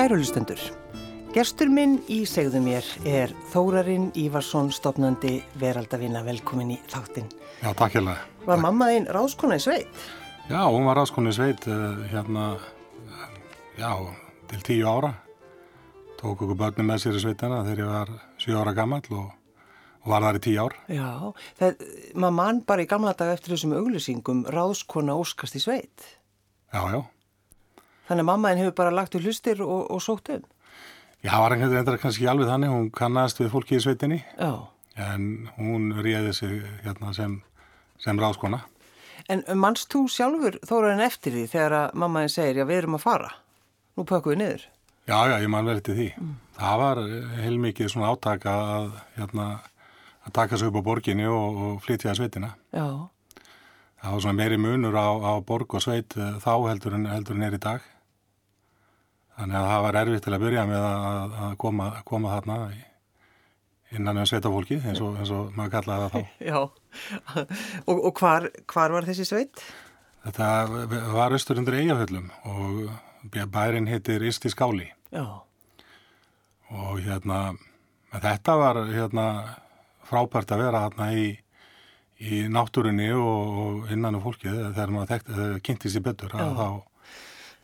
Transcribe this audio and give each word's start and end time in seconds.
Kærulustendur. 0.00 0.60
Gerstur 1.34 1.68
minn 1.68 1.98
í 2.08 2.22
segðu 2.24 2.62
mér 2.64 2.86
er 3.04 3.34
Þórarinn 3.50 4.06
Ívarsson 4.16 4.70
stopnandi 4.72 5.34
veraldavina 5.60 6.22
velkomin 6.24 6.70
í 6.72 6.78
þáttinn. 6.88 7.26
Já, 7.60 7.74
takk 7.76 7.98
hérlega. 7.98 8.22
Var 8.46 8.62
mamma 8.62 8.88
þín 8.88 9.10
ráðskona 9.12 9.58
í 9.60 9.64
sveit? 9.66 10.00
Já, 10.48 10.62
hún 10.72 10.88
var 10.88 10.96
ráðskona 11.02 11.34
í 11.34 11.36
sveit 11.36 11.68
uh, 11.68 12.00
hérna, 12.14 12.46
já, 13.76 13.92
til 14.54 14.62
tíu 14.70 14.88
ára. 14.88 15.12
Tók 16.16 16.46
okkur 16.46 16.56
börnum 16.64 16.88
með 16.94 17.04
sér 17.04 17.20
í 17.20 17.22
sveitina 17.26 17.60
þegar 17.68 17.84
ég 17.84 17.92
var 17.92 18.16
sjú 18.40 18.56
ára 18.56 18.76
gammal 18.80 19.04
og, 19.12 19.30
og 20.00 20.10
var 20.16 20.30
þar 20.30 20.40
í 20.40 20.44
tíu 20.48 20.64
ár. 20.64 20.80
Já, 20.96 21.12
það, 21.60 21.88
maður 22.16 22.38
mann 22.40 22.66
bara 22.72 22.88
í 22.88 22.92
gamla 22.96 23.12
dag 23.20 23.36
eftir 23.36 23.58
þessum 23.58 23.76
auglýsingum 23.76 24.46
ráðskona 24.48 25.20
óskast 25.20 25.60
í 25.60 25.66
sveit. 25.68 26.12
Já, 26.72 26.86
já. 26.88 27.02
Þannig 28.10 28.24
að 28.24 28.26
mamma 28.26 28.50
þín 28.50 28.60
hefur 28.64 28.74
bara 28.80 28.90
lagt 28.90 29.14
úr 29.14 29.22
hlustir 29.22 29.60
og, 29.62 29.84
og 29.86 30.02
sótt 30.02 30.32
um. 30.34 30.42
Já, 31.22 31.36
var 31.38 31.54
einhvern 31.54 31.76
veginn 31.76 32.00
kannski 32.02 32.26
alveg 32.26 32.48
þannig, 32.48 32.72
hún 32.74 32.88
kannast 32.96 33.38
við 33.38 33.52
fólki 33.52 33.76
í 33.76 33.82
sveitinni. 33.84 34.18
Já. 34.34 34.66
En 34.98 35.46
hún 35.54 35.92
réði 36.02 36.32
sig 36.34 36.56
hérna 36.82 37.12
sem, 37.14 37.36
sem 38.02 38.18
ráðskona. 38.18 38.64
En 39.30 39.44
mannst 39.60 39.92
þú 39.92 40.06
sjálfur 40.10 40.58
Þórarinn 40.66 41.04
eftir 41.04 41.36
því 41.36 41.44
þegar 41.52 41.76
að 41.76 41.94
mamma 42.02 42.24
þín 42.24 42.34
segir, 42.34 42.58
já 42.58 42.66
við 42.66 42.80
erum 42.80 42.98
að 42.98 43.04
fara, 43.04 43.30
nú 43.94 44.06
pökkum 44.08 44.34
við 44.34 44.40
niður? 44.40 44.66
Já, 45.06 45.16
já, 45.30 45.36
ég 45.44 45.52
man 45.54 45.70
verið 45.70 45.86
til 45.86 45.96
því. 46.00 46.08
Mm. 46.18 46.34
Það 46.56 46.82
var 46.82 47.02
heilmikið 47.44 47.92
svona 47.94 48.10
átaka 48.10 48.56
að, 48.74 48.90
hérna, 49.20 49.46
að 50.26 50.36
taka 50.40 50.58
sig 50.58 50.72
upp 50.72 50.82
á 50.82 50.88
borginni 50.90 51.30
og, 51.30 51.62
og 51.68 51.78
flytja 51.86 52.10
að 52.10 52.24
sveitina. 52.24 52.52
Já. 52.74 52.88
Það 54.00 54.16
var 54.16 54.24
svona 54.24 54.38
meiri 54.40 54.58
munur 54.60 54.98
á, 54.98 55.08
á 55.14 55.32
borg 55.44 55.78
og 55.78 55.84
sveit 55.84 56.16
þá 56.16 56.52
heldur 56.66 56.96
en, 56.96 57.08
heldur 57.12 57.38
en 57.38 57.46
er 57.46 57.56
í 57.60 57.62
dag. 57.62 57.88
Þannig 59.40 59.56
að 59.56 59.66
það 59.70 59.82
var 59.86 59.96
erfitt 60.02 60.24
til 60.26 60.32
að 60.36 60.42
byrja 60.44 60.62
með 60.68 60.86
að, 60.86 61.36
að 61.46 61.52
koma, 61.62 61.84
koma 62.04 62.32
þarna 62.34 62.56
innan 63.96 64.20
um 64.20 64.26
sveitafólki 64.28 64.76
eins 64.84 65.00
og, 65.02 65.14
eins 65.16 65.30
og 65.34 65.54
maður 65.56 65.72
kallaði 65.78 66.02
það 66.02 66.12
þá. 66.12 66.34
Já, 66.50 66.58
og, 67.86 67.94
og 67.94 68.20
hvar, 68.20 68.48
hvar 68.70 68.96
var 68.96 69.08
þessi 69.08 69.26
sveit? 69.30 69.62
Þetta 70.26 70.50
var 71.14 71.32
östur 71.32 71.62
undir 71.62 71.78
Eyjaföllum 71.78 72.28
og 72.50 72.82
bærin 73.54 73.88
heitir 73.88 74.26
Isti 74.28 74.52
Skáli. 74.52 74.90
Já. 75.08 75.24
Og 76.70 77.00
hérna, 77.00 77.54
þetta 78.12 78.58
var 78.60 78.82
hérna 78.90 79.26
frábært 80.10 80.52
að 80.52 80.66
vera 80.66 80.84
hérna 80.84 81.08
í, 81.16 81.26
í 82.20 82.44
náttúrunni 82.52 83.08
og, 83.16 83.58
og 83.64 83.96
innan 83.96 84.20
um 84.20 84.24
fólkið 84.28 84.60
þegar 84.76 84.94
maður 84.94 85.58
kynntist 85.64 85.96
í 85.96 86.04
betur 86.04 86.36
að 86.36 86.54
þá 86.60 86.68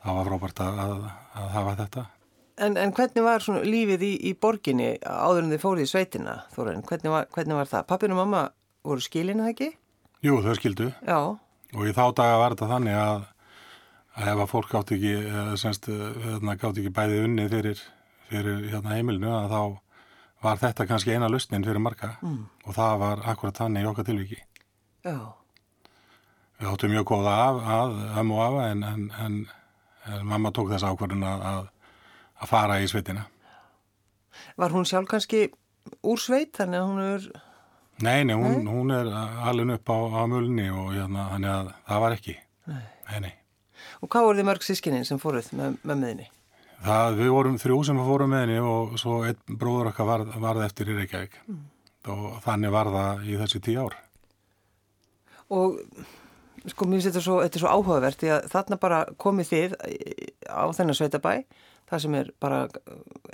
það 0.07 0.19
var 0.19 0.29
frábært 0.31 0.63
að, 0.63 1.07
að, 1.37 1.43
að 1.45 1.51
hafa 1.55 1.75
þetta. 1.83 2.05
En, 2.57 2.77
en 2.81 2.93
hvernig 2.97 3.25
var 3.25 3.45
lífið 3.69 4.05
í, 4.07 4.13
í 4.31 4.33
borginni 4.41 4.95
áður 5.05 5.43
en 5.45 5.53
þið 5.53 5.63
fórið 5.63 5.85
í 5.85 5.91
sveitina, 5.91 6.37
Þóren? 6.55 6.85
Hvernig 6.89 7.13
var, 7.13 7.27
hvernig 7.35 7.59
var 7.59 7.69
það? 7.69 7.89
Pappin 7.91 8.15
og 8.15 8.21
mamma 8.23 8.45
voru 8.87 9.05
skilinu 9.05 9.45
það 9.45 9.53
ekki? 9.53 9.69
Jú, 10.25 10.39
þau 10.45 10.55
skildu. 10.57 10.87
Já. 11.05 11.19
Og 11.77 11.83
í 11.85 11.93
þá 11.93 12.05
daga 12.17 12.39
var 12.41 12.55
þetta 12.55 12.71
þannig 12.71 12.97
að, 12.97 13.27
að 14.17 14.31
ef 14.33 14.41
að 14.47 14.53
fólk 14.55 14.71
gátt 14.73 14.95
ekki, 14.97 15.13
semst, 15.61 15.91
hérna, 16.25 16.57
gátt 16.57 16.81
ekki 16.81 16.95
bæði 16.97 17.19
unni 17.27 17.49
fyrir, 17.53 17.83
fyrir 18.31 18.65
hérna, 18.71 18.95
heimilinu, 18.97 19.35
að 19.37 19.53
þá 19.53 19.61
var 20.47 20.63
þetta 20.63 20.89
kannski 20.89 21.13
eina 21.13 21.29
lustnin 21.33 21.67
fyrir 21.67 21.83
marga 21.83 22.15
mm. 22.23 22.41
og 22.65 22.77
það 22.77 23.03
var 23.03 23.27
akkurat 23.35 23.61
þannig 23.61 23.85
í 23.85 23.91
okkar 23.91 24.09
tilviki. 24.09 24.41
Já. 25.05 25.19
Við 26.57 26.73
áttum 26.73 26.93
mjög 26.95 27.09
góða 27.13 27.37
af, 27.45 27.63
að, 27.77 27.97
öm 28.23 28.33
og 28.33 28.61
en, 28.65 28.85
en, 28.87 29.07
en 29.21 29.35
en 29.37 29.41
mamma 30.27 30.53
tók 30.55 30.71
þess 30.73 30.87
ákvörðun 30.87 31.25
að, 31.27 31.67
að 32.41 32.53
fara 32.53 32.79
í 32.83 32.89
sveitina. 32.91 33.27
Var 34.61 34.75
hún 34.75 34.87
sjálf 34.89 35.09
kannski 35.11 35.47
úr 36.07 36.21
sveit 36.21 36.55
þannig 36.57 36.83
að 36.83 36.89
hún 36.91 37.03
er... 37.05 37.27
Nei, 38.05 38.25
nei, 38.29 38.35
hún, 38.37 38.61
nei? 38.61 38.73
hún 38.73 38.93
er 38.93 39.09
alveg 39.09 39.79
upp 39.79 39.93
á, 39.93 39.99
á 40.21 40.23
mulni 40.29 40.69
og 40.69 40.93
hérna, 40.93 41.31
þannig 41.33 41.53
að 41.55 41.75
það 41.89 42.03
var 42.05 42.17
ekki. 42.19 42.39
Nei. 42.69 42.83
Nei, 43.11 43.21
nei. 43.29 43.35
Og 44.03 44.11
hvað 44.13 44.27
voru 44.27 44.41
þið 44.41 44.49
mörg 44.51 44.67
sískininn 44.67 45.07
sem 45.09 45.21
fóruð 45.21 45.49
með, 45.57 45.79
með 45.87 46.03
meðinni? 46.03 46.27
Það, 46.87 47.17
við 47.21 47.33
vorum 47.33 47.57
þrjú 47.61 47.79
sem 47.89 48.03
fórum 48.05 48.33
með 48.33 48.45
henni 48.45 48.59
og 48.61 48.99
svo 49.01 49.23
einn 49.27 49.59
bróður 49.61 49.91
okkar 49.93 50.11
varð, 50.11 50.35
varð 50.43 50.67
eftir 50.67 50.93
í 50.93 50.99
Reykjavík 50.99 51.39
mm. 51.47 51.63
og 52.13 52.27
þannig 52.45 52.75
var 52.75 52.93
það 52.93 53.25
í 53.25 53.39
þessi 53.41 53.63
tíu 53.65 53.87
ár. 53.87 53.97
Og 55.57 55.79
sko 56.73 56.89
mér 56.89 57.01
finnst 57.01 57.11
þetta 57.13 57.25
svo, 57.25 57.39
þetta 57.45 57.63
svo 57.63 57.73
áhugavert 57.73 58.21
því 58.23 58.33
að 58.35 58.51
þarna 58.53 58.81
bara 58.83 59.01
komið 59.23 59.53
þið 59.53 59.77
á 60.51 60.65
þennan 60.77 60.99
sveitabæ 60.99 61.33
það 61.87 62.03
sem 62.03 62.19
er 62.19 62.31
bara 62.43 62.61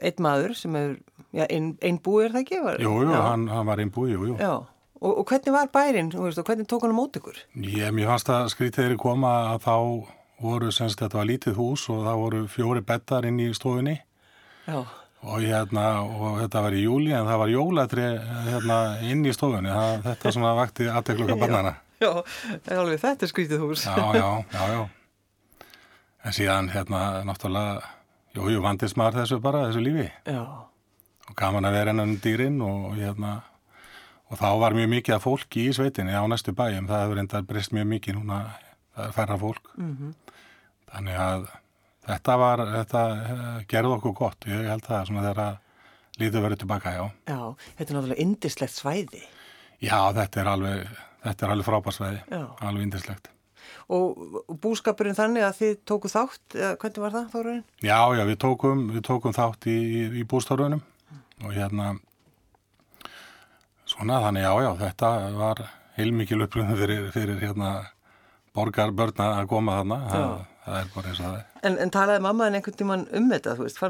einn 0.02 0.22
maður 0.24 0.56
sem 0.58 0.76
er, 0.76 0.96
já, 1.32 1.46
einn 1.48 1.72
ein 1.80 2.00
búi 2.04 2.26
er 2.26 2.34
það 2.34 2.44
ekki? 2.44 2.60
Var, 2.66 2.80
jú, 2.84 2.94
jú, 3.06 3.12
hann, 3.16 3.48
hann 3.48 3.68
var 3.68 3.82
einn 3.82 3.92
búi, 3.92 4.10
jú, 4.12 4.26
jú. 4.32 4.38
Já, 4.40 4.52
og, 5.00 5.12
og 5.12 5.24
hvernig 5.30 5.56
var 5.56 5.70
bærin 5.72 6.12
og 6.12 6.40
hvernig 6.42 6.68
tók 6.68 6.84
hann 6.84 6.92
á 6.92 6.98
mót 6.98 7.16
ykkur? 7.20 7.38
Ég, 7.56 7.88
mér 7.96 8.12
fannst 8.12 8.32
að 8.32 8.50
skrítið 8.52 8.90
er 8.90 8.98
koma 9.00 9.32
að 9.54 9.64
þá 9.66 9.76
voru, 10.42 10.72
semst 10.74 11.00
þetta 11.00 11.20
var 11.20 11.30
lítið 11.30 11.60
hús 11.60 11.86
og 11.92 12.02
það 12.06 12.24
voru 12.24 12.42
fjóri 12.50 12.82
bettar 12.84 13.28
inn 13.28 13.40
í 13.40 13.52
stofinni 13.56 14.00
Já. 14.66 14.82
Og, 15.22 15.38
hérna, 15.38 15.86
og 16.02 16.40
þetta 16.40 16.64
var 16.64 16.74
í 16.74 16.82
júli 16.82 17.12
en 17.14 17.28
það 17.28 17.40
var 17.44 17.50
jólatri 17.52 18.06
hérna, 18.48 18.78
inn 19.06 19.22
í 19.22 19.34
stofunni, 19.34 19.70
það, 19.70 20.00
þetta 20.08 20.32
svona 20.34 20.54
vakti 20.58 20.88
aðtekluka 20.90 21.36
bannana. 21.38 21.76
Já, 22.02 22.10
alveg 22.74 23.00
þetta 23.02 23.26
er 23.26 23.30
skrítið 23.30 23.62
hús. 23.62 23.86
Já, 23.86 23.94
já, 24.16 24.26
já, 24.50 24.64
já. 24.72 24.82
En 26.22 26.34
síðan, 26.34 26.68
hérna, 26.70 27.22
náttúrulega, 27.26 27.80
jú, 28.36 28.50
jú, 28.54 28.60
vandist 28.62 28.98
maður 28.98 29.22
þessu 29.22 29.38
bara, 29.42 29.64
þessu 29.68 29.82
lífi. 29.82 30.08
Já. 30.26 30.42
Og 31.30 31.34
gaman 31.38 31.66
að 31.66 31.78
vera 31.78 31.94
enn 31.94 32.14
dýrin 32.22 32.60
og, 32.62 32.92
hérna, 32.98 33.40
og 34.30 34.38
þá 34.38 34.48
var 34.62 34.76
mjög 34.78 34.92
mikið 34.96 35.16
af 35.16 35.26
fólki 35.26 35.66
í 35.68 35.74
sveitinni 35.74 36.14
á 36.14 36.22
næstu 36.30 36.54
bæjum. 36.58 36.86
Það 36.90 37.04
hefur 37.04 37.22
enda 37.22 37.42
breyst 37.46 37.74
mjög 37.74 37.90
mikið 37.96 38.18
núna, 38.18 38.38
það 38.94 39.08
er 39.08 39.16
færra 39.18 39.38
fólk. 39.42 39.74
Mm 39.76 39.96
-hmm. 39.98 40.14
Þannig 40.92 41.20
að 41.26 41.46
þetta 42.06 42.38
var, 42.38 42.64
þetta 42.76 43.02
gerði 43.68 43.94
okkur 43.96 44.14
gott. 44.14 44.46
Ég 44.46 44.68
held 44.70 44.86
það 44.86 45.06
svona 45.06 45.28
þegar 45.28 45.58
líður 46.18 46.44
verið 46.46 46.58
tilbaka, 46.58 46.92
já. 46.92 47.04
Já, 47.26 47.54
þetta 47.78 47.90
er 47.90 47.96
náttúrulega 47.96 48.22
indislegt 48.22 48.74
svæði. 48.74 49.22
Já, 49.82 50.12
þetta 50.14 50.40
er 50.40 50.46
alveg 50.46 50.88
Þetta 51.22 51.46
er 51.46 51.54
alveg 51.54 51.68
frábærsvæði, 51.68 52.22
alveg 52.34 52.86
indislegt. 52.86 53.30
Og 53.92 54.56
búskapurinn 54.62 55.16
þannig 55.16 55.44
að 55.46 55.58
þið 55.60 55.74
tóku 55.86 56.10
þátt, 56.10 56.56
hvernig 56.56 57.02
var 57.04 57.14
það 57.14 57.28
þóruðin? 57.34 57.62
Já, 57.84 57.98
já, 58.18 58.22
við 58.26 58.38
tókum, 58.42 58.86
við 58.94 59.04
tókum 59.06 59.36
þátt 59.36 59.68
í, 59.70 59.76
í, 59.76 60.02
í 60.18 60.24
bústárunum 60.28 60.82
mm. 60.82 61.22
og 61.46 61.54
hérna, 61.54 61.88
svona 63.88 64.20
þannig 64.24 64.46
já, 64.46 64.52
já, 64.66 64.70
þetta 64.82 65.12
var 65.38 65.64
heilmikið 65.98 66.46
upplöfnum 66.46 66.80
fyrir, 66.80 67.08
fyrir 67.14 67.42
hérna 67.42 67.72
borgarbörna 68.56 69.32
að 69.38 69.50
koma 69.52 69.78
þarna, 69.80 69.98
það, 70.10 70.30
það 70.66 70.78
er 70.78 70.94
bara 70.94 71.10
eins 71.10 71.20
og 71.20 71.26
það 71.26 71.36
er. 71.38 71.50
En, 71.62 71.76
en 71.84 71.92
talaði 71.94 72.24
mammaðin 72.26 72.58
einhvern 72.58 72.78
tíman 72.78 73.04
um 73.18 73.28
þetta, 73.32 73.58
þú 73.58 73.68
veist, 73.68 73.82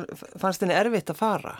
fannst 0.42 0.64
henni 0.64 0.78
erfitt 0.78 1.12
að 1.12 1.22
fara 1.22 1.54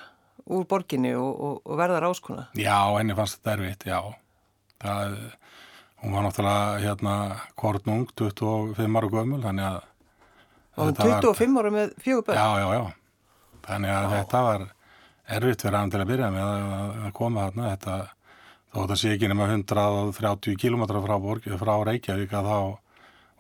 úr 0.53 0.67
borginni 0.69 1.15
og, 1.19 1.31
og, 1.33 1.61
og 1.65 1.79
verða 1.79 2.03
ráskuna? 2.03 2.49
Já, 2.59 2.77
henni 2.99 3.17
fannst 3.19 3.39
þetta 3.39 3.57
erfitt, 3.57 3.87
já, 3.89 4.01
það 4.83 5.05
er 5.07 5.42
Hún 6.03 6.17
var 6.17 6.25
náttúrulega 6.27 6.79
hérna 6.83 7.15
kornung, 7.55 8.09
25 8.19 8.99
ára 8.99 9.11
gömul, 9.13 9.43
þannig 9.45 9.69
að... 9.69 9.81
Og 10.73 10.89
hún 10.89 10.97
25 10.99 11.61
ára 11.61 11.71
með 11.71 11.93
fjögur 12.03 12.25
börn? 12.27 12.39
Já, 12.41 12.49
já, 12.59 12.69
já. 12.75 12.83
Þannig 13.63 13.93
að 13.95 14.07
Ó. 14.07 14.13
þetta 14.17 14.41
var 14.49 14.65
erfitt 15.37 15.63
fyrir 15.63 15.79
hann 15.79 15.93
til 15.93 16.01
að 16.03 16.11
byrja 16.11 16.31
með 16.35 16.49
að, 16.49 17.11
koma 17.19 17.45
þarna. 17.47 17.69
Þetta, 17.77 17.99
þó 18.73 18.79
þetta 18.81 18.97
sé 19.03 19.13
ekki 19.15 19.31
nema 19.31 19.51
130 19.53 20.57
km 20.59 20.83
frá, 20.91 21.17
frá 21.63 21.75
Reykjavík 21.87 22.35
að 22.41 22.51
þá 22.51 22.59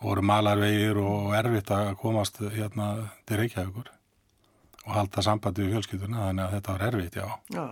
voru 0.02 0.24
malarvegir 0.26 1.00
og 1.02 1.34
erfitt 1.38 1.72
að 1.74 1.90
komast 1.98 2.38
hérna 2.54 2.92
til 3.26 3.40
Reykjavíkur 3.42 3.90
og 4.82 4.94
halda 4.96 5.22
sambandi 5.22 5.62
við 5.62 5.76
fjölskylduna, 5.76 6.28
þannig 6.28 6.44
að 6.44 6.54
þetta 6.56 6.76
var 6.76 6.86
erfitt, 6.88 7.18
já. 7.18 7.26
Já, 7.54 7.66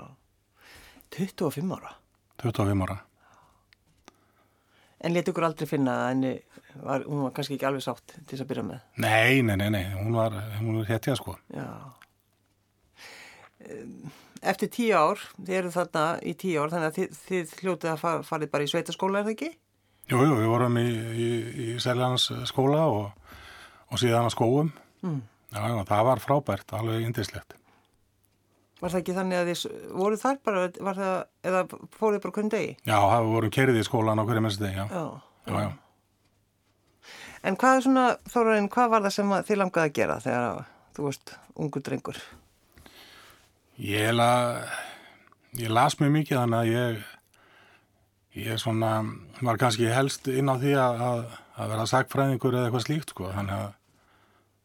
25 1.17 1.73
ára? 1.75 1.95
25 2.43 2.85
ára. 2.87 2.99
En 5.01 5.15
leti 5.15 5.33
ykkur 5.33 5.47
aldrei 5.47 5.69
finna 5.69 5.95
að 6.03 6.11
henni 6.11 6.33
var, 6.83 7.05
hún 7.07 7.25
var 7.25 7.33
kannski 7.37 7.57
ekki 7.57 7.69
alveg 7.69 7.85
sátt 7.85 8.13
til 8.13 8.27
þess 8.35 8.45
að 8.45 8.51
byrja 8.51 8.65
með? 8.67 8.83
Nei, 9.01 9.41
nei, 9.47 9.57
nei, 9.57 9.71
nei. 9.73 9.85
hún 9.97 10.13
var, 10.13 10.37
var 10.61 10.91
héttja 10.91 11.17
sko. 11.17 11.39
Já. 11.57 11.69
Eftir 14.53 14.71
tíu 14.73 14.97
ár, 14.97 15.23
þið 15.41 15.57
eru 15.57 15.73
þarna 15.73 16.05
í 16.25 16.35
tíu 16.41 16.61
ár, 16.61 16.73
þannig 16.73 16.91
að 16.91 16.99
þið, 16.99 17.19
þið 17.27 17.57
hljótið 17.63 17.91
að 17.93 17.99
far, 18.05 18.23
farið 18.29 18.53
bara 18.53 18.67
í 18.67 18.71
sveitaskóla, 18.73 19.21
er 19.21 19.29
það 19.29 19.35
ekki? 19.37 19.51
Jú, 20.11 20.21
jú, 20.25 20.37
við 20.41 20.49
vorum 20.51 20.79
í, 20.81 20.87
í, 20.91 21.31
í 21.65 21.67
Sælans 21.83 22.29
skóla 22.51 22.87
og, 22.91 23.35
og 23.93 24.01
síðan 24.01 24.29
að 24.29 24.35
skóum. 24.35 24.73
Mm. 25.05 25.21
Já, 25.51 25.61
já, 25.65 25.77
það 25.89 26.07
var 26.09 26.23
frábært, 26.25 26.77
alveg 26.79 27.09
indislegt. 27.09 27.60
Var 28.81 28.93
það 28.93 29.01
ekki 29.03 29.15
þannig 29.19 29.39
að 29.39 29.51
þið 29.51 29.63
voru 30.01 30.19
þar 30.21 30.41
bara, 30.47 30.65
var 30.81 30.99
það, 30.99 31.17
eða 31.51 31.63
fóruð 31.99 32.23
bara 32.25 32.37
hvernig 32.37 32.55
degi? 32.55 32.75
Já, 32.89 32.97
það 32.97 33.31
voru 33.35 33.53
kerið 33.53 33.81
í 33.81 33.87
skólan 33.87 34.21
á 34.21 34.25
hverju 34.25 34.45
mennst 34.47 34.63
degi, 34.63 34.81
já. 34.81 34.87
Já, 34.89 35.05
já. 35.47 35.61
já. 35.61 35.71
En 37.41 37.57
hvað 37.57 37.79
er 37.79 37.85
svona, 37.87 38.05
Þórainn, 38.29 38.69
hvað 38.73 38.93
var 38.93 39.05
það 39.07 39.15
sem 39.17 39.31
þið 39.49 39.61
langaði 39.63 39.89
að 39.89 39.97
gera 39.97 40.17
þegar 40.21 40.65
þú 40.97 41.07
veist, 41.07 41.33
ungu 41.57 41.83
drengur? 41.85 42.21
Ég, 43.81 44.11
la, 44.13 44.33
ég 45.57 45.73
las 45.73 45.97
mjög 46.01 46.13
mikið 46.19 46.37
þannig 46.37 46.59
að 46.59 46.73
ég, 46.75 47.05
ég 48.45 48.61
svona, 48.61 48.91
var 49.41 49.61
kannski 49.61 49.89
helst 49.89 50.29
inn 50.29 50.53
á 50.53 50.61
því 50.61 50.75
að, 50.77 51.05
að, 51.07 51.71
vera 51.73 51.87
sagfræðingur 51.89 52.59
eða 52.59 52.69
eitthvað 52.69 52.85
slíkt 52.85 53.15
sko. 53.15 53.31
Þannig 53.33 53.57
að, 53.57 53.71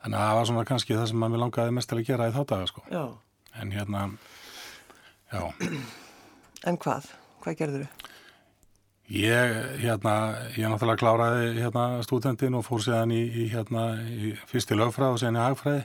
þannig 0.04 0.20
að 0.20 0.28
það 0.28 0.40
var 0.40 0.50
svona 0.52 0.68
kannski 0.72 0.98
það 1.00 1.08
sem 1.12 1.24
maður 1.24 1.44
langaði 1.46 1.78
mest 1.78 1.92
til 1.92 2.02
að 2.02 2.10
gera 2.12 2.28
í 2.28 2.36
þá 2.36 2.42
daga 2.52 2.68
sko. 2.74 2.84
Já. 2.92 3.06
En 3.62 3.72
hérna, 3.72 4.10
já. 5.32 5.42
En 6.66 6.78
hvað? 6.82 7.08
Hvað 7.44 7.58
gerður 7.62 7.86
þau? 7.86 8.12
Ég, 9.06 9.52
hérna, 9.84 10.14
ég 10.58 10.66
náttúrulega 10.66 10.98
kláraði 10.98 11.50
hérna 11.60 11.84
stúdendin 12.02 12.58
og 12.58 12.64
fór 12.66 12.82
séðan 12.82 13.14
í, 13.14 13.22
í 13.22 13.44
hérna, 13.52 13.84
í 14.02 14.32
fyrst 14.50 14.74
í 14.74 14.78
lögfræð 14.80 15.14
og 15.14 15.20
séðan 15.22 15.38
í 15.38 15.44
hagfræði 15.44 15.84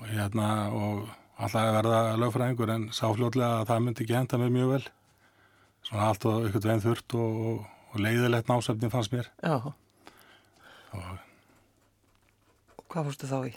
og 0.00 0.08
hérna, 0.10 0.48
og 0.74 1.04
alltaf 1.38 1.60
að 1.60 1.76
verða 1.78 2.00
lögfræðingur 2.18 2.72
en 2.74 2.88
sá 2.90 3.04
fljóðlega 3.14 3.60
að 3.60 3.68
það 3.70 3.84
myndi 3.84 4.04
ekki 4.04 4.18
henda 4.18 4.40
mér 4.42 4.52
mjög 4.56 4.72
vel 4.74 4.82
svona 5.86 6.08
allt 6.10 6.26
og 6.32 6.48
ykkur 6.48 6.66
veginn 6.66 6.84
þurft 6.88 7.16
og, 7.20 7.40
og, 7.46 7.62
og 7.94 8.02
leiðilegt 8.02 8.50
násefni 8.50 8.90
fannst 8.92 9.14
mér 9.14 9.30
Já. 9.38 9.56
og 10.90 11.04
Hvað 12.90 13.06
fórstu 13.06 13.30
þá 13.30 13.38
í? 13.46 13.52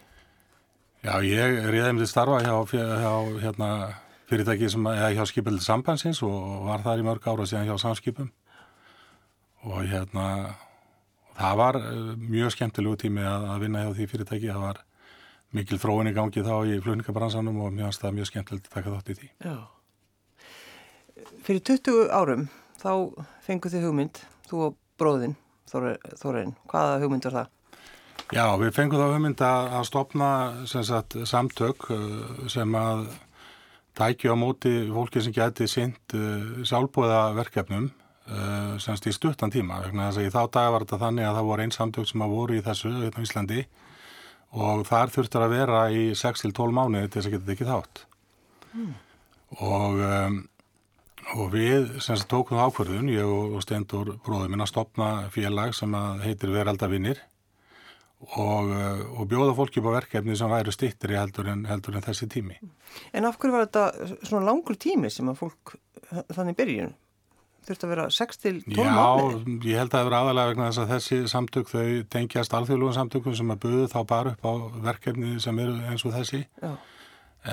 Já, 1.04 1.14
ég 1.28 1.60
reyði 1.68 1.92
með 1.92 2.06
til 2.06 2.10
starfa 2.12 2.40
hjá, 2.44 2.56
hjá 2.72 3.14
hérna, 3.44 3.70
fyrirtæki 4.32 4.70
sem, 4.72 4.88
eða 4.94 5.12
hjá 5.18 5.28
skipildi 5.30 5.66
sambandsins 5.66 6.24
og, 6.26 6.40
var 6.70 6.86
þar 6.86 7.04
í 7.04 7.06
mörg 7.08 7.28
ára 7.28 7.48
síðan 7.50 7.68
hjá 7.70 7.76
samskipum 7.84 8.32
og 9.68 9.84
hérna 9.88 10.56
það 11.38 11.60
var 11.62 11.80
eh, 11.82 12.02
mjög 12.18 12.56
skemmtilegu 12.56 13.00
tími 13.06 13.24
að, 13.28 13.48
að 13.54 13.64
vinna 13.68 13.86
hjá 13.86 13.94
því 14.00 14.10
fyrirtæki 14.14 14.52
það 14.52 14.66
var 14.68 14.82
mikil 15.54 15.80
þróin 15.82 16.10
í 16.10 16.16
gangi 16.16 16.44
þá 16.46 16.56
í 16.66 16.82
fluningabransanum 16.82 17.62
og 17.62 17.78
mjög, 17.78 17.96
það 18.02 18.20
mjög 18.20 18.32
skemmtilegt 18.32 18.70
að 18.70 18.76
taka 18.80 18.98
þátt 18.98 19.14
í 19.14 19.18
því 19.22 19.32
Já. 19.46 19.58
Fyrir 21.44 21.66
20 21.70 22.12
árum 22.12 22.48
þá 22.82 22.94
fenguð 23.46 23.76
þið 23.76 23.86
hugmynd, 23.88 24.22
þú 24.50 24.62
og 24.68 24.80
bróðinn, 25.00 25.36
Þórainn. 25.70 26.54
Hvaða 26.70 26.98
hugmynd 27.02 27.28
var 27.28 27.38
það? 27.38 27.52
Já, 28.34 28.48
við 28.58 28.72
fengum 28.74 28.98
þá 28.98 29.12
hugmynd 29.14 29.42
að, 29.46 29.68
að 29.78 29.84
stopna 29.92 30.28
sem 30.70 30.86
sagt, 30.88 31.16
samtök 31.30 31.86
uh, 31.94 32.46
sem 32.50 32.78
að 32.78 33.04
tækja 33.98 34.34
á 34.34 34.36
móti 34.40 34.72
fólki 34.90 35.22
sem 35.22 35.36
geti 35.36 35.68
sint 35.70 36.16
uh, 36.18 36.64
sjálfbúða 36.66 37.28
verkefnum 37.38 37.92
uh, 37.92 38.74
semst 38.82 39.06
í 39.06 39.14
stuttan 39.14 39.54
tíma. 39.54 39.84
Vegna 39.84 40.08
þess 40.08 40.22
að 40.22 40.30
í 40.30 40.32
þá 40.34 40.42
dag 40.56 40.70
var 40.74 40.86
þetta 40.86 41.02
þannig 41.04 41.28
að 41.30 41.38
það 41.38 41.50
voru 41.50 41.66
einn 41.66 41.76
samtök 41.76 42.10
sem 42.10 42.24
að 42.26 42.34
voru 42.34 42.58
í 42.58 42.64
þessu 42.66 42.94
hérna 42.96 43.22
í 43.22 43.28
Íslandi 43.28 43.66
og 44.64 44.82
þar 44.88 45.14
þurftur 45.14 45.46
að 45.46 45.54
vera 45.54 45.84
í 45.94 46.02
6-12 46.18 46.74
mánuði 46.78 47.12
til 47.12 47.20
þess 47.20 47.30
að 47.30 47.36
geta 47.36 47.44
þetta 47.44 47.56
ekki 47.58 47.70
þátt. 47.70 48.02
Mm. 48.74 48.96
Og, 49.60 50.02
um, 50.08 50.40
og 51.38 51.54
við 51.54 51.94
sem 52.00 52.18
sagt 52.18 52.32
tókum 52.34 52.58
það 52.58 52.72
ákvörðun, 52.72 53.14
ég 53.14 53.30
og 53.30 53.62
Stendur 53.62 54.16
bróður 54.26 54.50
minn 54.50 54.66
að 54.66 54.72
stopna 54.74 55.12
félag 55.34 55.78
sem 55.78 55.94
að 55.98 56.26
heitir 56.26 56.54
Veraldavinnir 56.54 57.22
og, 58.24 58.72
uh, 58.72 59.04
og 59.20 59.30
bjóða 59.32 59.54
fólki 59.58 59.82
upp 59.82 59.92
á 59.92 59.98
verkefni 60.00 60.36
sem 60.40 60.52
væri 60.52 60.74
stittir 60.76 61.16
heldur 61.18 61.52
en, 61.54 61.66
heldur 61.70 62.00
en 62.00 62.06
þessi 62.06 62.30
tími. 62.32 62.60
En 63.14 63.28
af 63.28 63.40
hverju 63.40 63.56
var 63.56 63.68
þetta 63.68 64.10
svona 64.24 64.46
langur 64.48 64.80
tími 64.80 65.12
sem 65.14 65.32
að 65.32 65.42
fólk 65.44 65.76
þannig 66.34 66.58
byrjun? 66.60 66.94
Þurfti 67.64 67.88
að 67.88 67.92
vera 67.94 68.06
6-12 68.12 68.66
mánuði? 68.68 69.54
Já, 69.54 69.70
ég 69.70 69.78
held 69.80 69.94
að 69.94 69.94
það 69.94 70.08
vera 70.10 70.18
aðalega 70.24 70.50
vegna 70.52 70.66
þess 70.68 70.82
að 70.82 70.90
þessi 70.92 71.20
samtök 71.32 71.70
þau 71.72 71.86
tengjast 72.12 72.56
alþjóðlugum 72.58 72.98
samtökum 72.98 73.38
sem 73.40 73.54
að 73.54 73.62
buðu 73.64 73.86
þá 73.94 74.00
bara 74.10 74.34
upp 74.34 74.44
á 74.44 74.54
verkefni 74.90 75.38
sem 75.44 75.62
eru 75.64 75.78
eins 75.88 76.04
og 76.04 76.16
þessi. 76.18 76.42
Já. 76.60 76.74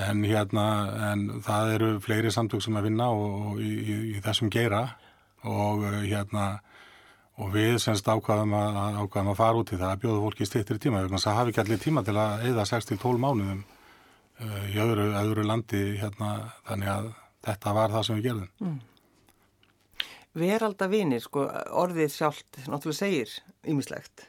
En 0.01 0.25
hérna, 0.27 0.65
en 1.11 1.23
það 1.45 1.71
eru 1.77 1.93
fleiri 2.03 2.31
samtök 2.31 2.63
sem 2.63 2.75
að 2.79 2.89
vinna 2.89 3.07
og, 3.15 3.31
og 3.53 3.63
í, 3.63 3.71
í, 3.71 3.95
í 4.17 4.23
þessum 4.23 4.51
geira 4.51 4.83
og 5.47 5.87
hérna 6.03 6.45
og 7.39 7.51
við 7.53 7.77
semst 7.81 8.07
ákvaðum 8.07 8.53
að, 8.57 8.79
ákvaðum 9.01 9.31
að 9.31 9.39
fara 9.39 9.61
út 9.61 9.71
í 9.71 9.79
það 9.79 9.89
að 9.89 10.01
bjóða 10.03 10.23
fólki 10.25 10.47
styrtir 10.47 10.79
tíma 10.81 11.03
þannig 11.03 11.19
að 11.19 11.25
það 11.25 11.37
hafi 11.39 11.53
ekki 11.53 11.63
allir 11.63 11.81
tíma 11.85 12.03
til 12.07 12.17
að 12.19 12.45
eða 12.49 12.67
6-12 12.69 13.21
mánuðum 13.23 13.61
uh, 13.63 14.63
í 14.67 14.79
öðru, 14.83 15.07
öðru 15.21 15.45
landi 15.47 15.83
hérna 16.01 16.31
þannig 16.67 16.91
að 16.95 17.11
þetta 17.47 17.75
var 17.77 17.95
það 17.95 18.07
sem 18.07 18.19
við 18.19 18.27
gerðum. 18.29 18.51
Mm. 18.61 18.79
Veraldavinir, 20.41 21.23
sko, 21.23 21.47
orðið 21.75 22.13
sjálft 22.13 22.61
náttúrulega 22.63 22.99
segir 22.99 23.33
ýmislegt. 23.67 24.27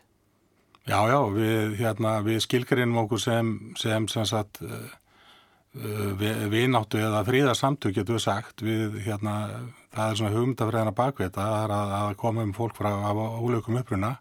Já, 0.82 0.98
já, 1.06 1.18
við, 1.30 1.76
hérna, 1.78 2.16
við 2.26 2.40
skilgarinnum 2.42 3.04
okkur 3.04 3.20
sem, 3.22 3.52
sem, 3.78 4.08
sem 4.10 4.26
sagt, 4.26 4.58
uh, 4.66 4.88
vináttu 5.72 7.00
eða 7.00 7.22
fríðarsamtök 7.24 7.94
getur 7.96 8.18
við 8.18 8.24
sagt. 8.26 8.64
Við 8.64 8.98
hérna, 9.06 9.36
það 9.94 10.10
er 10.10 10.18
svona 10.20 10.34
hugmyndafræðina 10.34 10.92
er 11.22 11.76
að, 11.76 11.94
að 12.00 12.16
koma 12.20 12.44
um 12.44 12.52
fólk 12.56 12.76
frá 12.76 12.90
ólökum 13.40 13.80
uppruna 13.80 14.16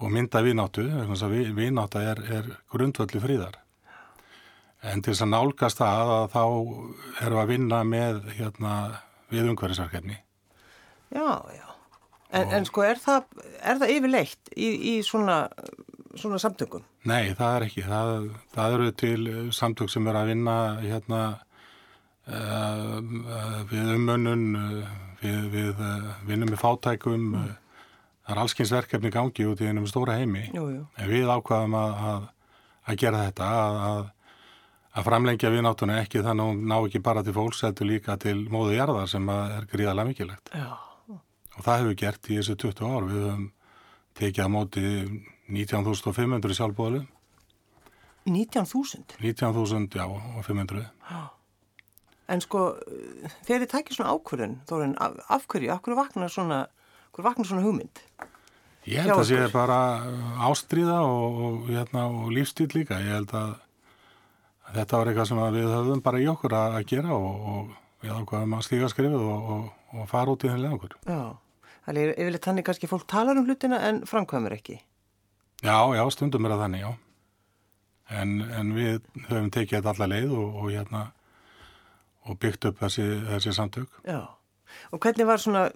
og 0.00 0.12
mynda 0.14 0.42
vináttu, 0.42 0.86
vináttu 1.56 1.98
er, 1.98 2.22
er 2.38 2.54
grundvöldi 2.72 3.20
fríðar 3.20 3.58
en 4.80 5.02
til 5.04 5.12
þess 5.12 5.26
að 5.26 5.32
nálgast 5.34 5.80
það 5.80 6.10
að 6.14 6.22
þá 6.32 6.44
erum 7.20 7.34
við 7.34 7.40
að 7.42 7.50
vinna 7.50 7.80
með 7.84 8.20
hérna, 8.38 8.76
við 9.28 9.50
umhverfisverkefni. 9.52 10.16
Já, 11.12 11.26
já. 11.52 11.66
En, 12.30 12.46
en 12.54 12.64
sko 12.64 12.86
er 12.86 12.96
það, 13.02 13.26
er 13.60 13.80
það 13.82 13.92
yfirleitt 13.96 14.52
í, 14.54 14.70
í 14.70 14.94
svona 15.04 15.42
svona 16.18 16.38
samtökum? 16.42 16.84
Nei, 17.08 17.32
það 17.36 17.54
er 17.54 17.64
ekki. 17.64 17.84
Það, 17.86 18.10
það 18.52 18.74
eru 18.76 18.90
til 19.00 19.22
samtök 19.56 19.92
sem 19.92 20.08
eru 20.10 20.20
að 20.20 20.32
vinna 20.34 20.56
hérna 20.82 21.20
uh, 22.28 22.98
við 23.70 23.94
umönnun, 23.94 24.44
uh, 24.58 24.90
við, 25.22 25.40
við 25.54 25.80
uh, 25.80 26.10
vinnum 26.28 26.52
með 26.52 26.60
fátækum, 26.60 27.24
mm. 27.30 27.46
það 28.26 28.34
er 28.34 28.42
allskynsverkefni 28.44 29.12
gangi 29.14 29.48
út 29.48 29.64
í 29.64 29.70
einum 29.70 29.88
stóra 29.88 30.18
heimi. 30.20 30.44
Jú, 30.52 30.66
jú. 30.74 30.84
En 31.00 31.12
við 31.12 31.32
ákvaðum 31.32 31.78
að, 31.80 31.96
að, 32.12 32.28
að 32.84 33.00
gera 33.04 33.24
þetta, 33.30 33.48
að, 33.88 34.04
að 34.92 35.08
framlengja 35.08 35.54
viðnáttuna 35.56 35.98
ekki 36.02 36.24
þannig 36.26 36.52
að 36.52 36.62
ná 36.74 36.78
ekki 36.82 37.04
bara 37.08 37.24
til 37.24 37.36
fólks, 37.38 37.64
heldur 37.64 37.88
líka 37.94 38.20
til 38.20 38.36
móðu 38.52 38.76
jarðar 38.76 39.08
sem 39.08 39.32
er 39.38 39.68
gríðarlega 39.72 40.12
mikilvægt. 40.12 40.52
Já. 40.52 40.70
Og 41.56 41.64
það 41.64 41.82
hefur 41.82 41.98
gert 42.04 42.28
í 42.28 42.36
þessu 42.38 42.60
20 42.60 42.92
ár. 42.92 43.08
Við 43.08 43.24
höfum 43.24 43.48
tekið 44.20 44.46
á 44.46 44.48
móti 44.52 44.84
19.500 45.50 46.56
sjálfbóðalum. 46.58 47.06
19.000? 48.30 49.16
19.000, 49.20 49.96
já, 49.96 50.06
og 50.06 50.42
500. 50.46 50.88
Já. 51.10 51.20
En 52.30 52.38
sko, 52.38 52.60
þegar 53.42 53.64
þið 53.64 53.70
tækir 53.72 53.96
svona 53.96 54.12
ákvörðun, 54.14 54.52
Þorinn, 54.68 54.92
af, 55.02 55.16
af 55.34 55.48
hverju, 55.50 55.72
af 55.74 55.80
hverju 55.82 55.96
vaknar 55.98 56.30
svona, 56.30 56.58
vaknar 57.18 57.48
svona 57.48 57.64
hugmynd? 57.64 57.98
Ég 58.86 59.02
held 59.02 59.16
að 59.16 59.18
það 59.18 59.26
sé 59.32 59.48
bara 59.50 59.78
ástríða 60.46 61.00
og, 61.02 61.40
og, 61.42 61.56
hérna, 61.74 62.04
og 62.06 62.30
lífstíl 62.30 62.68
líka. 62.70 63.00
Ég 63.02 63.18
held 63.18 63.34
að 63.34 63.50
þetta 64.76 65.00
var 65.00 65.10
eitthvað 65.10 65.28
sem 65.32 65.42
við 65.56 65.68
höfðum 65.74 66.04
bara 66.06 66.22
í 66.22 66.28
okkur 66.30 66.54
að, 66.56 66.76
að 66.78 66.86
gera 66.92 67.16
og, 67.16 67.50
og 67.50 67.74
við 68.04 68.14
ákvaðum 68.14 68.56
að 68.56 68.64
stíga 68.68 68.90
skrifið 68.94 69.26
og 69.26 70.06
fara 70.08 70.32
út 70.32 70.46
í 70.46 70.52
þennilega 70.52 70.78
okkur. 70.78 70.96
Já, 71.10 71.20
það 71.86 72.00
er 72.04 72.14
yfirleitt 72.14 72.48
þannig 72.48 72.68
kannski 72.70 72.90
fólk 72.90 73.10
talar 73.10 73.40
um 73.40 73.50
hlutina 73.50 73.82
en 73.90 74.00
framkvæmur 74.08 74.56
ekki. 74.56 74.78
Já, 75.60 75.76
já, 75.92 76.02
stundum 76.14 76.46
er 76.46 76.54
það 76.54 76.62
þannig, 76.64 76.84
já. 76.86 76.92
En, 78.20 78.30
en 78.58 78.74
við 78.74 79.00
höfum 79.28 79.50
tekið 79.54 79.76
þetta 79.76 79.92
alla 79.92 80.10
leið 80.10 80.32
og, 80.34 80.54
og, 80.62 80.70
hérna, 80.72 81.02
og 82.26 82.38
byggt 82.42 82.66
upp 82.70 82.80
þessi, 82.80 83.06
þessi 83.28 83.54
samtök. 83.54 84.00
Já, 84.08 84.24
og 84.90 85.04
hvernig 85.04 85.28
var 85.28 85.42
svona, 85.42 85.68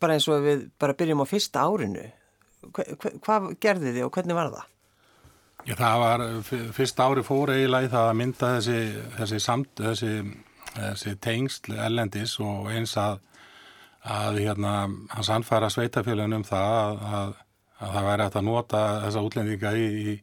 bara 0.00 0.16
eins 0.16 0.28
og 0.30 0.46
við 0.46 0.64
bara 0.80 0.96
byrjum 0.96 1.24
á 1.24 1.26
fyrsta 1.28 1.66
árinu, 1.66 2.06
hvað, 2.72 3.18
hvað 3.26 3.48
gerði 3.60 3.94
þið 3.96 4.06
og 4.06 4.12
hvernig 4.16 4.38
var 4.38 4.52
það? 4.54 4.74
Já, 5.66 5.74
það 5.74 6.02
var, 6.04 6.24
fyrsta 6.76 7.08
ári 7.10 7.24
fór 7.26 7.52
eiginlega 7.52 7.88
í 7.88 7.92
það 7.92 8.10
að 8.12 8.18
mynda 8.22 8.52
þessi, 8.56 8.78
þessi, 9.18 9.40
samt, 9.42 9.72
þessi, 9.82 10.12
þessi 10.76 11.16
tengsl 11.26 11.74
ellendis 11.74 12.38
og 12.44 12.70
eins 12.72 12.94
að, 13.00 13.18
að 14.06 14.40
hérna, 14.46 14.74
hans 15.12 15.32
anfæra 15.34 15.68
sveitafélagin 15.74 16.38
um 16.38 16.46
það 16.46 17.02
að, 17.10 17.36
að 17.78 17.88
að 17.88 17.94
það 17.94 18.06
væri 18.08 18.26
hægt 18.26 18.38
að 18.38 18.46
nota 18.48 18.82
þessa 19.04 19.22
útlendinga 19.26 19.72
í, 19.78 19.86
í, 19.86 20.14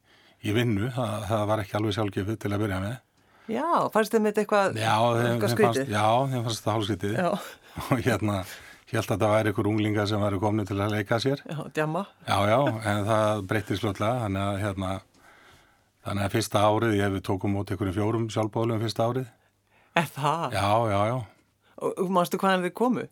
í 0.46 0.56
vinnu, 0.56 0.92
það, 0.96 1.16
það 1.30 1.44
var 1.52 1.64
ekki 1.64 1.78
alveg 1.80 1.98
sjálfgefið 1.98 2.40
til 2.44 2.52
að 2.52 2.64
byrja 2.66 2.80
með. 2.84 2.96
Já, 3.56 3.66
fannst 3.94 4.16
þið 4.16 4.24
með 4.26 4.40
eitthvað, 4.42 4.80
skrítið? 5.54 5.92
Já, 5.94 6.06
þeim 6.32 6.46
fannst 6.48 6.66
það 6.66 6.78
hálfskrítið 6.78 7.18
og 7.86 8.02
hérna, 8.02 8.38
ég 8.90 8.96
held 8.98 9.14
að 9.16 9.26
það 9.26 9.36
væri 9.36 9.54
ykkur 9.54 9.70
unglinga 9.72 10.08
sem 10.10 10.26
væri 10.26 10.40
komni 10.42 10.66
til 10.68 10.80
að 10.80 10.96
leika 10.96 11.20
sér. 11.22 11.44
Já, 11.46 11.60
djama. 11.78 12.06
Já, 12.26 12.38
já, 12.50 12.60
en 12.92 13.04
það 13.10 13.44
breyttir 13.52 13.80
slutlega, 13.82 14.24
þannig 14.26 14.46
að 14.46 14.62
hérna, 14.64 14.92
þannig 16.08 16.28
að 16.28 16.36
fyrsta 16.36 16.66
árið, 16.66 16.98
ég 16.98 17.08
hefði 17.08 17.24
tókum 17.30 17.60
út 17.62 17.72
í 17.76 17.80
fjórum 18.00 18.28
sjálfbóðlum 18.34 18.82
fyrsta 18.84 19.10
árið. 19.12 19.30
Er 19.96 20.10
það? 20.12 20.58
Já, 20.58 20.70
já, 20.92 21.00
já. 21.12 21.18
Og, 21.76 21.92
og 22.02 22.12
mannstu 22.18 22.40
hvaðan 22.42 22.66
þið 22.66 22.76
komu? 22.76 23.06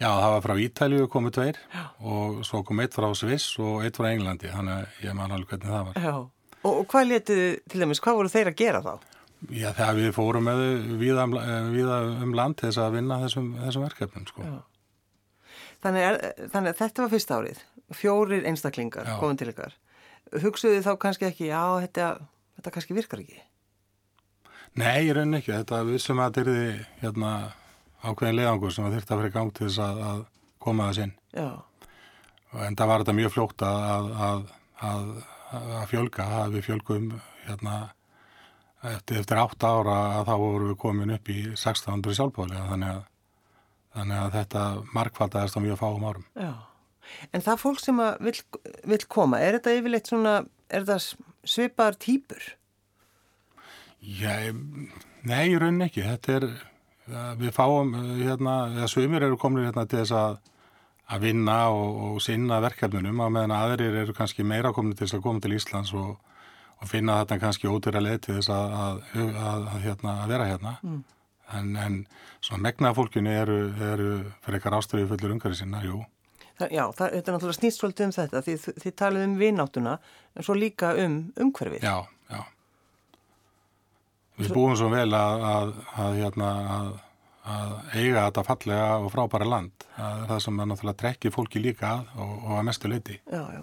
Já, 0.00 0.08
það 0.08 0.30
var 0.32 0.44
frá 0.46 0.54
Ítalju 0.64 1.08
komið 1.12 1.34
tveir 1.36 1.58
Já. 1.74 1.82
og 2.08 2.38
svo 2.48 2.62
kom 2.64 2.80
eitt 2.80 2.94
frá 2.96 3.08
Sviss 3.18 3.50
og 3.60 3.82
eitt 3.84 3.98
frá 4.00 4.08
Englandi, 4.14 4.48
þannig 4.48 4.78
að 4.78 5.02
ég 5.04 5.16
man 5.18 5.34
alveg 5.36 5.50
hvernig 5.52 5.74
það 5.74 5.88
var. 5.90 5.98
Já, 6.00 6.14
Og, 6.60 6.74
og 6.82 6.86
hvað 6.92 7.06
letuðu, 7.08 7.44
til 7.72 7.80
dæmis, 7.80 8.00
hvað 8.04 8.16
voru 8.18 8.30
þeir 8.32 8.50
að 8.50 8.56
gera 8.60 8.80
þá? 8.84 8.94
Já, 9.48 9.70
þegar 9.72 9.94
við 9.96 10.10
fórum 10.12 10.44
með 10.44 10.58
viða 11.00 11.22
um, 11.24 11.36
viða 11.72 12.00
um 12.26 12.34
land 12.36 12.58
til 12.60 12.68
þess 12.68 12.80
að 12.84 12.96
vinna 12.98 13.16
þessum, 13.22 13.46
þessum 13.62 13.84
verkefnum, 13.86 14.26
sko. 14.28 14.48
Þannig, 15.80 16.04
er, 16.04 16.18
þannig 16.52 16.74
að 16.74 16.82
þetta 16.82 17.02
var 17.06 17.12
fyrsta 17.14 17.38
árið, 17.40 17.62
fjórir 17.96 18.44
einstaklingar 18.50 19.08
komum 19.22 19.38
til 19.40 19.48
ykkar. 19.54 19.72
Hugsuðu 20.44 20.82
þá 20.84 20.90
kannski 21.00 21.28
ekki, 21.30 21.48
já, 21.48 21.62
þetta, 21.86 22.10
þetta 22.58 22.74
kannski 22.76 22.98
virkar 22.98 23.22
ekki? 23.24 23.40
Nei, 24.76 25.06
ég 25.08 25.16
raun 25.16 25.34
ekki. 25.40 25.54
Þetta 25.56 25.80
vissum 25.88 26.20
að 26.22 26.36
þetta 26.36 26.58
er 26.60 26.84
hérna, 27.00 27.32
ákveðin 28.04 28.38
leiðangur 28.38 28.74
sem 28.74 28.88
þurfti 28.90 29.14
að 29.14 29.22
fyrir 29.22 29.34
gang 29.34 29.52
til 29.56 29.66
þess 29.68 29.82
að, 29.84 30.00
að 30.10 30.22
koma 30.60 30.88
þess 30.90 31.04
inn. 31.06 31.14
Já, 31.36 31.50
Og 32.50 32.62
enda 32.66 32.86
var 32.90 33.04
þetta 33.04 33.14
mjög 33.14 33.32
fljótt 33.36 33.62
að, 33.62 34.08
að, 34.26 34.40
að, 34.90 35.10
að 35.54 35.84
fjölga, 35.92 36.24
að 36.40 36.56
við 36.56 36.64
fjölgum 36.66 37.04
hérna, 37.44 37.74
eftir, 38.90 39.20
eftir 39.20 39.38
átt 39.38 39.66
ára 39.66 39.98
að 40.16 40.24
þá 40.26 40.32
vorum 40.42 40.72
við 40.72 40.78
komin 40.82 41.14
upp 41.14 41.30
í 41.30 41.38
1600 41.52 42.16
sjálfbóðlega 42.18 42.66
þannig 42.72 43.04
þannig 43.94 44.22
að 44.22 44.34
þetta 44.38 44.64
markfaldaðist 44.94 45.58
á 45.58 45.60
mjög 45.64 45.80
fáum 45.80 46.06
árum. 46.06 46.26
já. 46.38 46.52
En 47.34 47.42
það 47.42 47.58
fólk 47.58 47.80
sem 47.82 47.98
að 47.98 48.20
vill, 48.22 48.40
vill 48.92 49.04
koma, 49.10 49.40
er 49.42 49.56
þetta 49.56 49.72
yfirleitt 49.74 50.10
svona, 50.12 50.34
er 50.70 50.84
þetta 50.86 51.48
svipaðar 51.50 51.96
týpur? 51.98 52.44
Já, 53.98 54.34
nei, 55.26 55.42
í 55.50 55.56
raunin 55.58 55.88
ekki. 55.88 56.04
Þetta 56.06 56.36
er, 56.36 56.46
við 57.40 57.52
fáum, 57.56 57.94
eh, 57.94 58.24
hérna, 58.28 58.56
eða 58.76 58.88
svimir 58.88 59.26
eru 59.26 59.38
komin 59.40 59.66
hérna 59.68 59.86
til 59.88 60.02
þess 60.02 60.16
að, 60.16 60.38
að 61.10 61.26
vinna 61.26 61.58
og, 61.74 62.00
og 62.06 62.20
sinna 62.24 62.60
verkefnunum 62.62 63.22
að 63.24 63.32
meðan 63.36 63.56
aðrir 63.56 63.96
eru 64.04 64.16
kannski 64.16 64.46
meira 64.46 64.72
komin 64.72 64.96
til 64.96 65.06
þess 65.06 65.18
að 65.18 65.24
koma 65.26 65.40
til 65.44 65.56
Íslands 65.56 65.94
og, 65.98 66.12
og 66.80 66.90
finna 66.90 67.20
þetta 67.22 67.40
kannski 67.42 67.70
ódýra 67.70 68.02
leið 68.04 68.20
til 68.26 68.36
þess 68.38 68.52
að, 68.54 68.76
að, 68.84 69.02
að, 69.48 69.66
hérna, 69.86 70.14
að 70.24 70.36
vera 70.36 70.46
hérna. 70.52 70.76
Mm. 70.82 71.02
En, 71.50 71.74
en 71.82 71.98
svona 72.38 72.62
megna 72.68 72.94
fólkinu 72.94 73.32
eru, 73.34 73.58
eru 73.82 74.10
fyrir 74.44 74.60
eitthvað 74.60 74.78
ástöðu 74.78 75.10
fullur 75.10 75.34
umhverfið 75.34 75.64
sinna, 75.64 75.82
jú. 75.82 76.04
Það, 76.60 76.72
já, 76.76 76.84
það, 76.92 77.12
þetta 77.16 77.30
er 77.30 77.34
náttúrulega 77.34 77.56
snýst 77.56 77.80
svolítið 77.80 78.06
um 78.06 78.14
þetta 78.14 78.40
því 78.44 78.54
þið, 78.66 78.94
talið 79.00 79.22
um 79.24 79.36
vináttuna 79.40 79.94
en 80.36 80.46
svo 80.46 80.56
líka 80.58 80.92
um 81.00 81.14
umhverfið. 81.40 81.86
Já. 81.86 81.96
Við 84.40 84.52
búum 84.56 84.76
svo 84.78 84.88
vel 84.92 85.08
að, 85.16 85.44
að, 85.50 85.72
að, 86.04 86.14
hérna, 86.20 86.50
að, 86.76 86.90
að 87.54 87.74
eiga 88.00 88.22
þetta 88.28 88.44
fallega 88.48 88.86
og 89.04 89.10
frábæra 89.14 89.48
land. 89.48 89.86
Það 89.96 90.22
er 90.22 90.28
það 90.30 90.40
sem 90.46 90.60
er 90.64 90.70
náttúrulega 90.70 91.00
trekkir 91.02 91.34
fólki 91.34 91.62
líka 91.64 91.90
að 91.98 92.14
og, 92.24 92.32
og 92.48 92.54
að 92.60 92.66
mestu 92.70 92.90
leiti. 92.92 93.18
Já, 93.28 93.42
já. 93.58 93.62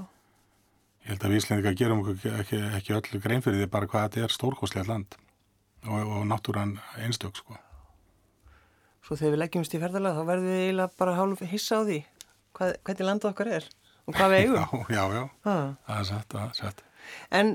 Ég 1.07 1.13
held 1.13 1.23
að 1.23 1.31
við 1.31 1.39
Íslendingar 1.41 1.77
gerum 1.79 2.01
ekki, 2.11 2.59
ekki 2.77 2.93
öll 2.97 3.21
grein 3.23 3.41
fyrir 3.45 3.61
því 3.63 3.69
bara 3.71 3.87
hvað 3.87 4.05
þetta 4.09 4.25
er 4.27 4.33
stórkoslega 4.35 4.89
land 4.91 5.15
og, 5.87 6.01
og 6.03 6.25
náttúran 6.27 6.73
einstök 6.99 7.37
sko. 7.39 7.55
Svo 9.07 9.15
þegar 9.15 9.37
við 9.37 9.41
leggjumst 9.45 9.75
í 9.77 9.79
ferðalega 9.79 10.19
þá 10.19 10.27
verðum 10.27 10.49
við 10.51 10.63
eiginlega 10.65 10.97
bara 10.99 11.13
hálf 11.15 11.43
hissa 11.47 11.79
á 11.79 11.81
því 11.87 11.99
hvað, 12.57 12.73
hvernig 12.83 13.07
landið 13.07 13.29
okkar 13.31 13.51
er 13.55 13.69
og 14.07 14.17
hvað 14.17 14.33
við 14.33 14.41
eigum. 14.43 14.83
Já, 14.97 14.99
já, 14.99 15.03
já, 15.15 15.23
Ha. 15.47 15.55
það 15.87 16.01
er 16.01 16.09
satt, 16.11 16.27
það 16.35 16.43
er 16.49 16.59
satt. 16.59 16.83
En, 17.39 17.53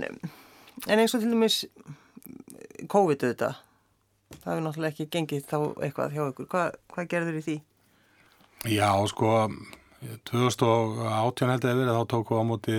en 0.88 1.02
eins 1.04 1.12
og 1.18 1.20
til 1.26 1.34
dæmis 1.34 1.58
COVID 2.92 3.24
auðvitað, 3.26 3.60
það 4.32 4.48
hefur 4.52 4.64
náttúrulega 4.66 4.92
ekki 4.94 5.06
gengið 5.16 5.46
þá 5.50 5.58
eitthvað 5.86 6.16
hjá 6.16 6.24
ykkur. 6.32 6.48
Hva, 6.52 6.64
hvað 6.94 7.08
gerður 7.12 7.38
í 7.38 7.44
því? 7.46 7.56
Já, 8.72 8.88
sko, 9.10 9.30
2018 10.30 11.50
held 11.52 11.64
ég 11.66 11.72
að 11.72 11.80
verið, 11.82 11.96
þá 11.98 12.04
tóku 12.12 12.38
á 12.38 12.42
móti, 12.46 12.78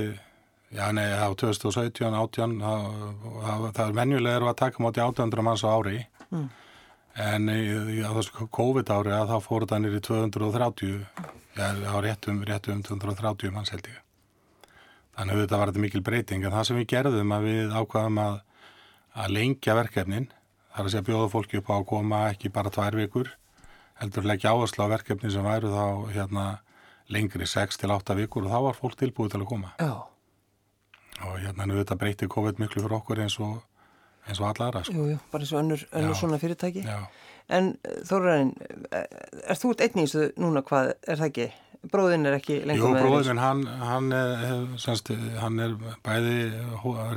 já, 0.73 0.85
nei, 0.95 1.05
þá 1.11 1.27
2017, 1.43 2.17
18, 2.19 2.57
það, 2.63 2.87
það, 3.43 3.65
það 3.77 3.85
er 3.87 3.97
venjulega 3.99 4.39
eru 4.39 4.49
að 4.51 4.59
taka 4.63 4.79
á 4.79 4.85
móti 4.85 5.03
800 5.03 5.47
manns 5.49 5.65
á 5.65 5.69
ári, 5.73 5.99
Mm. 6.33 6.47
en 7.13 7.49
á 7.49 8.09
þessu 8.17 8.47
COVID 8.49 8.89
ári 8.89 9.11
að 9.13 9.29
þá 9.29 9.35
fóru 9.45 9.67
það 9.69 9.81
nýri 9.83 9.99
230, 10.01 10.93
já, 11.53 11.67
á 11.85 11.95
réttum, 12.01 12.39
réttum 12.47 12.79
230 12.81 13.51
manns 13.53 13.69
held 13.69 13.85
ég. 13.85 13.99
Þannig 15.13 15.35
að 15.35 15.41
þetta 15.43 15.59
var 15.61 15.69
þetta 15.69 15.83
mikil 15.83 16.01
breyting, 16.01 16.41
en 16.47 16.55
það 16.55 16.65
sem 16.65 16.79
við 16.79 16.87
gerðum 16.95 17.35
að 17.35 17.45
við 17.45 17.75
ákvaðum 17.77 18.17
að, 18.23 18.39
að 19.13 19.33
lengja 19.37 19.75
verkefnin, 19.77 20.29
það 20.73 20.79
er 20.79 20.87
að 20.87 20.93
segja 20.93 21.07
bjóða 21.09 21.31
fólki 21.33 21.59
upp 21.59 21.69
á 21.69 21.75
að 21.77 21.87
koma 21.91 22.21
ekki 22.31 22.51
bara 22.53 22.71
tvær 22.73 22.97
vikur, 22.97 23.33
heldur 24.01 24.25
leggja 24.29 24.53
áherslu 24.53 24.87
á 24.89 24.93
verkefni 24.93 25.31
sem 25.33 25.45
væru 25.45 25.69
þá 25.73 25.85
hérna 26.15 26.45
lengri 27.13 27.45
6 27.49 27.77
til 27.81 27.93
8 27.93 28.17
vikur 28.17 28.47
og 28.47 28.53
þá 28.53 28.59
var 28.67 28.79
fólk 28.79 28.97
tilbúið 28.99 29.35
til 29.35 29.43
að 29.43 29.49
koma 29.51 29.73
Já. 29.77 29.93
og 31.27 31.37
hérna 31.43 31.67
nú 31.69 31.77
þetta 31.77 31.99
breyti 31.99 32.29
COVID 32.31 32.61
miklu 32.63 32.81
fyrir 32.81 32.97
okkur 32.97 33.21
eins 33.25 33.37
og 33.43 33.61
eins 34.23 34.39
og 34.39 34.47
alla 34.49 34.69
aðra 34.69 34.85
sko. 34.87 34.95
Jú, 34.95 35.05
jú, 35.13 35.19
bara 35.31 35.43
eins 35.43 35.53
og 35.53 35.59
önnur, 35.59 35.85
önnur 35.91 36.15
svona 36.17 36.39
fyrirtæki. 36.39 36.85
Já, 36.87 37.03
En 37.51 37.73
Þórarin, 38.07 38.53
er 38.95 39.57
þú 39.59 39.73
einn 39.75 39.99
í 39.99 40.05
þessu 40.05 40.29
núna 40.39 40.61
hvað, 40.63 40.93
er 41.03 41.19
það 41.19 41.27
ekki? 41.27 41.47
Bróðinn 41.91 42.27
er 42.29 42.37
ekki 42.37 42.61
lengur 42.63 42.79
Jú, 42.79 42.91
með 42.93 43.01
þér 43.03 43.13
þessu? 43.17 43.31
minn, 43.33 43.41
hann, 43.43 43.63
hann, 43.83 44.11
er, 44.15 44.61
semst, 44.79 45.09
hann 45.41 45.57
er 45.59 45.73
bæði 46.05 46.35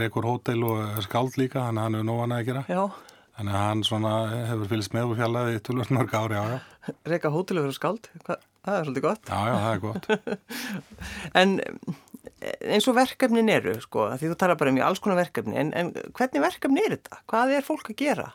rekur 0.00 0.26
hótel 0.26 0.64
og 0.66 0.96
skáld 1.06 1.36
líka, 1.38 1.68
að 1.68 1.78
hann 1.84 1.98
er 2.00 2.06
nógan 2.08 2.34
að 2.34 2.48
gera. 2.50 2.64
Já, 2.70 2.82
Þannig 3.36 3.52
að 3.52 3.60
hann 3.66 3.80
svona 3.84 4.10
hefur 4.48 4.68
fylgst 4.70 4.94
með 4.96 5.10
úr 5.10 5.18
fjallaði 5.18 5.56
í 5.58 5.62
tölvöld 5.66 5.90
mörg 5.92 6.14
ári, 6.16 6.38
já. 6.40 6.58
reyka 7.12 7.30
hótelið 7.34 7.66
fyrir 7.66 7.76
skáld, 7.76 8.06
Hva, 8.24 8.36
það 8.64 8.78
er 8.78 8.86
svolítið 8.86 9.04
gott. 9.04 9.28
Já, 9.28 9.40
já, 9.44 9.56
það 9.60 9.74
er 9.74 9.82
gott. 9.84 10.08
En 11.42 11.52
eins 12.72 12.88
og 12.88 12.96
verkefnin 12.96 13.52
eru, 13.52 13.74
sko, 13.84 14.06
því 14.16 14.30
þú 14.32 14.38
talar 14.40 14.58
bara 14.60 14.72
um 14.72 14.80
í 14.80 14.84
alls 14.88 15.02
konar 15.04 15.20
verkefni, 15.20 15.56
en, 15.60 15.70
en 15.76 15.92
hvernig 16.16 16.42
verkefni 16.46 16.82
er 16.86 16.96
þetta? 16.96 17.20
Hvað 17.28 17.54
er 17.58 17.66
fólk 17.68 17.92
að 17.92 18.00
gera? 18.02 18.26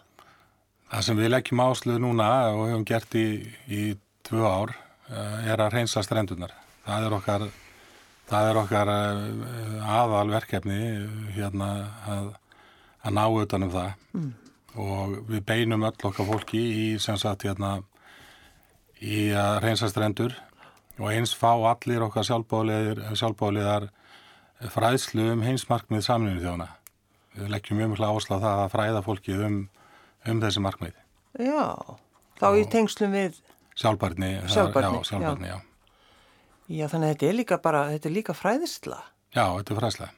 Það 0.92 1.06
sem 1.08 1.20
við 1.24 1.34
leggjum 1.34 1.64
ásluð 1.66 2.00
núna 2.06 2.30
og 2.54 2.64
hefum 2.70 2.86
gert 2.88 3.18
í, 3.20 3.26
í 3.74 3.82
tvö 4.28 4.46
ár 4.46 4.74
er 5.12 5.62
að 5.62 5.74
reynsa 5.76 6.04
strendunar. 6.06 6.54
Það 6.86 7.08
er 7.08 7.16
okkar, 7.18 7.48
það 8.30 8.50
er 8.50 8.60
okkar 8.62 8.92
eh, 8.96 9.92
aðalverkefni 10.00 10.80
eh, 10.82 11.08
hérna 11.38 11.72
að, 12.10 12.30
að 13.04 13.18
ná 13.18 13.24
utanum 13.44 13.74
það 13.74 13.92
mm. 14.18 14.30
og 14.86 15.18
við 15.30 15.46
beinum 15.52 15.88
öll 15.90 16.10
okkar 16.12 16.30
fólki 16.30 16.62
í 16.62 16.86
sagt 17.22 17.48
hérna 17.48 17.80
í 19.02 19.32
að 19.34 19.60
reynsa 19.66 19.90
strendur 19.90 20.36
og 21.02 21.10
eins 21.10 21.34
fá 21.38 21.54
allir 21.56 22.04
okkar 22.06 22.26
sjálfbáliðar, 22.28 23.88
fræðslu 24.72 25.32
um 25.34 25.42
heimsmarkmið 25.46 26.04
saminu 26.06 26.42
þjóna. 26.44 26.68
Við 27.34 27.54
leggjum 27.54 27.80
mjög 27.80 27.94
mjög 27.94 28.10
áherslu 28.12 28.38
á 28.38 28.44
það 28.44 28.60
að 28.66 28.74
fræða 28.76 29.04
fólkið 29.06 29.46
um, 29.48 29.58
um 30.30 30.42
þessi 30.44 30.62
markmið. 30.62 30.98
Já, 31.40 31.98
þá 32.38 32.48
í 32.60 32.66
tengslum 32.70 33.16
við, 33.16 33.40
Sjálfbarni, 33.82 34.32
Sjálfbærni, 34.46 34.98
já, 35.00 35.08
sjálfbarni, 35.10 35.50
já. 35.50 35.58
já 36.70 36.86
þannig 36.92 37.08
að 37.08 37.14
þetta 37.16 37.30
er 37.30 37.38
líka 37.40 37.58
bara, 37.64 37.86
þetta 37.96 38.10
er 38.10 38.16
líka 38.18 38.36
fræðisla. 38.38 39.00
Já, 39.34 39.46
þetta 39.58 39.74
er 39.74 39.80
fræslega. 39.80 40.12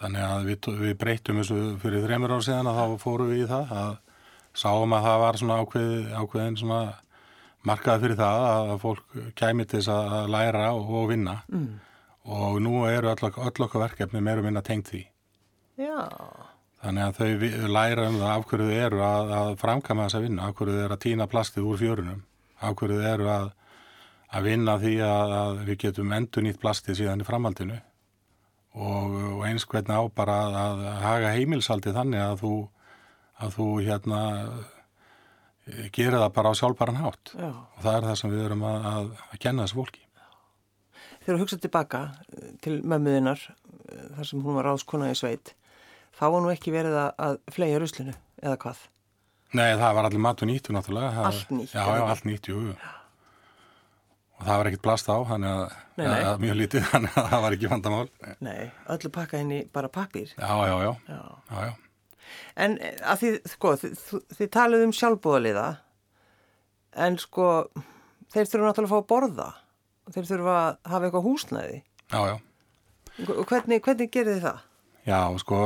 Þannig 0.00 0.26
að 0.26 0.48
við, 0.48 0.68
við 0.80 0.96
breytum 0.98 1.38
þessu 1.40 1.58
fyrir 1.82 2.04
þreymur 2.08 2.34
ár 2.34 2.44
síðan 2.44 2.70
að 2.72 2.80
þá 2.80 3.04
fórum 3.04 3.30
við 3.30 3.44
í 3.44 3.48
það 3.52 3.74
að 3.84 3.92
sáum 4.64 4.94
að 4.96 5.06
það 5.06 5.18
var 5.22 5.40
svona 5.40 5.58
ákveð, 5.62 5.92
ákveðin 6.18 6.58
svona 6.58 6.80
markað 7.64 8.04
fyrir 8.04 8.18
það 8.18 8.46
að 8.48 8.74
fólk 8.82 9.18
kæmi 9.38 9.66
til 9.68 9.78
þess 9.78 9.92
að 9.94 10.32
læra 10.34 10.66
og, 10.74 10.90
og 10.98 11.06
vinna 11.12 11.36
mm. 11.46 11.68
og 12.34 12.58
nú 12.66 12.82
eru 12.90 13.12
öll, 13.14 13.30
öll 13.30 13.66
okkar 13.68 13.86
verkefni 13.86 14.22
meira 14.24 14.44
minna 14.44 14.64
tengt 14.66 14.90
því. 14.90 15.04
Já, 15.80 16.10
Þannig 16.84 17.04
að 17.06 17.16
þau 17.16 17.68
læra 17.72 18.08
um 18.10 18.16
það 18.20 18.30
af 18.30 18.42
hverju 18.50 18.64
þau 18.68 18.80
eru 18.84 18.98
að, 19.06 19.30
að 19.38 19.50
framkama 19.62 20.04
þessa 20.04 20.20
vinna, 20.20 20.48
af 20.48 20.58
hverju 20.58 20.74
þau 20.74 20.82
eru 20.82 20.96
að 20.96 21.04
týna 21.06 21.26
plastið 21.32 21.68
úr 21.70 21.78
fjörunum, 21.80 22.18
þau 22.64 23.00
eru 23.12 23.30
að, 23.32 23.48
að 24.34 24.46
vinna 24.48 24.78
því 24.82 24.94
að, 25.06 25.34
að 25.40 25.64
við 25.68 25.80
getum 25.86 26.14
endur 26.16 26.46
nýtt 26.46 26.60
plastið 26.62 27.00
síðan 27.00 27.24
í 27.24 27.28
framhaldinu 27.28 27.80
og, 28.74 29.16
og 29.38 29.42
eins 29.48 29.66
hvernig 29.70 29.94
á 29.94 30.02
bara 30.14 30.38
að, 30.44 30.54
að 30.90 31.02
haga 31.04 31.34
heimilsaldi 31.36 31.94
þannig 31.94 32.22
að 32.22 32.38
þú, 32.42 32.54
að 33.44 33.58
þú 33.58 33.66
hérna 33.86 34.22
eh, 35.66 35.90
gerir 35.94 36.18
það 36.18 36.30
bara 36.38 36.54
á 36.54 36.58
sjálfbaran 36.60 37.02
hátt 37.02 37.34
já. 37.34 37.50
og 37.50 37.84
það 37.84 37.98
er 37.98 38.08
það 38.08 38.18
sem 38.20 38.34
við 38.34 38.46
erum 38.48 38.64
að, 38.70 39.12
kenna 39.42 39.66
þessu 39.66 39.80
fólki. 39.80 40.02
Þegar 41.24 41.36
þú 41.36 41.42
hugsað 41.44 41.62
tilbaka 41.66 42.02
eh, 42.34 42.48
til 42.64 42.80
mömmuðinnar, 42.82 43.44
eh, 43.90 44.08
þar 44.16 44.30
sem 44.30 44.42
hún 44.44 44.58
var 44.58 44.70
ráðskona 44.70 45.12
í 45.12 45.18
sveit, 45.18 45.54
þá 46.18 46.26
var 46.26 46.42
nú 46.42 46.50
ekki 46.54 46.74
verið 46.74 46.98
að, 47.04 47.14
að 47.28 47.38
flega 47.54 47.80
ruslinu, 47.82 48.18
eða 48.42 48.58
hvað? 48.66 48.82
Nei, 49.54 49.70
það 49.78 49.94
var 49.96 50.08
allir 50.08 50.22
matur 50.24 50.48
nýttu 50.50 50.74
náttúrulega. 50.74 51.12
Það- 51.14 51.26
Allt 51.30 51.50
nýtt, 51.54 51.72
Já, 51.74 51.84
já, 51.86 52.04
allt 52.10 52.24
nýtt, 52.28 52.48
jú. 52.50 52.62
Og 54.34 54.46
það 54.48 54.56
var 54.58 54.66
ekkert 54.70 54.82
plast 54.82 55.06
á, 55.08 55.16
þannig 55.30 55.50
að, 55.54 55.74
Nei, 55.96 56.06
nei. 56.10 56.22
að 56.26 56.40
mjög 56.42 56.56
lítið, 56.58 56.86
þannig 56.92 57.18
að 57.20 57.28
það 57.30 57.42
var 57.44 57.56
ekki 57.56 57.70
vandamál. 57.70 58.08
Nei, 58.42 58.60
öllu 58.96 59.10
pakka 59.14 59.40
í 59.44 59.60
bara 59.72 59.90
pappír. 59.94 60.32
Já, 60.34 60.52
já, 60.66 60.74
já, 60.82 60.92
Já. 61.08 61.20
já, 61.50 61.66
já. 61.68 61.74
En 62.56 62.78
eh, 62.80 62.96
að 63.04 63.20
því, 63.22 63.30
sko, 63.52 63.74
þið, 63.78 63.94
þið, 64.38 64.48
talið 64.56 64.84
um 64.88 64.94
sjálfbúðaliða, 64.98 65.66
en 67.06 67.18
sko, 67.22 67.46
þeir 68.34 68.50
þurfa 68.50 68.66
náttúrulega 68.70 68.90
að 68.90 68.94
fá 68.94 68.98
að 68.98 69.08
borða. 69.14 69.48
Þeir 70.14 70.28
þurfa 70.32 70.54
að 70.58 70.92
hafa 70.92 71.06
eitthvað 71.08 71.26
húsnæði. 71.28 71.78
Já, 72.10 72.20
já. 72.32 72.36
Hvernig, 73.46 73.82
hvernig 73.86 74.10
gerir 74.12 74.34
þið 74.40 74.46
það? 74.48 74.62
Já, 75.06 75.20
sko, 75.44 75.60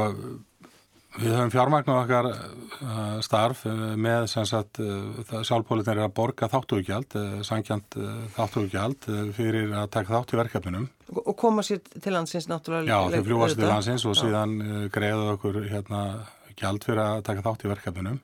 Við 1.19 1.33
höfum 1.35 1.51
fjármagnað 1.51 2.01
okkar 2.05 2.27
uh, 2.31 3.19
starf 3.27 3.65
uh, 3.67 3.75
með 3.99 4.29
sagt 4.31 4.79
uh, 4.83 5.43
sjálfbólitin 5.43 5.97
er 5.97 6.05
að 6.05 6.15
borga 6.15 6.49
þáttugjald, 6.53 7.17
uh, 7.19 7.41
sangjant 7.47 7.99
þáttugjald 8.37 9.09
uh, 9.11 9.25
fyrir 9.35 9.75
að 9.75 9.89
taka 9.97 10.15
þátt 10.15 10.35
í 10.35 10.39
verkefninum. 10.39 10.87
Og 11.25 11.35
koma 11.41 11.65
sér 11.67 11.83
til 11.91 12.15
landsins 12.15 12.47
náttúrulega. 12.51 12.87
Já, 12.93 13.17
þau 13.17 13.27
fljúast 13.27 13.57
til 13.57 13.65
auðvitað. 13.65 13.73
landsins 13.75 14.07
og 14.07 14.15
Já. 14.15 14.21
síðan 14.23 14.57
greiða 14.95 15.31
okkur 15.35 15.61
hérna 15.67 16.03
gjald 16.59 16.87
fyrir 16.87 17.05
að 17.05 17.23
taka 17.31 17.47
þátt 17.49 17.65
í 17.67 17.73
verkefninum. 17.73 18.23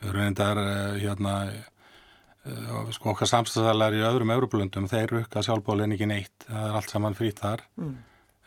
Við 0.00 0.16
reyndar 0.16 0.62
hérna 0.96 1.34
sko 2.96 3.12
okkar 3.12 3.28
samstæðalar 3.28 3.94
í 3.94 4.04
öðrum 4.08 4.32
Európlöndum, 4.32 4.86
þeir 4.88 5.18
rukka 5.18 5.42
sjálfbólin 5.44 5.92
ekki 5.92 6.08
neitt, 6.08 6.46
það 6.46 6.70
er 6.70 6.78
allt 6.78 6.94
saman 6.94 7.18
frýtt 7.18 7.42
þar. 7.44 7.66
Mm. 7.76 7.98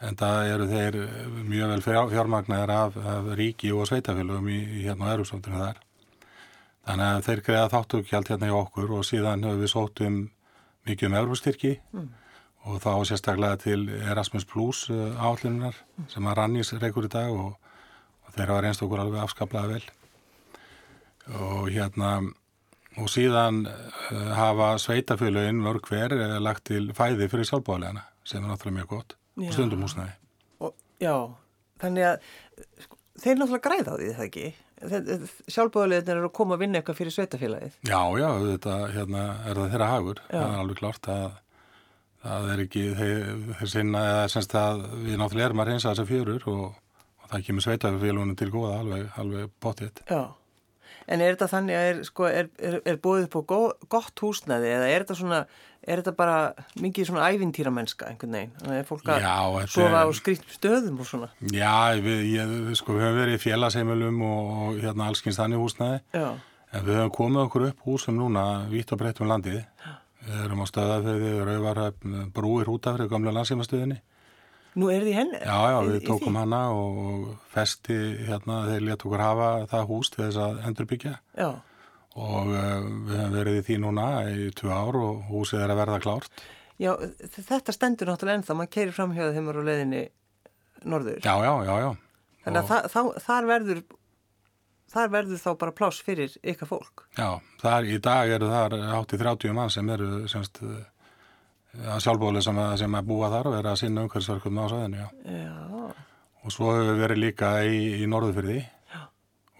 En 0.04 0.18
það 0.20 0.50
eru 0.52 0.66
þeir 0.68 0.96
mjög 1.48 1.70
vel 1.72 1.82
fjár- 1.86 2.10
fjármagnaðir 2.12 2.72
af, 2.76 2.98
af 2.98 3.28
ríki 3.40 3.70
og 3.72 3.86
sveitafélugum 3.88 4.50
í, 4.52 4.58
í 4.60 4.82
hérna 4.88 5.14
Európsóttinu 5.14 5.62
þar. 5.62 5.78
Þannig 6.84 7.08
að 7.14 7.22
þeir 7.30 7.42
greiða 7.48 7.70
þáttugjald 7.72 8.32
hérna 8.34 8.50
í 8.50 8.56
okkur 8.58 8.92
og 8.98 9.06
síðan 9.08 9.46
höfum 9.48 9.62
við 9.64 9.72
sótt 9.72 10.02
um 10.04 10.18
mikið 10.90 11.08
um 11.10 11.18
Európstyrki 11.22 11.74
Mm. 11.94 12.10
og 12.68 12.82
þá 12.84 12.92
sérstaklega 13.08 13.58
til 13.64 13.88
Erasmus 14.02 14.46
Plus 14.48 14.90
uh, 14.92 15.16
állunar 15.24 15.76
sem 16.12 16.28
að 16.28 16.38
rannís 16.42 16.74
reykur 16.80 17.08
í 17.08 17.12
dag 17.12 17.32
og, 17.32 17.56
og 18.28 18.36
þeir 18.36 18.52
hafa 18.52 18.62
reynst 18.66 18.84
okkur 18.84 19.00
alveg 19.06 19.24
afskaplega 19.24 19.72
vel. 19.78 19.84
Og 21.40 21.70
hérna 21.72 22.12
og 23.00 23.08
síðan 23.10 23.64
uh, 23.68 24.32
hafa 24.36 24.74
sveitafélugin 24.84 25.64
mörg 25.64 25.88
hver 25.88 26.14
uh, 26.20 26.38
lagt 26.44 26.68
til 26.68 26.92
fæði 26.96 27.30
fyrir 27.32 27.48
sjálfbáðlegana 27.48 28.04
sem 28.28 28.44
er 28.44 28.50
náttúrulega 28.52 28.82
mjög 28.82 28.92
gott. 28.98 29.16
Og 29.38 29.56
stundum 29.56 29.86
húsnæði. 29.86 30.18
Og, 30.64 30.76
já, 31.02 31.16
þannig 31.84 32.10
að 32.10 32.28
sko, 32.86 33.00
þeir 33.24 33.40
náttúrulega 33.40 33.64
græða 33.68 33.96
á 33.96 34.00
því 34.00 34.12
það 34.18 34.28
ekki. 34.28 34.52
Sjálfbóðulegðin 35.54 36.12
eru 36.18 36.28
að 36.28 36.36
koma 36.36 36.58
að 36.58 36.66
vinna 36.66 36.80
eitthvað 36.80 37.00
fyrir 37.00 37.16
sveitafélagið. 37.16 37.80
Já, 37.88 38.02
já, 38.20 38.28
þetta 38.50 38.78
hérna, 38.92 39.24
er 39.48 39.60
það 39.62 39.74
þeirra 39.74 39.90
hagur. 39.94 40.22
Já. 40.28 40.36
Það 40.36 40.48
er 40.50 40.62
alveg 40.64 40.80
klart 40.82 41.10
að 41.14 41.26
það 42.24 42.54
er 42.54 42.64
ekki 42.64 42.86
þeir, 43.00 43.68
sinna 43.72 44.06
eða 44.12 44.30
semst 44.32 44.56
að 44.60 44.86
við 45.04 45.20
náttúrulega 45.20 45.50
erum 45.50 45.64
að 45.64 45.70
reynsa 45.72 45.92
þessa 45.92 46.08
fjörur 46.08 46.48
og, 46.52 46.64
og 47.20 47.34
það 47.34 47.46
kemur 47.50 47.66
sveitafélunum 47.68 48.40
til 48.40 48.50
góða 48.54 48.80
alveg, 48.80 49.06
alveg 49.20 49.54
bóttið. 49.64 50.04
Já. 50.08 50.24
En 51.04 51.20
er 51.20 51.36
þetta 51.36 51.50
þannig 51.52 51.76
að 51.76 51.90
er, 51.90 52.02
sko, 52.08 52.28
er, 52.30 52.50
er, 52.64 52.78
er 52.88 53.00
búið 53.04 53.26
upp 53.28 53.36
á 53.36 53.42
gott 53.92 54.24
húsnæði 54.24 54.70
eða 54.72 54.88
er 54.88 55.04
þetta 55.04 55.18
svona, 55.20 55.42
er 55.84 56.00
þetta 56.02 56.14
bara 56.18 56.38
mikið 56.80 57.10
svona 57.10 57.28
ævintýramennska 57.34 58.08
einhvern 58.12 58.38
veginn? 58.38 58.54
Þannig 58.60 58.76
að 58.76 58.80
er 58.82 58.88
fólk 58.88 59.10
að 59.12 59.26
Já, 59.26 59.68
sofa 59.74 60.04
á 60.04 60.10
skrýttum 60.20 60.56
stöðum 60.58 61.02
og 61.04 61.10
svona. 61.10 61.30
Já, 61.54 61.74
við, 62.04 62.24
ég, 62.34 62.54
sko, 62.80 62.96
við 62.98 63.06
höfum 63.08 63.20
verið 63.20 63.36
í 63.38 63.42
félagsheimilum 63.44 64.22
og, 64.30 64.54
og 64.68 64.80
hérna 64.84 65.10
allskins 65.12 65.40
þannig 65.42 65.64
húsnæði 65.64 66.00
Já, 66.16 66.30
en 66.74 66.88
við 66.88 67.02
höfum 67.02 67.14
komið 67.20 67.44
okkur 67.48 67.68
upp 67.72 67.84
húsum 67.90 68.18
núna 68.22 68.46
vitt 68.72 68.96
og 68.96 69.02
breytt 69.04 69.22
um 69.22 69.30
landið. 69.34 69.60
Við 70.24 70.40
erum 70.46 70.64
á 70.64 70.68
stöðafriði, 70.72 71.32
rauvarhöfn, 71.50 72.18
brúir 72.32 72.70
hútafrið, 72.72 73.10
gamla 73.12 73.34
landsímastöðinni. 73.36 74.00
nú 74.80 74.88
er 74.90 75.04
því 75.04 75.12
henni. 75.14 75.40
Já, 75.44 75.58
já, 75.70 75.78
við 75.86 76.06
tókum 76.08 76.38
hana 76.40 76.62
og 76.74 77.28
festi 77.54 77.98
hérna, 78.26 78.64
þeir 78.72 78.88
létt 78.88 79.04
okkur 79.06 79.22
hafa 79.22 79.50
það 79.70 79.84
hús 79.92 80.10
til 80.16 80.24
þess 80.24 80.40
að 80.42 80.64
endurbyggja 80.70 81.12
Já, 81.38 81.50
og 82.16 82.50
uh, 82.54 82.84
við 83.08 83.16
höfum 83.18 83.34
verið 83.38 83.58
í 83.60 83.64
því 83.68 83.78
núna 83.84 84.08
í 84.30 84.50
tvö 84.58 84.70
ár 84.76 84.98
og 85.02 85.24
húsið 85.32 85.64
er 85.66 85.74
að 85.74 85.80
verða 85.82 86.00
klárt. 86.04 86.44
já, 86.82 86.92
þetta 87.50 87.74
stendur 87.74 88.08
náttúrulega 88.12 88.40
ennþá, 88.42 88.56
maður 88.60 88.74
keirir 88.76 88.94
framhjóða 88.98 89.34
þeim 89.38 89.50
á 89.50 89.54
leiðinni 89.64 90.04
norður. 90.86 91.20
Já, 91.24 91.34
já, 91.42 91.54
já, 91.66 91.76
já. 91.86 91.92
Þannig 92.44 92.60
Og- 92.60 92.64
að 92.64 92.70
það, 92.70 92.88
þá, 92.94 93.22
þar 93.28 93.46
verður, 93.50 93.84
þar 94.94 95.10
verður 95.14 95.42
þá 95.46 95.52
bara 95.64 95.72
pláss 95.80 96.02
fyrir 96.04 96.34
ykkar 96.44 96.68
fólk. 96.70 97.06
Já, 97.18 97.30
þar, 97.62 97.88
í 97.88 97.98
dag 98.04 98.30
eru 98.36 98.50
þar 98.52 98.76
hátt 98.92 99.14
í 99.16 99.22
30 99.22 99.54
mann 99.56 99.70
sem 99.74 99.90
eru 99.90 100.10
semst 100.28 100.60
að 100.64 102.02
sjálfbóðlega 102.04 102.44
sem, 102.46 102.58
að- 102.62 102.78
sem 102.84 102.96
að 103.00 103.08
búa 103.10 103.30
þar 103.34 103.48
og 103.50 103.56
vera 103.58 103.72
að 103.74 103.80
sinna 103.82 104.04
umhverfisverkum 104.06 104.60
á 104.62 104.66
sæðinu, 104.70 104.98
já. 105.02 105.10
Já, 105.26 105.94
Og 106.44 106.52
svo 106.52 106.74
hefur 106.76 106.90
við 106.92 106.98
verið 107.08 107.20
líka 107.24 107.50
í, 107.64 107.78
í 108.04 108.06
norðufyrði 108.12 108.58
Já. 108.60 108.68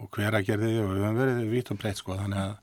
Og 0.04 0.12
hver 0.12 0.36
að 0.36 0.46
gerði 0.50 0.74
og 0.82 0.92
við 0.92 1.02
höfum 1.02 1.18
verið 1.22 1.50
vitt 1.54 1.72
og 1.72 1.80
breytt 1.80 2.02
sko, 2.02 2.18
þannig 2.20 2.42
að 2.44 2.54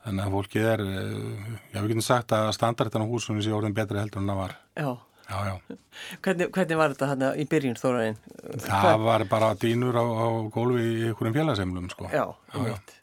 þannig 0.00 0.24
að 0.24 0.34
fólkið 0.38 0.66
er, 0.70 0.82
eh, 0.88 1.54
já, 1.74 1.78
við 1.82 1.88
getum 1.92 2.06
sagt 2.06 2.32
að 2.32 2.50
standardin 2.56 3.04
á 3.04 3.10
húsunum 3.12 3.44
sé 3.44 3.52
orðin 3.52 3.76
betri 3.76 4.00
heldur 4.00 4.22
en 4.22 4.32
það 4.32 4.42
var. 4.44 4.58
já. 4.80 4.90
Já, 5.30 5.38
já. 5.46 5.76
Hvernig, 6.24 6.48
hvernig 6.50 6.78
var 6.80 6.94
þetta 6.94 7.06
hann 7.06 7.20
í 7.38 7.44
byrjun 7.46 7.76
þóraðin? 7.78 8.16
Það 8.64 9.04
var 9.04 9.24
bara 9.30 9.50
dýnur 9.54 9.94
á, 9.94 10.02
á 10.02 10.26
gólfi 10.50 10.82
í 10.82 11.04
einhverjum 11.10 11.36
félagseimlum, 11.36 11.86
sko. 11.92 12.08
Já, 12.10 12.24
já. 12.26 12.56
einmitt. 12.56 12.96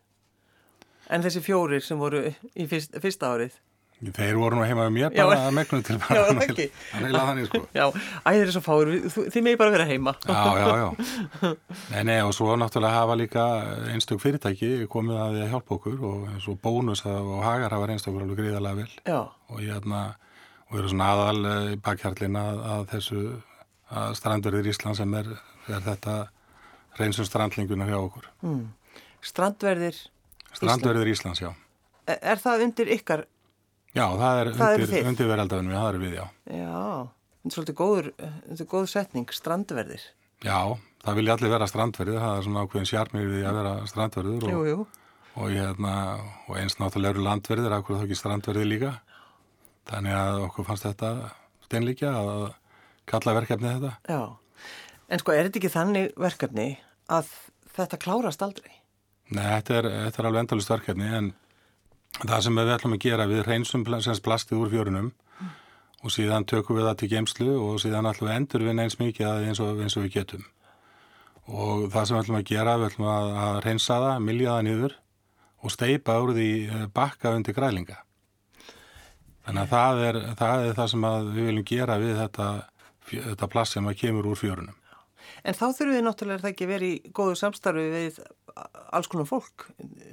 En 1.08 1.24
þessi 1.24 1.40
fjórir 1.46 1.86
sem 1.86 2.00
voru 2.02 2.26
í 2.28 2.68
fyrst, 2.68 2.98
fyrsta 3.00 3.32
árið? 3.32 3.56
Þeir 3.98 4.38
voru 4.38 4.60
nú 4.60 4.66
heima 4.68 4.84
með 4.86 4.94
mér 4.94 5.14
bara 5.18 5.38
að 5.48 5.56
megnum 5.58 5.82
til 5.88 5.96
bara. 6.04 6.26
Er 6.30 6.60
eiginlega 7.02 7.24
þannig, 7.32 7.48
sko. 7.50 7.62
Já, 7.74 7.86
æðir 8.30 8.44
er 8.44 8.52
svo 8.54 8.62
fáir, 8.62 8.92
þið 9.34 9.38
megi 9.48 9.58
bara 9.58 9.74
vera 9.74 9.88
heima. 9.90 10.12
Já, 10.22 10.44
já, 10.62 10.68
já. 10.84 11.54
Nei, 11.96 12.04
nei, 12.06 12.18
og 12.22 12.36
svo 12.38 12.54
náttúrulega 12.62 13.00
hafa 13.02 13.16
líka 13.18 13.46
einstök 13.90 14.22
fyrirtæki 14.22 14.70
komið 14.94 15.18
að 15.24 15.32
því 15.34 15.42
að 15.48 15.50
hjálpa 15.56 15.76
okkur 15.80 16.04
og 16.12 16.28
eins 16.30 16.46
og 16.52 16.60
bónus 16.62 17.02
og 17.10 17.32
hagar 17.42 17.74
hafa 17.74 17.88
reynst 17.90 18.10
okkur 18.12 18.26
alveg 18.28 18.42
gríðarlega 18.44 18.80
vel 18.84 18.94
Já, 19.10 19.18
og 19.50 19.64
ég 19.66 19.74
hérna, 19.74 20.02
og 20.70 20.78
eru 20.82 20.92
svona 20.92 21.08
aðal 21.16 21.50
eh, 21.50 21.70
í 21.74 21.80
bakhjarlin 21.88 22.38
að, 22.38 22.60
að 22.76 22.84
þessu 22.92 23.22
að 23.98 24.14
strandverðir 24.20 24.70
Ísland 24.74 25.00
sem 25.00 25.16
er, 25.18 25.32
er 25.72 25.82
þetta 25.88 26.20
reynsum 27.00 27.26
strandlingunar 27.26 27.90
hjá 27.90 27.98
okkur. 28.04 28.30
mm. 28.46 28.62
strandverðir, 29.26 29.98
Strandverðir 30.54 31.10
Íslands, 31.16 31.42
já. 31.42 31.50
er, 32.06 32.22
er 32.36 32.42
það 32.46 32.64
undir 32.68 32.94
ykkar? 32.98 33.26
Já, 33.98 34.06
það 34.22 34.40
er 34.44 34.50
Það 34.54 34.74
undir, 34.76 34.92
þið? 34.94 35.08
undir 35.12 35.30
veraldafinum, 35.32 35.74
það 35.78 35.88
er 35.90 36.00
við, 36.04 36.14
já. 36.20 36.26
Já, 36.54 36.84
þetta 37.34 37.50
er 37.50 37.56
svolítið 37.58 37.78
góður, 37.82 38.10
þetta 38.22 38.64
er 38.66 38.70
góð 38.76 38.88
setning, 38.94 39.34
strandverðir. 39.34 40.06
Já, 40.46 40.60
það 41.08 41.18
vilja 41.22 41.36
allir 41.38 41.54
vera 41.56 41.70
strandverðir, 41.72 42.20
það 42.22 42.38
er 42.38 42.46
svona 42.48 42.64
ákveðin 42.68 42.90
sjarmir 42.92 43.30
við 43.32 43.48
að 43.50 43.58
vera 43.62 43.74
strandverður 43.90 44.48
og, 44.48 44.54
Jú, 44.54 44.62
jú. 44.70 44.88
og, 45.38 45.50
hérna, 45.56 45.94
og 46.48 46.60
eins 46.62 46.78
náttúrulega 46.78 47.16
eru 47.16 47.26
landverðir, 47.26 47.76
akkur 47.80 47.98
þá 47.98 48.06
ekki 48.08 48.20
strandverðir 48.22 48.70
líka. 48.70 48.94
Þannig 49.88 50.18
að 50.20 50.42
okkur 50.50 50.68
fannst 50.68 50.84
þetta 50.90 51.12
steinlíkja 51.68 52.12
að 52.20 52.46
kalla 53.08 53.34
verkefni 53.40 53.74
þetta. 53.78 53.94
Já, 54.12 54.22
en 55.10 55.22
sko 55.24 55.32
er 55.34 55.48
þetta 55.48 55.62
ekki 55.62 55.74
þannig 55.74 56.10
verkefni 56.20 56.70
að 57.18 57.30
þetta 57.78 58.00
klárast 58.04 58.44
aldrei? 58.44 58.74
Nei, 59.32 59.44
þetta 59.48 59.78
er, 59.82 59.88
þetta 60.06 60.22
er 60.22 60.28
alveg 60.30 60.44
endalust 60.44 60.72
verkefni 60.76 61.08
en 61.18 61.30
það 62.24 62.44
sem 62.46 62.60
við 62.60 62.74
ætlum 62.76 62.98
að 62.98 63.04
gera 63.06 63.30
við 63.30 63.44
reynsum 63.48 63.86
plastið 63.86 64.62
úr 64.62 64.72
fjörunum 64.74 65.10
og 66.04 66.14
síðan 66.14 66.46
tökum 66.48 66.78
við 66.78 66.88
það 66.88 67.00
til 67.02 67.10
geimslu 67.12 67.56
og 67.58 67.82
síðan 67.82 68.10
ætlum 68.10 68.30
við 68.30 68.38
endur 68.38 68.66
við 68.66 68.82
eins 68.84 69.00
mikið 69.00 69.50
eins 69.50 69.62
og, 69.64 69.82
eins 69.82 69.98
og 69.98 70.06
við 70.06 70.16
getum. 70.20 70.46
Og 71.48 71.88
það 71.94 72.08
sem 72.08 72.18
við 72.18 72.24
ætlum 72.24 72.40
að 72.40 72.50
gera, 72.52 72.78
við 72.78 72.90
ætlum 72.92 73.12
að, 73.12 73.30
að 73.44 73.60
reynsa 73.66 74.00
það, 74.04 74.18
milja 74.28 74.56
það 74.56 74.66
niður 74.68 74.98
og 75.58 75.74
steipa 75.74 76.18
úr 76.24 76.34
því 76.38 76.50
eh, 76.68 76.88
bakka 76.94 77.34
undir 77.36 77.56
grælinga. 77.58 78.02
Þannig 79.48 79.64
að 79.64 79.72
það 79.72 80.02
er 80.08 80.20
það, 80.40 80.66
er 80.66 80.76
það 80.78 80.90
sem 80.92 81.08
við 81.08 81.46
viljum 81.48 81.68
gera 81.70 82.02
við 82.02 82.18
þetta, 82.20 82.48
þetta 83.14 83.50
plast 83.54 83.78
sem 83.78 83.94
kemur 84.02 84.28
úr 84.34 84.40
fjörunum. 84.40 84.76
En 85.48 85.56
þá 85.56 85.66
þurfum 85.70 85.96
við 85.96 86.04
náttúrulega 86.04 86.52
ekki 86.52 86.68
vera 86.68 86.88
í 86.88 86.98
góðu 87.16 87.38
samstarfi 87.40 87.86
við 87.94 88.20
alls 88.98 89.08
konar 89.12 89.28
fólk 89.30 89.66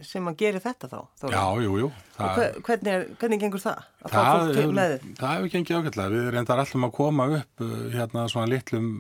sem 0.07 0.27
að 0.31 0.37
gera 0.43 0.61
þetta 0.65 0.89
þá. 0.91 0.97
Þórður? 1.21 1.35
Já, 1.37 1.65
jú, 1.67 1.75
jú. 1.83 1.89
Og 2.19 2.39
hve- 2.39 2.63
hvernig, 2.67 2.93
er, 2.95 3.05
hvernig 3.21 3.41
gengur 3.45 3.63
það? 3.65 3.85
Það 4.05 4.31
hefur, 4.59 4.81
það 5.21 5.35
hefur 5.35 5.53
gengið 5.55 5.79
ágætlega. 5.81 6.13
Við 6.15 6.31
reyndar 6.37 6.63
allum 6.65 6.89
að 6.89 6.95
koma 7.01 7.29
upp 7.39 7.65
uh, 7.65 7.77
hérna 7.95 8.27
svona 8.33 8.51
litlum, 8.53 8.91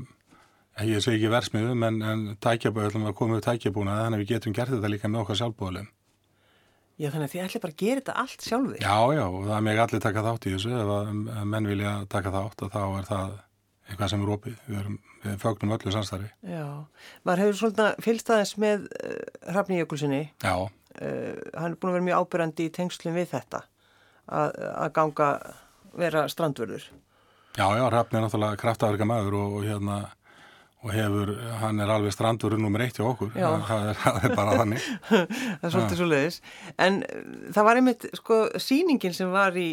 ég 0.84 1.02
segi 1.04 1.20
ekki 1.20 1.32
versmiðum, 1.34 1.84
en, 1.88 2.00
en 2.12 2.24
tækjabúið, 2.42 2.88
ætlum 2.92 3.08
að 3.10 3.18
koma 3.20 3.38
upp 3.40 3.46
tækjabúna 3.48 3.98
þannig 4.04 4.18
að 4.20 4.24
við 4.24 4.32
getum 4.34 4.56
gert 4.56 4.74
þetta 4.74 4.90
líka 4.94 5.10
með 5.12 5.22
okkar 5.26 5.40
sjálfbúðulegum. 5.42 5.90
Já, 6.94 7.08
þannig 7.10 7.26
að 7.26 7.32
þið 7.34 7.44
ætli 7.44 7.60
bara 7.64 7.74
að 7.74 7.80
gera 7.82 8.00
þetta 8.00 8.14
allt 8.22 8.44
sjálfur. 8.46 8.76
Já, 8.78 8.98
já, 9.18 9.24
og 9.26 9.40
það 9.48 9.56
er 9.56 9.64
mig 9.66 9.78
allir 9.82 10.02
taka 10.04 10.22
þátt 10.22 10.44
í 10.46 10.52
þessu. 10.54 10.74
Ef 10.78 11.48
menn 11.50 11.66
vilja 11.66 11.94
taka 12.12 12.30
þátt, 12.30 12.62
að 12.68 12.76
þá 12.76 12.82
er 13.00 13.08
það 13.08 13.32
eitthvað 13.88 14.12
sem 14.14 14.24
er 14.24 14.32
opið. 14.36 14.56
Við, 14.68 14.78
erum, 14.80 14.96
við 15.24 15.36
fögnum 15.42 15.74
öllu 15.76 15.92
samstarfi. 15.94 16.30
Já, 16.48 16.64
maður 17.26 17.42
hefur 17.44 17.60
svolítið 17.60 18.02
fylgst 18.06 18.32
aðeins 18.34 18.54
með 18.64 18.88
uh, 18.88 19.20
Hrafni 19.52 19.82
Jökulsinni. 19.82 20.24
Já, 20.44 20.56
Uh, 20.94 21.34
hann 21.58 21.72
er 21.72 21.78
búin 21.82 21.90
að 21.90 21.94
vera 21.96 22.04
mjög 22.06 22.20
ábyrrandi 22.22 22.64
í 22.68 22.70
tengslum 22.70 23.16
við 23.18 23.32
þetta 23.32 23.64
að, 24.30 24.52
að 24.78 24.92
ganga 24.94 25.24
vera 25.98 26.20
strandvörður. 26.30 26.84
já, 27.58 27.64
já, 27.66 27.82
Hrafn 27.88 28.14
er 28.14 28.22
náttúrulega 28.22 28.60
kraftaverka 28.60 29.08
maður 29.10 29.34
og, 29.40 29.56
og 29.58 29.64
hérna 29.66 29.96
og 30.84 30.92
hefur, 30.94 31.32
hann 31.64 31.80
er 31.82 31.90
alveg 31.90 32.14
strandurinn 32.14 32.62
nummer 32.62 32.84
eitt 32.84 33.00
hjá 33.00 33.08
okkur. 33.08 33.32
Já. 33.34 33.48
Það 33.66 33.88
er, 33.88 33.98
það 34.04 34.28
er 34.28 34.36
bara 34.38 34.56
þannig. 34.60 34.86
það 35.10 35.66
er 35.66 35.74
svolítið 35.74 35.98
svo 35.98 36.08
leiðis. 36.12 36.38
En 36.86 37.02
uh, 37.02 37.26
það 37.56 37.68
var 37.70 37.80
einmitt, 37.80 38.06
sko, 38.20 38.38
síningin 38.62 39.16
sem 39.18 39.34
var 39.34 39.58
í, 39.58 39.68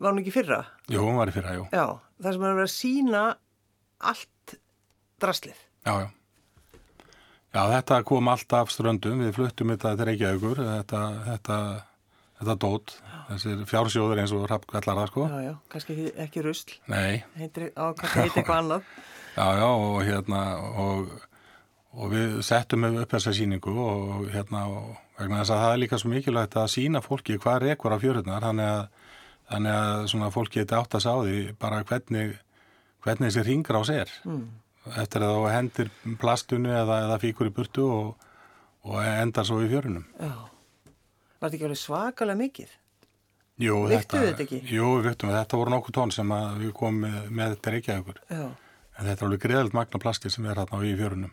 var 0.00 0.12
hún 0.12 0.22
ekki 0.22 0.34
fyrra? 0.34 0.60
Jú, 0.92 1.00
hún 1.04 1.18
var 1.18 1.30
í 1.30 1.34
fyrra, 1.34 1.56
jú. 1.56 1.66
Já, 1.72 1.86
það 2.22 2.36
sem 2.36 2.46
er 2.46 2.52
að 2.52 2.60
vera 2.60 2.68
að 2.68 2.74
sína 2.76 3.24
allt 4.12 4.56
draslið. 5.22 5.60
Já, 5.86 5.92
já. 6.04 6.08
Já, 7.56 7.62
þetta 7.72 8.02
kom 8.04 8.28
alltaf 8.28 8.72
ströndum, 8.74 9.20
við 9.24 9.36
fluttum 9.38 9.70
þetta 9.72 9.94
til 9.96 10.06
Reykjavíkur, 10.10 10.58
þetta, 10.60 11.02
þetta, 11.24 11.60
þetta 12.40 12.56
dót, 12.66 12.92
þessir 13.30 13.62
fjársjóður 13.70 14.20
eins 14.20 14.34
og 14.36 14.44
Rapp 14.50 14.66
kallar 14.68 14.98
það, 15.00 15.08
sko. 15.12 15.28
Já, 15.30 15.38
já, 15.46 15.54
kannski 15.72 15.94
ekki, 15.94 16.10
ekki 16.26 16.44
rusl. 16.44 16.74
Nei. 16.92 17.22
Heitir, 17.38 17.70
á, 17.72 17.96
kannski 17.96 18.26
heiti 18.26 18.42
eitthvað 18.42 18.60
annað. 18.60 18.90
Já, 19.38 19.46
já, 19.62 19.66
og 19.70 19.96
hérna, 20.04 20.42
og, 20.84 21.16
og 21.96 22.12
við 22.12 22.36
settum 22.44 22.84
upp 22.90 23.16
þessa 23.16 23.32
síningu 23.38 23.72
og 23.86 24.28
hérna, 24.34 24.66
og 24.68 24.92
vegna 25.16 25.40
þess 25.40 25.54
að 25.56 25.64
það 25.64 25.72
er 25.72 25.82
líka 25.86 26.02
svo 26.02 26.12
mikilvægt 26.12 26.60
að 26.60 26.72
sína 26.76 27.04
fólki 27.04 27.40
hvað 27.40 27.62
rekur 27.70 27.96
á 27.96 27.98
fjörðunar, 28.04 28.48
þannig 28.50 28.72
að, 28.74 29.05
þannig 29.50 29.80
að 29.80 30.06
svona 30.12 30.30
fólki 30.34 30.62
geti 30.62 30.76
átt 30.76 30.98
að 30.98 31.04
sá 31.06 31.12
því 31.22 31.40
bara 31.60 31.82
hvernig, 31.86 32.38
hvernig 33.04 33.30
þessi 33.30 33.46
ringra 33.46 33.80
á 33.80 33.82
sér. 33.86 34.14
Mm 34.26 34.46
eftir 34.94 35.24
að 35.24 35.36
þá 35.36 35.46
hendir 35.54 35.92
plastunni 36.20 36.70
eða, 36.70 37.00
eða 37.06 37.18
fíkur 37.22 37.50
í 37.50 37.54
burtu 37.54 37.86
og, 37.90 38.26
og 38.86 38.98
endar 39.02 39.46
svo 39.48 39.58
í 39.64 39.70
fjörunum. 39.70 40.04
Já. 40.20 40.34
Var 41.36 41.50
þetta 41.50 41.56
ekki 41.58 41.68
alveg 41.68 41.80
svakalega 41.80 42.40
mikið? 42.40 42.74
Jú, 43.66 43.76
Viktu 43.88 44.20
þetta 44.20 44.44
ekki? 44.44 44.60
Jú, 44.68 44.88
við 44.98 45.08
viktum 45.10 45.30
þetta. 45.30 45.42
Þetta 45.42 45.60
voru 45.60 45.72
nokkuð 45.72 45.96
tón 45.96 46.12
sem 46.12 46.34
við 46.60 46.72
komum 46.76 47.06
með, 47.06 47.30
með 47.38 47.54
þetta 47.54 47.74
reykjaðugur. 47.74 48.20
En 48.36 49.08
þetta 49.08 49.16
er 49.16 49.28
alveg 49.28 49.42
greiðalt 49.44 49.76
magna 49.76 50.00
plasti 50.00 50.32
sem 50.32 50.48
er 50.48 50.60
hérna 50.60 50.82
í 50.84 50.92
fjörunum. 50.98 51.32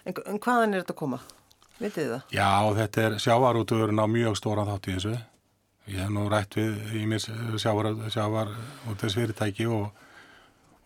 En, 0.00 0.16
en 0.16 0.40
hvaðan 0.40 0.74
er 0.74 0.82
þetta 0.82 0.96
að 0.96 1.00
koma? 1.02 1.20
Vitið 1.80 2.00
þið 2.00 2.14
það? 2.14 2.24
Já, 2.36 2.50
þetta 2.80 3.04
er 3.04 3.18
sjávarútugurinn 3.24 4.00
á 4.00 4.06
mjög 4.08 4.40
stóran 4.40 4.68
þátt 4.68 4.88
í 4.88 4.96
þessu. 4.96 5.14
Ég 5.88 6.02
hef 6.04 6.10
nú 6.12 6.28
rætt 6.30 6.54
við 6.58 6.94
í 7.00 7.06
mér 7.08 7.22
sjávar, 7.58 7.94
sjávar 8.12 8.52
út 8.90 9.00
þess 9.00 9.16
fyrirtæki 9.16 9.66
og 9.70 9.88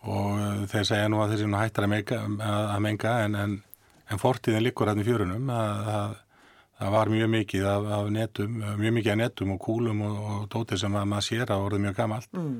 og 0.05 0.37
eh, 0.39 0.65
þeir 0.69 0.87
segja 0.89 1.07
nú 1.09 1.21
að 1.21 1.33
þeir 1.33 1.41
séu 1.43 1.55
hættar 1.57 1.87
að 1.87 1.93
menga, 1.93 2.19
að 2.51 2.83
menga 2.85 3.15
en, 3.25 3.39
en, 3.41 3.55
en 4.11 4.21
fortíðin 4.21 4.65
likur 4.65 4.91
hérna 4.91 5.03
í 5.03 5.07
fjörunum 5.07 5.49
að, 5.53 5.89
að 5.95 6.15
það 6.79 6.93
var 6.97 7.11
mjög 7.13 7.31
mikið 7.35 7.67
af, 7.71 7.89
af 7.97 8.11
netum, 8.13 8.61
mjög 8.81 8.95
mikið 8.99 9.13
af 9.15 9.19
netum 9.23 9.55
og 9.55 9.61
kúlum 9.65 10.05
og, 10.05 10.21
og 10.29 10.45
dótið 10.53 10.83
sem 10.83 10.99
að 10.99 11.09
maður 11.11 11.27
sér 11.29 11.55
að 11.55 11.65
orðið 11.69 11.85
mjög 11.87 11.99
gammalt 12.01 12.37
mm. 12.37 12.55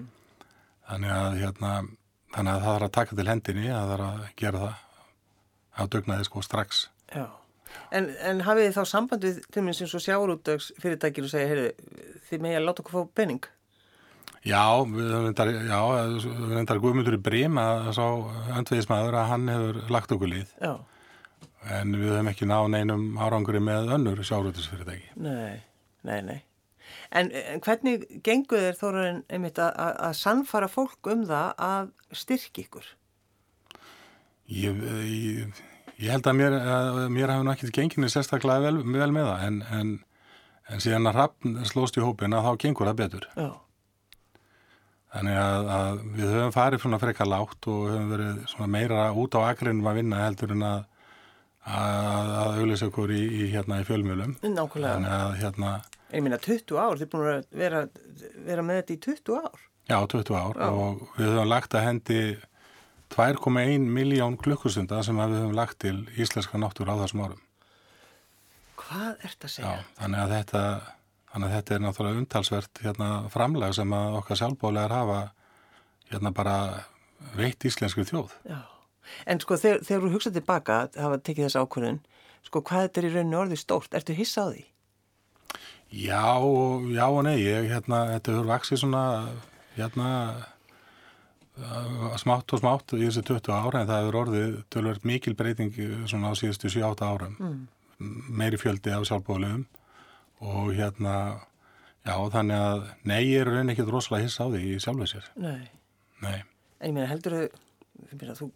þannig 0.89 1.15
að 1.19 1.39
hérna, 1.43 1.71
þannig 2.35 2.53
að 2.53 2.65
það 2.65 2.69
þarf 2.71 2.89
að 2.89 2.93
taka 2.99 3.19
til 3.19 3.29
hendinni 3.31 3.69
að 3.69 3.79
það 3.79 3.95
þarf 3.95 4.11
að 4.11 4.27
gera 4.43 4.65
það 4.65 4.83
á 5.75 5.81
dögnaði 5.91 6.25
sko 6.29 6.41
strax. 6.45 6.85
Já, 7.11 7.25
en, 7.91 8.05
en 8.23 8.43
hafið 8.47 8.69
þið 8.69 8.77
þá 8.77 8.91
sambandið 8.93 9.41
til 9.51 9.63
minnst 9.65 9.83
eins 9.83 9.95
og 9.97 10.03
sjáurútdags 10.05 10.69
fyrirtækir 10.79 11.27
og 11.27 11.33
segja, 11.33 11.49
heyrðu, 11.51 12.04
þið 12.29 12.45
megið 12.45 12.59
að 12.59 12.65
láta 12.67 12.83
okkur 12.83 12.97
fá 12.97 13.15
penning 13.21 13.51
Já, 14.45 14.85
við 14.85 15.07
höfum 15.09 16.51
reyndar 16.53 16.79
Guðmundur 16.81 17.15
í 17.17 17.21
Brím 17.25 17.57
að 17.57 17.87
sá 17.97 18.03
öndvegismæður 18.59 19.15
að 19.17 19.31
hann 19.31 19.47
hefur 19.49 19.79
lagt 19.95 20.11
okkur 20.13 20.29
líð. 20.29 20.51
Já. 20.61 20.75
En 21.73 21.95
við 21.97 22.11
höfum 22.13 22.29
ekki 22.29 22.49
náð 22.49 22.67
neinum 22.75 23.07
árangri 23.17 23.61
með 23.63 23.89
önnur 23.95 24.21
sjárútisfyrirtæki. 24.21 25.15
Nei, 25.17 25.63
nei, 26.05 26.19
nei. 26.27 26.37
En, 27.09 27.31
en 27.33 27.63
hvernig 27.65 28.05
gengur 28.25 28.61
þér 28.61 28.77
þóraðin 28.77 29.23
einmitt 29.33 29.61
að, 29.65 30.13
sannfara 30.19 30.69
fólk 30.69 31.09
um 31.09 31.25
það 31.25 31.65
að 31.65 31.89
styrkja 32.13 32.67
ykkur? 32.67 32.91
Ég, 34.53 34.81
ég, 35.09 35.61
ég 35.97 36.13
held 36.13 36.29
að 36.29 36.37
mér, 36.37 36.59
mér 37.09 37.33
hafi 37.33 37.47
náttúrulega 37.47 37.55
ekki 37.57 37.73
genginu 37.79 38.13
sérstaklega 38.13 38.67
vel, 38.67 38.83
vel 38.85 39.09
með 39.09 39.31
það 39.31 39.47
en, 39.47 39.61
en, 39.73 39.95
en 40.69 40.81
síðan 40.83 41.11
að 41.11 41.19
hrappn 41.19 41.61
slóst 41.69 41.99
í 41.99 42.03
hópin 42.03 42.35
að 42.35 42.49
þá 42.49 42.63
gengur 42.65 42.89
það 42.89 42.99
betur. 43.03 43.29
Já. 43.35 43.51
Þannig 45.15 45.37
að, 45.39 45.69
að 45.71 46.01
við 46.17 46.33
höfum 46.33 46.55
farið 46.55 46.81
svona 46.83 46.99
frekar 46.99 47.29
lágt 47.31 47.69
og 47.71 47.85
höfum 47.87 48.11
verið 48.11 48.65
meira 48.67 49.05
út 49.15 49.37
á 49.39 49.47
akrinum 49.47 49.87
að 49.87 50.01
vinna 50.01 50.25
heldur 50.25 50.55
en 50.57 50.65
að 50.67 50.83
að 51.65 52.59
auðvisa 52.59 52.89
okkur 52.91 53.13
í, 53.13 53.21
í, 53.25 53.45
hérna, 53.53 53.79
í 53.81 53.85
fjölmjölum. 53.87 54.35
Nákvæmlega. 54.43 54.97
Þannig 54.97 55.13
að 55.15 55.37
hérna... 55.41 55.71
Ég 56.13 56.23
minna 56.23 56.37
20 56.41 56.77
ár, 56.77 56.99
þið 56.99 57.05
er 57.05 57.11
búin 57.11 57.29
að 57.31 57.47
vera, 57.61 57.79
vera 58.45 58.65
með 58.65 58.81
þetta 58.81 58.93
í 58.93 58.99
20 59.07 59.39
ár. 59.39 59.63
Já, 59.85 59.97
20 60.13 60.37
ár 60.37 60.59
Já. 60.61 60.67
og 60.69 61.01
við 61.17 61.31
höfum 61.31 61.49
lagt 61.49 61.77
að 61.77 61.87
hendi 61.87 62.19
2,1 63.15 63.89
miljón 63.97 64.37
klukkustunda 64.41 65.01
sem 65.05 65.17
við 65.17 65.37
höfum 65.39 65.57
lagt 65.57 65.79
til 65.81 65.97
íslenska 66.13 66.61
náttúr 66.61 66.93
á 66.93 66.95
þessum 67.01 67.25
árum. 67.25 67.41
Hvað 68.85 69.25
ert 69.25 69.47
að 69.47 69.55
segja? 69.55 69.73
Já, 69.73 69.89
þannig 69.99 70.23
að 70.25 70.35
þetta 70.35 70.63
Þannig 71.35 71.49
að 71.51 71.55
þetta 71.57 71.73
er 71.75 71.81
náttúrulega 71.83 72.19
umtalsvert 72.21 72.79
hérna, 72.79 73.07
framlega 73.27 73.75
sem 73.75 73.91
að 73.91 74.13
okkar 74.21 74.37
sjálfbólegar 74.39 74.93
hafa 74.95 75.17
hérna 76.07 76.31
bara 76.31 76.53
veitt 77.35 77.65
íslensku 77.67 78.05
þjóð. 78.07 78.31
Já, 78.47 78.61
en 79.27 79.41
sko 79.43 79.57
þegar, 79.59 79.81
þegar 79.83 80.05
þú 80.05 80.11
hugsaði 80.13 80.37
tilbaka 80.39 80.77
að 80.85 80.95
hafa 81.03 81.17
tekið 81.27 81.47
þessu 81.49 81.63
ákvörðun, 81.65 81.99
sko 82.47 82.61
hvað 82.69 82.85
þetta 82.85 83.01
er 83.01 83.09
í 83.09 83.11
rauninu 83.17 83.39
orðið 83.41 83.61
stórt? 83.65 83.99
Ertu 83.99 84.15
hissa 84.15 84.45
á 84.47 84.51
því? 84.53 84.63
Já, 86.05 86.23
já 86.95 87.05
og 87.09 87.21
nei, 87.27 87.35
ég, 87.41 87.67
hérna, 87.73 88.01
þetta 88.13 88.37
hefur 88.37 88.49
vaksið 88.53 88.83
svona, 88.85 89.03
hérna, 89.75 90.09
smátt 92.23 92.55
og 92.55 92.63
smátt 92.63 92.95
í 92.95 93.03
þessi 93.03 93.25
20 93.27 93.55
ára 93.59 93.83
en 93.83 93.91
það 93.91 94.05
hefur 94.05 94.21
orðið 94.23 94.55
tölvöld 94.71 95.11
mikil 95.11 95.35
breyting 95.35 95.75
svona 96.07 96.31
á 96.31 96.39
síðustu 96.39 96.71
7-8 96.71 97.11
árum, 97.11 97.35
mm. 97.43 97.63
Meiri 97.99 98.59
fjöldi 98.59 98.93
af 98.93 99.05
sjálfbólegum 99.07 99.65
og 100.45 100.73
hérna 100.75 101.15
já 102.05 102.15
þannig 102.33 102.59
að 102.59 102.83
nei 103.07 103.21
ég 103.23 103.41
er 103.41 103.51
reyni 103.53 103.73
ekkert 103.73 103.93
rosalega 103.93 104.27
hiss 104.27 104.41
á 104.41 104.45
því 104.45 104.61
í 104.75 104.81
sjálfuð 104.83 105.11
sér. 105.13 105.29
Nei, 105.41 105.69
nei. 106.25 106.37
En 106.79 106.91
ég 106.91 106.97
meina 106.97 107.09
heldur 107.09 107.47
þú 108.35 108.51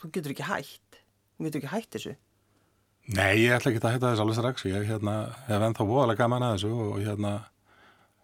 þú 0.00 0.12
getur 0.14 0.34
ekki 0.34 0.46
hætt. 0.46 1.02
Þú 1.36 1.48
getur 1.48 1.62
ekki 1.62 1.72
hætt 1.74 1.90
þessu. 1.96 2.14
Nei 3.16 3.34
ég 3.42 3.54
ætla 3.56 3.72
ekki 3.72 3.82
að 3.82 3.96
hætta 3.96 4.12
þessu 4.12 4.24
alveg 4.24 4.38
strax. 4.40 4.66
Ég 4.70 4.88
hérna, 4.88 5.16
hef 5.46 5.68
ennþá 5.68 5.86
voðalega 5.88 6.22
gaman 6.22 6.46
að 6.46 6.56
þessu 6.56 6.72
og 6.86 6.96
hérna 7.02 7.34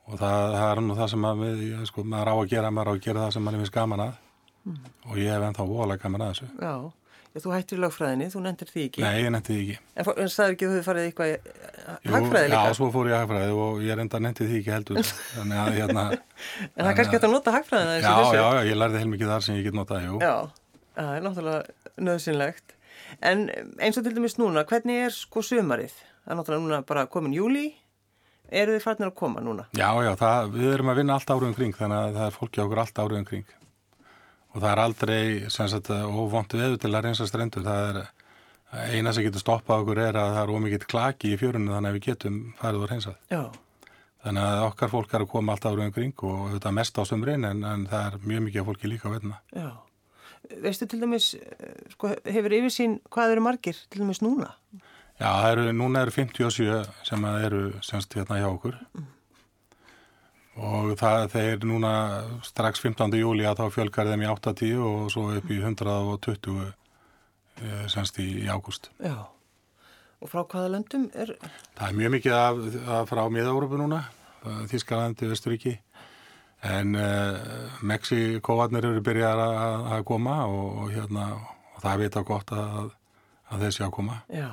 og 0.09 0.19
það, 0.19 0.57
það 0.57 0.69
er 0.71 0.83
nú 0.83 0.97
það 0.99 1.13
sem 1.13 1.23
maður, 1.23 1.63
ég, 1.63 1.85
sko, 1.91 2.05
maður 2.15 2.33
á 2.33 2.35
að 2.35 2.49
gera 2.51 2.73
maður 2.75 2.91
á 2.91 2.95
að 2.95 3.05
gera 3.05 3.27
það 3.27 3.37
sem 3.37 3.47
maður 3.47 3.67
er 3.67 3.77
gaman 3.77 4.07
að. 4.09 4.19
Mm. 4.63 4.83
og 5.11 5.17
ég 5.19 5.33
hef 5.35 5.43
ennþá 5.43 5.65
voðalega 5.67 6.03
gaman 6.05 6.23
að 6.23 6.29
þessu. 6.33 6.49
Já 6.63 6.75
Þú 7.33 7.53
hættir 7.55 7.79
lagfræðinni, 7.81 8.27
þú 8.29 8.41
nefndir 8.45 8.69
því 8.69 8.83
ekki. 8.91 9.01
Nei, 9.01 9.23
ég 9.23 9.31
nefndi 9.33 9.55
því 9.55 9.61
ekki. 9.63 9.77
En, 9.97 10.09
en 10.21 10.31
sagður 10.33 10.53
ekki 10.53 10.67
að 10.67 10.73
þú 10.75 10.81
farið 10.85 11.07
eitthvað 11.09 11.31
í 11.33 12.11
hagfræði 12.13 12.51
líka? 12.53 12.65
Já, 12.67 12.77
svo 12.77 12.89
fór 12.93 13.09
ég 13.09 13.15
í 13.15 13.17
hagfræði 13.17 13.55
og 13.63 13.79
ég 13.87 13.97
reynda 13.97 14.21
nefndi 14.21 14.49
því 14.51 14.59
ekki 14.59 14.75
heldur. 14.75 15.13
Þannig 15.39 15.63
að 15.63 15.79
hérna... 15.79 16.05
en 16.13 16.75
það 16.75 16.91
er 16.91 16.99
kannski 16.99 17.17
eftir 17.17 17.31
að 17.31 17.33
nota 17.33 17.55
hagfræðina 17.55 17.95
þessu 17.95 18.13
þessu? 18.19 18.37
Já, 18.37 18.45
já, 18.45 18.69
ég 18.69 18.79
lærði 18.83 19.01
heilmikið 19.01 19.33
þar 19.33 19.47
sem 19.47 19.57
ég 19.57 19.65
get 19.65 19.79
notað, 19.79 20.05
jú. 20.05 20.19
Já, 20.21 20.35
það 20.99 21.15
er 21.15 21.25
náttúrulega 21.29 22.05
nöðsynlegt. 22.11 22.77
En 23.33 23.47
eins 23.81 23.97
og 23.97 24.05
til 24.05 24.15
dæmis 24.19 24.37
núna, 24.37 24.67
hvernig 24.69 25.07
er 25.07 25.17
sko 25.17 25.47
sömarið? 25.47 25.97
Það 26.27 26.37
er 26.37 26.41
náttúrulega 26.43 26.67
núna 26.67 26.83
bara 26.93 27.07
komin 27.09 27.33
júli. 27.39 27.71
Eru 28.53 28.77
þið 28.77 28.85
farnir 28.85 29.09
að 29.09 29.17
koma 29.17 29.41
núna? 29.41 29.65
Já, 29.73 29.89
já, 30.05 30.13
það, 30.21 30.53
við 30.59 30.75
erum 30.75 30.93
að 30.93 30.99
vinna 31.01 31.17
allt 31.17 31.31
áriðum 31.33 31.57
kring, 31.57 31.73
þannig 31.81 31.97
að 32.03 32.17
það 32.19 32.27
er 32.27 32.35
fólki 32.37 32.61
okkur 32.67 32.81
allt 32.83 32.99
áriðum 33.01 33.29
kring 33.31 33.47
og 34.53 34.59
það 34.61 34.71
er 34.71 34.83
aldrei 34.83 35.23
óvont 36.23 36.57
veðu 36.57 36.81
til 36.81 36.93
að 36.93 37.05
reynsa 37.07 37.29
strendur. 37.29 37.65
Það 37.67 37.89
er 37.89 38.97
eina 38.97 39.13
sem 39.13 39.27
getur 39.27 39.43
stoppað 39.43 39.85
okkur 39.85 40.01
er 40.01 40.17
að 40.17 40.35
það 40.37 40.43
er 40.43 40.55
ómikið 40.57 40.89
klaki 40.89 41.35
í 41.35 41.39
fjörunni 41.41 41.73
þannig 41.75 41.93
að 41.93 41.97
við 41.99 42.07
getum 42.09 42.41
farið 42.61 42.85
og 42.85 42.91
reynsað. 42.93 43.17
Já. 43.33 43.43
þannig 44.23 44.49
að 44.49 44.67
okkar 44.69 44.93
fólk 44.93 45.15
er 45.15 45.25
að 45.25 45.33
koma 45.33 45.57
alltaf 45.57 45.73
árið 45.73 45.89
umkring 45.89 46.27
og 46.31 46.43
þetta 46.55 46.73
mest 46.79 47.01
á 47.01 47.03
sömurinn 47.09 47.49
en, 47.49 47.65
en 47.67 47.89
það 47.91 48.05
er 48.07 48.29
mjög 48.31 48.45
mikið 48.47 48.69
fólki 48.69 48.91
líka 48.93 49.11
á 49.11 49.15
veðna 49.17 49.41
Já, 49.51 49.71
veistu 50.63 50.87
til 50.87 51.01
dæmis 51.03 51.33
sko, 51.91 52.13
hefur 52.23 52.55
yfir 52.55 52.73
sín 52.73 53.01
hvað 53.11 53.35
eru 53.35 53.45
margir 53.49 53.81
til 53.91 54.05
dæmis 54.05 54.23
núna? 54.23 54.53
Já, 55.19 55.33
eru, 55.51 55.67
núna 55.75 56.07
eru 56.07 56.15
57 56.15 56.87
sem 57.09 57.27
eru 57.33 57.65
semst 57.85 58.15
hérna 58.17 58.39
hjá 58.41 58.49
okkur. 58.49 58.79
Mm 58.95 59.11
og 60.61 60.95
það 61.01 61.27
þeir 61.33 61.67
núna 61.69 61.93
strax 62.45 62.83
15. 62.85 63.15
júli 63.21 63.47
að 63.49 63.63
þá 63.63 63.77
fjölgar 63.77 64.11
þeim 64.11 64.25
í 64.27 64.31
8-10 64.33 64.81
og 64.85 65.05
svo 65.15 65.29
upp 65.37 65.53
í 65.53 65.61
120 65.63 66.59
eh, 66.67 67.87
semst 67.93 68.21
í, 68.21 68.29
í 68.45 68.49
ágúst. 68.53 68.91
Já, 69.01 69.17
og 70.23 70.31
frá 70.31 70.43
hvaða 70.45 70.75
löndum 70.77 71.09
er? 71.15 71.35
Það 71.79 71.87
er 71.89 71.97
mjög 72.01 72.13
mikið 72.17 72.37
af, 72.39 72.61
af 72.99 73.09
frá 73.11 73.23
miða-Európu 73.33 73.81
núna, 73.81 74.05
Þískalandi, 74.43 75.29
Vesturíki, 75.31 75.77
en 76.67 76.97
uh, 76.99 77.79
Mexikóvarnir 77.87 78.87
eru 78.87 79.03
byrjar 79.03 79.39
að, 79.43 79.87
að 79.97 80.05
koma 80.07 80.41
og, 80.47 80.67
og, 80.83 80.91
hérna, 80.95 81.29
og 81.75 81.79
það 81.83 81.93
er 81.93 82.03
vita 82.03 82.23
gott 82.27 82.53
að, 82.55 82.93
að 83.51 83.65
þeir 83.65 83.77
sé 83.77 83.87
að 83.87 83.95
koma. 83.99 84.19
Já. 84.31 84.51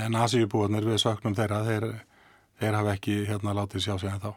En 0.00 0.18
Asíubúarnir 0.20 0.88
við 0.88 1.00
söknum 1.04 1.36
þeirra, 1.36 1.62
þeir, 1.68 1.88
þeir 2.60 2.80
hafa 2.80 2.96
ekki 2.96 3.22
hérna 3.28 3.56
látið 3.56 3.86
sjá 3.86 3.94
sig 4.00 4.12
en 4.12 4.24
þá. 4.24 4.32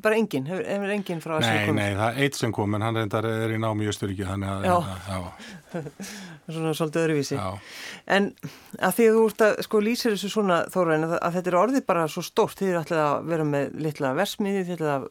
Bara 0.00 0.16
enginn, 0.16 0.46
hefur, 0.46 0.62
hefur 0.64 0.92
enginn 0.94 1.20
frá 1.20 1.32
Asíu 1.36 1.64
komið? 1.66 1.74
Nei, 1.74 1.88
nei, 1.90 1.96
það 1.98 2.10
er 2.10 2.24
eitt 2.24 2.36
sem 2.38 2.52
kom 2.54 2.76
en 2.76 2.84
hann 2.86 2.98
reyndar 3.00 3.26
er 3.26 3.52
í 3.52 3.58
námi 3.60 3.84
í 3.84 3.90
Östuríki 3.90 4.26
þannig 4.28 4.52
að... 4.52 4.68
Já, 4.68 4.76
já. 5.10 5.80
svona 6.54 6.74
svolítið 6.78 7.02
öðruvísi. 7.02 7.36
Já. 7.36 7.74
En 8.16 8.30
að 8.78 8.96
því 8.96 9.08
að 9.08 9.18
þú 9.18 9.24
ert 9.26 9.44
að 9.46 9.60
sko 9.66 9.82
lýsir 9.84 10.14
þessu 10.14 10.30
svona 10.32 10.60
þóraðin 10.70 11.08
að, 11.08 11.16
að 11.18 11.36
þetta 11.38 11.52
er 11.52 11.58
orðið 11.60 11.86
bara 11.90 12.06
svo 12.14 12.24
stórt, 12.26 12.58
þið 12.60 12.70
eru 12.70 12.80
alltaf 12.80 13.02
að 13.02 13.28
vera 13.34 13.48
með 13.50 13.76
litla 13.86 14.14
versmiði, 14.18 14.64
þið 14.68 14.76
eru 14.78 14.90
að 14.94 15.06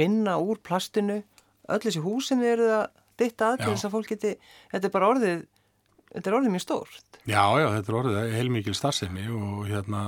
vinna 0.00 0.38
úr 0.46 0.62
plastinu, 0.66 1.20
öll 1.70 1.82
þessi 1.84 2.04
húsin 2.06 2.42
þið 2.42 2.54
eru 2.54 2.72
að 2.78 2.86
ditta 3.20 3.52
að 3.52 3.62
til 3.64 3.72
þess 3.74 3.88
að 3.88 3.96
fólk 3.96 4.12
geti, 4.14 4.34
þetta 4.72 4.88
er 4.88 4.94
bara 4.94 5.12
orðið 5.14 5.46
þetta 6.10 6.30
er 6.30 6.36
orðið 6.38 6.54
mjög 6.56 6.64
stórt. 6.64 7.20
Já, 7.28 7.44
já, 7.60 7.68
þetta 7.76 7.92
er 7.92 7.98
orðið 8.00 8.34
heilmikil 8.38 8.74
starfsemi 8.76 9.26
og 9.36 9.62
hérna 9.68 10.04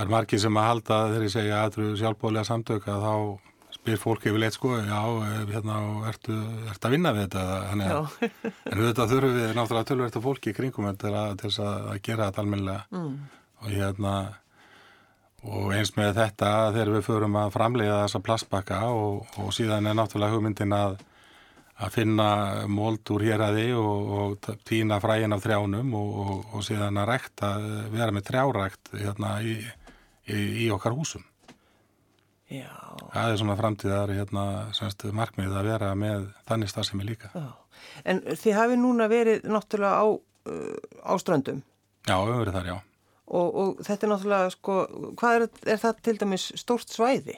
það 0.00 0.06
er 0.06 0.12
margir 0.14 0.40
sem 0.40 0.56
að 0.56 0.66
halda 0.70 0.98
þegar 1.10 1.24
ég 1.26 1.32
segja 1.34 1.56
aðrú 1.60 1.86
sjálfbóðlega 2.00 2.48
samtöka 2.48 2.94
þá 3.02 3.14
spyr 3.74 3.98
fólk 4.00 4.24
yfir 4.30 4.40
leitt 4.40 4.56
sko, 4.56 4.70
já, 4.80 5.00
hérna, 5.50 5.76
ertu, 6.08 6.36
ertu 6.72 6.88
að 6.88 6.94
vinna 6.94 7.12
við 7.16 7.26
þetta? 7.26 7.42
Þannig 7.68 7.92
að, 7.92 8.14
en 8.70 8.80
þetta 8.86 9.06
þurfum 9.12 9.36
við 9.36 9.52
náttúrulega 9.58 9.88
tölverta 9.90 10.22
fólki 10.24 10.52
í 10.52 10.56
kringum 10.56 10.88
til 11.00 11.12
þess 11.12 11.60
að, 11.60 11.90
að 11.92 12.00
gera 12.08 12.30
þetta 12.30 12.44
almennilega 12.44 12.86
mm. 12.96 13.12
og 13.60 13.76
hérna 13.76 14.14
og 15.50 15.70
eins 15.76 15.92
með 15.96 16.16
þetta 16.16 16.50
þegar 16.72 16.94
við 16.96 17.06
förum 17.06 17.38
að 17.40 17.54
framlega 17.58 18.00
þessa 18.06 18.24
plastbakka 18.24 18.80
og, 18.88 19.38
og 19.40 19.54
síðan 19.56 19.88
er 19.88 20.00
náttúrulega 20.00 20.36
hugmyndin 20.36 20.76
að 20.76 20.98
að 21.80 21.94
finna 21.94 22.28
mold 22.68 23.08
úr 23.14 23.24
hér 23.24 23.42
að 23.44 23.58
því 23.58 23.66
og, 23.80 24.10
og 24.20 24.48
týna 24.68 24.98
fræin 25.00 25.32
af 25.32 25.44
trjánum 25.44 25.94
og, 25.96 26.10
og, 26.24 26.42
og 26.56 26.64
síðan 26.66 27.00
að 27.00 27.12
rekta, 27.14 27.52
vera 27.92 28.12
með 28.12 28.26
trjárækt 28.28 28.92
hérna, 28.98 29.38
í, 29.40 29.56
í, 30.30 30.44
í 30.66 30.70
okkar 30.74 30.94
húsum. 30.96 31.24
Já. 32.50 32.70
Það 33.14 33.32
er 33.32 33.36
svona 33.38 33.56
framtíðar 33.58 34.12
hérna, 34.14 34.44
semst, 34.74 35.04
markmið 35.14 35.52
að 35.54 35.68
vera 35.70 35.90
með 35.98 36.30
þannig 36.48 36.70
starfsemi 36.72 37.06
líka. 37.06 37.30
Já. 37.34 37.50
En 38.10 38.22
þið 38.26 38.56
hafi 38.58 38.78
núna 38.78 39.06
verið 39.10 39.46
náttúrulega 39.46 40.02
á, 40.02 40.06
uh, 40.10 41.04
á 41.06 41.12
ströndum? 41.22 41.60
Já, 42.08 42.16
við 42.16 42.32
höfum 42.32 42.42
verið 42.42 42.58
þar, 42.58 42.70
já. 42.72 42.78
Og 43.30 43.78
þetta 43.86 44.06
er 44.06 44.10
náttúrulega, 44.10 44.50
sko, 44.56 44.76
hvað 45.20 45.36
er, 45.36 45.44
er 45.70 45.78
það 45.78 46.02
til 46.08 46.16
dæmis 46.18 46.48
stórt 46.58 46.90
svæði? 46.90 47.36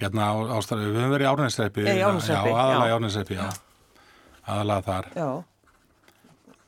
Hérna 0.00 0.28
á, 0.28 0.34
ástæðu, 0.58 0.90
við 0.90 1.00
höfum 1.00 1.14
verið 1.14 1.26
í 1.26 1.30
Árnæsreipi. 1.30 1.86
Já, 1.88 2.08
aðalega 2.10 2.90
í 2.90 2.94
Árnæsreipi, 2.98 3.38
já. 3.40 3.48
Aðalega 4.44 4.86
þar. 4.90 5.10
Já, 5.16 5.30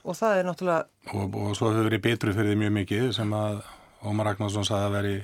og 0.03 0.19
það 0.19 0.41
er 0.41 0.49
náttúrulega... 0.49 0.89
Og, 1.13 1.39
og 1.45 1.55
svo 1.59 1.69
höfum 1.69 1.83
við 1.83 1.91
verið 1.91 2.05
betru 2.09 2.37
fyrir 2.39 2.55
því 2.55 2.61
mjög 2.65 2.75
mikið 2.79 3.07
sem 3.21 3.37
að 3.37 3.63
Ómar 4.03 4.31
Ragnarsson 4.31 4.67
saði 4.67 4.89
að 4.89 4.97
veri 4.97 5.17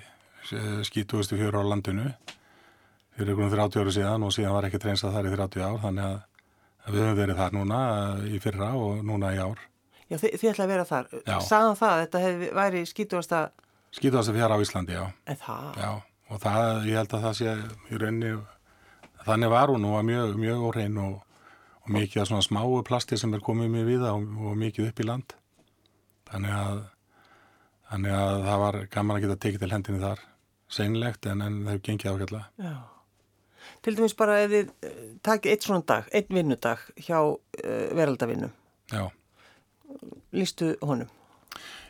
skítuðustu 0.87 1.39
fjóru 1.39 1.61
á 1.61 1.71
landinu 1.71 2.11
fyrir 3.19 3.33
einhvern 3.35 3.55
30 3.55 3.83
áru 3.83 3.95
síðan 3.95 4.27
og 4.27 4.35
síðan 4.35 4.55
var 4.55 4.69
ekki 4.69 4.81
treynsað 4.83 5.17
þar 5.17 5.29
í 5.29 5.33
30 5.35 5.65
ár 5.67 5.81
þannig 5.83 6.05
að, 6.09 6.19
við 6.89 7.01
höfum 7.03 7.19
verið 7.19 7.41
þar 7.43 7.57
núna 7.57 7.81
í 8.29 8.43
fyrra 8.43 8.69
og 8.79 9.01
núna 9.05 9.33
í 9.35 9.41
ár. 9.43 9.65
Já, 10.09 10.17
þið, 10.17 10.37
þið 10.41 10.51
ætlaði 10.53 10.67
að 10.69 10.75
vera 10.75 10.87
þar. 10.89 11.09
Saðan 11.45 11.81
það 11.81 11.95
að 11.95 12.05
þetta 12.05 12.23
hef, 12.23 12.45
væri 12.57 12.85
skítuðasta... 12.89 13.41
Skítuðasta 13.99 14.37
fjara 14.37 14.57
á 14.57 14.63
Íslandi, 14.63 14.95
já. 14.97 15.05
En 15.29 15.41
það? 15.43 15.83
Já 15.83 15.91
og 16.29 16.43
það, 16.43 16.69
ég 16.89 17.01
held 17.01 17.17
að 17.17 17.25
það 17.25 17.37
sé 17.39 17.55
í 17.89 18.01
rauninni, 18.01 18.35
þannig 19.25 19.53
var 19.53 19.73
hún 19.73 19.89
og 19.89 19.97
var 19.97 20.07
mjög, 20.09 20.37
mjög 20.41 20.65
órein 20.69 21.01
og, 21.03 21.17
og 21.85 21.91
mikið 21.97 22.23
af 22.23 22.31
svona 22.31 22.45
smáu 22.45 22.83
plasti 22.87 23.19
sem 23.21 23.35
er 23.35 23.45
komið 23.45 23.73
mjög 23.75 23.91
viða 23.93 24.15
og, 24.17 24.29
og 24.45 24.59
mikið 24.61 24.91
upp 24.91 25.03
í 25.03 25.09
land 25.09 25.37
þannig 26.29 26.57
að 26.59 26.83
þannig 27.89 28.15
að 28.19 28.45
það 28.47 28.63
var 28.65 28.81
gaman 28.95 29.17
að 29.17 29.27
geta 29.27 29.41
tekið 29.45 29.65
til 29.65 29.73
hendinni 29.75 30.05
þar, 30.05 30.25
seinlegt 30.79 31.29
en, 31.29 31.43
en 31.43 31.61
það 31.65 31.75
hefur 31.75 31.85
gengið 31.89 32.13
ákveðlega 32.13 32.69
Já, 32.69 32.79
til 33.85 33.97
dæmis 33.99 34.17
bara 34.19 34.41
ef 34.45 34.55
þið 34.55 34.73
eh, 34.89 35.05
takið 35.29 35.55
eitt 35.55 35.69
svona 35.69 35.87
dag, 35.93 36.11
einn 36.13 36.35
vinnudag 36.41 36.89
hjá 36.97 37.19
uh, 37.21 37.39
veraldavinnum 37.97 38.53
Já. 38.93 39.09
Lýstu 40.33 40.75
honum? 40.85 41.09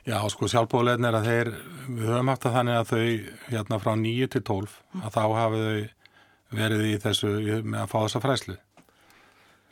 Já, 0.09 0.23
sko 0.33 0.49
sjálfbóðlegin 0.49 1.05
er 1.05 1.17
að 1.19 1.27
þeir, 1.29 1.49
við 1.91 2.07
höfum 2.09 2.31
haft 2.33 2.47
að 2.49 2.55
þannig 2.57 2.79
að 2.79 2.91
þau 2.91 3.03
hérna 3.51 3.79
frá 3.83 3.91
9 4.01 4.29
til 4.33 4.41
12 4.49 4.77
að 5.03 5.11
þá 5.19 5.23
hafi 5.37 5.59
þau 5.65 6.59
verið 6.59 6.85
í 6.89 6.95
þessu 7.03 7.33
með 7.61 7.83
að 7.83 7.91
fá 7.91 7.97
þessa 7.99 8.23
fræslu. 8.25 8.57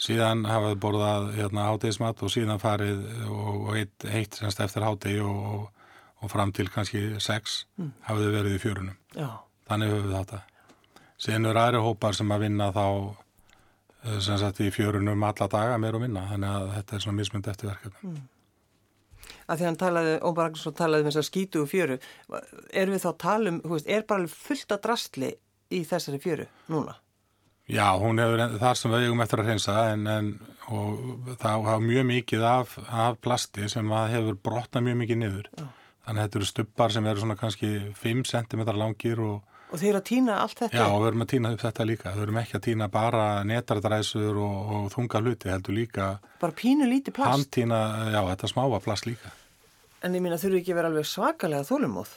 Síðan 0.07 0.45
hafa 0.45 0.75
þau 0.75 0.83
borðað 0.83 1.31
hérna 1.39 1.71
hátegismat 1.71 2.21
og 2.21 2.33
síðan 2.35 2.61
farið 2.61 3.07
og, 3.31 3.55
og 3.55 3.79
eitt, 3.81 4.05
eitt 4.11 4.37
semst 4.37 4.61
eftir 4.61 4.85
hátegi 4.85 5.23
og, 5.25 5.71
og 6.22 6.33
fram 6.33 6.52
til 6.57 6.68
kannski 6.72 7.02
6 7.20 7.57
mm. 7.76 7.92
hafið 8.09 8.29
þau 8.29 8.37
verið 8.38 8.57
í 8.57 8.62
fjörunum. 8.62 8.98
Já. 9.16 9.29
Þannig 9.68 9.92
höfum 9.92 10.09
við 10.09 10.16
þetta. 10.16 10.42
Síðan 11.16 11.50
eru 11.50 11.62
aðri 11.62 11.83
hópar 11.85 12.16
sem 12.16 12.33
að 12.33 12.46
vinna 12.46 12.70
þá 12.76 12.87
eh, 12.87 14.16
sem 14.24 14.40
sagt 14.40 14.62
í 14.64 14.70
fjörunum 14.74 15.29
alla 15.29 15.50
daga 15.52 15.76
meir 15.83 15.98
og 15.98 16.05
minna 16.07 16.26
þannig 16.31 16.57
að 16.57 16.72
þetta 16.79 16.96
er 16.96 17.05
svona 17.07 17.20
mismund 17.20 17.52
eftir 17.52 17.72
verkefnum. 17.72 18.16
Mm 18.16 18.24
að 19.46 19.61
því 19.61 19.66
hann 19.68 19.81
talaði, 19.81 20.12
Ómar 20.26 20.48
Ragnarsson 20.48 20.76
talaði 20.76 21.05
um 21.05 21.09
þess 21.09 21.20
að 21.20 21.26
skýtu 21.29 21.62
og 21.62 21.70
fjöru, 21.70 21.96
er 22.83 22.92
við 22.92 23.02
þá 23.05 23.11
talum, 23.22 23.59
veist, 23.72 23.88
er 23.88 24.07
bara 24.09 24.31
fullt 24.31 24.74
að 24.74 24.83
drastli 24.87 25.33
í 25.74 25.83
þessari 25.87 26.20
fjöru 26.22 26.46
núna? 26.72 26.96
Já, 27.66 27.88
hún 27.98 28.20
hefur 28.22 28.59
þar 28.61 28.79
sem 28.79 28.92
við 28.94 29.09
eigum 29.09 29.22
eftir 29.24 29.42
að 29.42 29.48
reynsa 29.50 29.72
en, 29.90 30.05
en 30.07 30.29
það 31.42 31.64
hafa 31.66 31.81
mjög 31.83 32.05
mikið 32.12 32.44
af, 32.46 32.76
af 32.87 33.18
plasti 33.22 33.66
sem 33.70 33.90
hefur 34.12 34.38
brotnað 34.38 34.87
mjög 34.87 35.00
mikið 35.02 35.20
niður. 35.22 35.48
Já. 35.50 35.66
Þannig 36.07 36.23
að 36.23 36.27
þetta 36.27 36.38
eru 36.40 36.49
stubbar 36.53 36.95
sem 36.95 37.07
eru 37.11 37.23
svona 37.23 37.37
kannski 37.40 37.71
5 37.99 38.25
cm 38.31 38.64
langir 38.77 39.23
og 39.27 39.55
Og 39.66 39.81
þeir 39.81 39.88
eru 39.88 39.99
að 39.99 40.05
týna 40.07 40.35
allt 40.38 40.61
þetta? 40.61 40.79
Já, 40.79 40.85
við 40.95 41.09
erum 41.09 41.23
að 41.25 41.31
týna 41.33 41.51
upp 41.51 41.62
þetta 41.64 41.85
líka. 41.88 42.11
Við 42.14 42.23
erum 42.23 42.37
ekki 42.38 42.55
að 42.55 42.62
týna 42.69 42.87
bara 42.92 43.23
netardræsur 43.49 44.37
og, 44.38 44.69
og 44.77 44.85
þunga 44.95 45.21
hluti, 45.25 45.51
heldur 45.51 45.75
líka... 45.75 46.07
Bara 46.38 46.55
pínu 46.55 46.87
lítið 46.87 47.16
plast? 47.16 47.33
Handtýna, 47.33 47.81
já, 48.14 48.21
þetta 48.31 48.51
smáa 48.53 48.79
plast 48.85 49.09
líka. 49.09 49.33
En 50.07 50.14
ég 50.14 50.29
að 50.31 50.45
þurfu 50.45 50.61
ekki 50.61 50.75
að 50.75 50.79
vera 50.79 50.92
alveg 50.92 51.09
svakalega 51.11 51.66
þólumóð? 51.66 52.12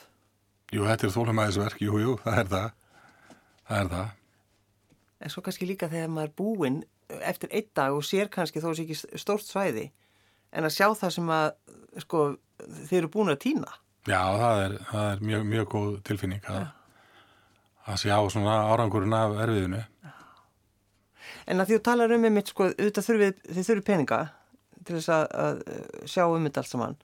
Jú, 0.70 0.86
þetta 0.86 1.08
er 1.08 1.14
þólumæðisverk, 1.16 1.82
jú, 1.82 1.98
jú, 1.98 2.14
það 2.22 2.38
er 2.44 2.50
það. 2.54 2.68
Það 3.66 3.80
er 3.80 3.90
það. 3.96 4.12
En 5.20 5.34
svo 5.34 5.42
kannski 5.44 5.66
líka 5.66 5.88
þegar 5.90 6.12
maður 6.14 6.30
er 6.30 6.36
búinn 6.38 6.78
eftir 7.26 7.50
einn 7.50 7.70
dag 7.74 7.96
og 7.96 8.06
sér 8.06 8.30
kannski 8.30 8.62
þó 8.62 8.70
sé 8.70 8.86
ekki 8.86 9.18
stórt 9.18 9.48
svæði, 9.48 9.88
en 10.54 10.68
að 10.68 10.76
sjá 10.76 10.86
það 11.00 11.16
sem 11.16 11.32
að, 11.34 11.48
sko, 12.04 12.22
þeir 12.88 12.98
eru 13.02 13.12
búin 13.14 13.32
að 13.32 13.40
týna. 13.46 13.78
Já, 14.08 14.20
það 14.40 14.62
er, 14.64 14.76
það 14.90 15.08
er 15.12 15.24
mjög, 15.28 15.48
mjög 15.54 15.66
góð 15.74 15.90
tilfinning 16.08 16.46
að 16.48 16.68
að 17.90 18.02
sjá 18.04 18.16
svona 18.30 18.56
árangurinn 18.70 19.16
af 19.16 19.36
erfiðinu. 19.44 19.82
En 21.50 21.62
að 21.62 21.70
því 21.70 21.78
þú 21.78 21.84
talar 21.88 22.14
um 22.14 22.26
einmitt, 22.28 22.50
sko, 22.52 22.70
auðvitað 22.70 23.06
þurfið, 23.06 23.38
þið 23.48 23.68
þurfið 23.68 23.86
peninga 23.86 24.20
til 24.86 24.96
þess 24.96 25.12
að, 25.14 25.24
að 25.44 26.10
sjá 26.12 26.24
um 26.26 26.46
þetta 26.46 26.62
allt 26.62 26.70
saman. 26.70 26.98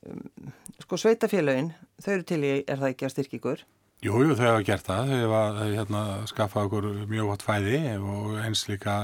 Um, 0.00 0.54
sko, 0.84 0.98
sveitafélagin, 1.00 1.70
þau 2.02 2.10
eru 2.14 2.26
til 2.28 2.40
í, 2.42 2.54
er 2.64 2.80
það 2.80 2.92
ekki 2.92 3.06
að 3.08 3.14
styrkja 3.14 3.40
ykkur? 3.40 3.64
Jú, 4.00 4.16
jú, 4.24 4.36
þau 4.36 4.46
hafa 4.46 4.64
gert 4.68 4.88
það. 4.88 5.12
Þau 5.12 5.34
hafa 5.34 5.68
hérna, 5.68 6.02
skaffað 6.30 6.68
okkur 6.68 6.88
mjög 7.10 7.32
gott 7.32 7.46
fæði 7.46 7.80
og 7.98 8.38
eins 8.40 8.64
líka 8.68 8.96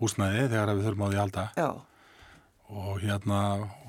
húsnæði 0.00 0.46
þegar 0.52 0.74
við 0.74 0.88
þurfum 0.88 1.06
á 1.06 1.08
því. 1.10 1.46
Já. 1.58 1.68
Og 2.66 2.92
hérna, 3.02 3.40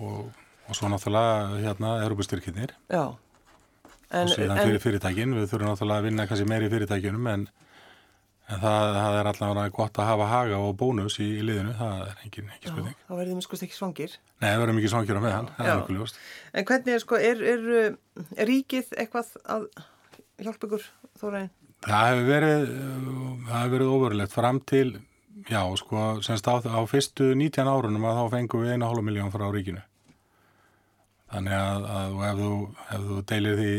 og, 0.02 0.44
og 0.68 0.76
svo 0.76 0.90
náttúrulega, 0.92 1.62
hérna, 1.64 1.94
erupustyrkinir. 2.06 2.76
Já. 2.92 3.16
En, 4.08 4.24
og 4.24 4.32
síðan 4.32 4.62
fyrir 4.64 4.84
fyrirtækin, 4.84 5.36
við 5.36 5.50
þurfum 5.52 5.72
náttúrulega 5.74 6.02
að 6.02 6.06
vinna 6.08 6.28
kannski 6.28 6.48
meiri 6.48 6.70
fyrirtækinum 6.72 7.28
en, 7.32 7.42
en 8.48 8.62
það, 8.62 8.94
það 8.96 9.18
er 9.20 9.30
allavega 9.34 9.74
gott 9.76 10.00
að 10.00 10.10
hafa 10.12 10.30
haga 10.32 10.62
og 10.64 10.78
bónus 10.80 11.18
í, 11.20 11.28
í 11.42 11.44
liðinu, 11.44 11.74
það 11.76 12.06
er 12.06 12.22
engin, 12.24 12.54
engin 12.56 12.72
spurning. 12.72 12.96
Já, 12.96 13.04
þá 13.10 13.14
verðum 13.20 13.42
við 13.42 13.48
sko 13.48 13.60
ekki 13.68 13.78
svangir. 13.80 14.16
Nei, 14.40 14.48
við 14.48 14.64
verðum 14.64 14.80
ekki 14.82 14.94
svangir 14.94 15.20
á 15.20 15.22
meðan, 15.26 15.52
það 15.58 15.72
er 15.72 15.82
okkur 15.82 16.00
ljóst. 16.00 16.22
En 16.54 16.70
hvernig 16.72 16.96
er 16.96 17.04
sko, 17.04 17.20
er, 17.32 17.44
er, 17.56 17.68
er 18.38 18.50
ríkið 18.52 18.96
eitthvað 18.96 19.36
að 19.58 19.68
hjálpa 20.46 20.70
ykkur 20.70 20.88
þóraðin? 21.20 21.52
Það 21.88 22.08
hefur 22.12 22.32
verið, 22.32 22.72
það 23.50 23.60
hefur 23.60 23.76
verið 23.76 23.94
ofurlegt 23.98 24.34
fram 24.34 24.64
til, 24.72 24.88
já 25.52 25.62
sko, 25.84 26.08
semst 26.26 26.48
á, 26.48 26.54
á 26.64 26.80
fyrstu 26.90 27.34
19 27.38 27.70
árunum 27.70 28.08
að 28.08 28.22
þá 28.22 28.36
fengum 28.38 28.64
við 28.64 28.74
1,5 28.80 29.06
miljón 29.12 29.36
frá 29.36 29.46
ríkinu. 29.52 29.84
Þannig 31.28 31.56
að, 31.60 31.88
að 31.92 32.20
ef, 32.28 32.38
þú, 32.42 32.52
ef 32.96 33.08
þú 33.08 33.22
deilir 33.32 33.58
því 33.62 33.72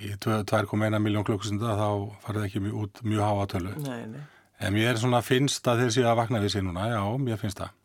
í 0.00 0.12
2,1 0.24 1.02
miljón 1.04 1.26
klukkustunda 1.28 1.74
þá 1.76 1.88
farið 2.24 2.46
ekki 2.46 2.62
mjög, 2.64 2.78
út 2.84 3.02
mjög 3.04 3.26
háatölu. 3.26 3.74
Nei, 3.84 4.06
nei. 4.14 4.22
En 4.60 4.74
mér 4.76 4.94
er 4.94 5.00
svona 5.00 5.20
finnst 5.24 5.68
að 5.68 5.84
þeir 5.84 5.94
séu 5.96 6.08
að 6.08 6.18
vakna 6.20 6.40
við 6.40 6.54
sér 6.54 6.64
núna, 6.66 6.88
já, 6.92 7.00
mér 7.20 7.40
finnst 7.40 7.60
það. 7.60 7.76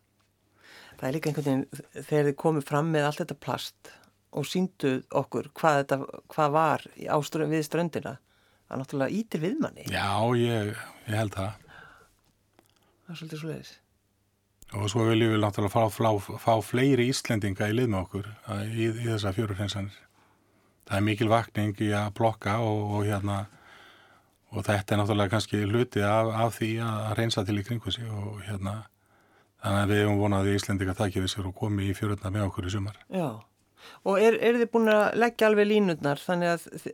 Það 0.96 1.08
er 1.08 1.16
líka 1.16 1.30
einhvern 1.32 1.48
veginn 1.48 2.04
þegar 2.08 2.28
þið 2.30 2.38
komið 2.40 2.68
fram 2.70 2.92
með 2.92 3.08
allt 3.10 3.22
þetta 3.24 3.38
plast 3.44 3.92
og 4.36 4.48
sínduð 4.48 5.02
okkur 5.16 5.50
hvað, 5.56 5.82
þetta, 5.82 6.22
hvað 6.32 6.56
var 6.56 6.86
áströnd, 7.18 7.52
við 7.52 7.66
ströndina. 7.68 8.18
Það 8.66 8.82
náttúrulega 8.82 9.20
ítir 9.20 9.44
viðmanni. 9.44 9.88
Já, 9.92 10.08
ég, 10.40 10.72
ég 11.06 11.20
held 11.20 11.36
það. 11.36 11.66
Það 13.06 13.12
er 13.14 13.20
svolítið 13.20 13.42
svo 13.42 13.52
leiðis. 13.52 13.74
Og 14.74 14.90
svo 14.90 15.06
viljum 15.06 15.36
við 15.36 15.44
náttúrulega 15.44 15.72
fá, 15.72 15.84
fá, 15.94 16.38
fá 16.42 16.54
fleiri 16.66 17.06
Íslendinga 17.12 17.70
í 17.70 17.76
lið 17.78 17.92
með 17.92 18.02
okkur 18.02 18.32
í, 18.66 18.88
í 18.90 19.06
þessa 19.06 19.34
fjórufensanir. 19.36 20.00
Það 20.86 20.98
er 20.98 21.06
mikil 21.06 21.30
vakning 21.32 21.78
í 21.86 21.92
að 21.96 22.12
blokka 22.18 22.58
og, 22.66 22.82
og 22.98 23.06
hérna 23.06 23.46
og 24.56 24.66
þetta 24.66 24.96
er 24.96 25.02
náttúrulega 25.02 25.34
kannski 25.34 25.64
hluti 25.66 26.04
af, 26.06 26.32
af 26.34 26.60
því 26.60 26.72
að 26.86 27.16
reynsa 27.20 27.44
til 27.46 27.58
í 27.60 27.66
kringu 27.66 27.94
sig 27.94 28.08
og 28.10 28.42
hérna 28.46 28.78
þannig 29.66 29.82
að 29.82 29.92
við 29.92 30.02
hefum 30.04 30.22
vonað 30.22 30.50
í 30.50 30.56
Íslendinga 30.60 30.96
takkið 30.98 31.28
sér 31.32 31.50
og 31.50 31.58
komi 31.58 31.90
í 31.90 31.98
fjöruna 31.98 32.32
með 32.32 32.48
okkur 32.50 32.70
í 32.70 32.74
sumar. 32.76 32.98
Já, 33.10 33.30
og 34.06 34.22
er, 34.22 34.38
er 34.38 34.60
þið 34.62 34.72
búin 34.74 34.92
að 34.94 35.04
leggja 35.24 35.50
alveg 35.50 35.70
línutnar 35.72 36.22
þannig 36.22 36.54
að 36.54 36.90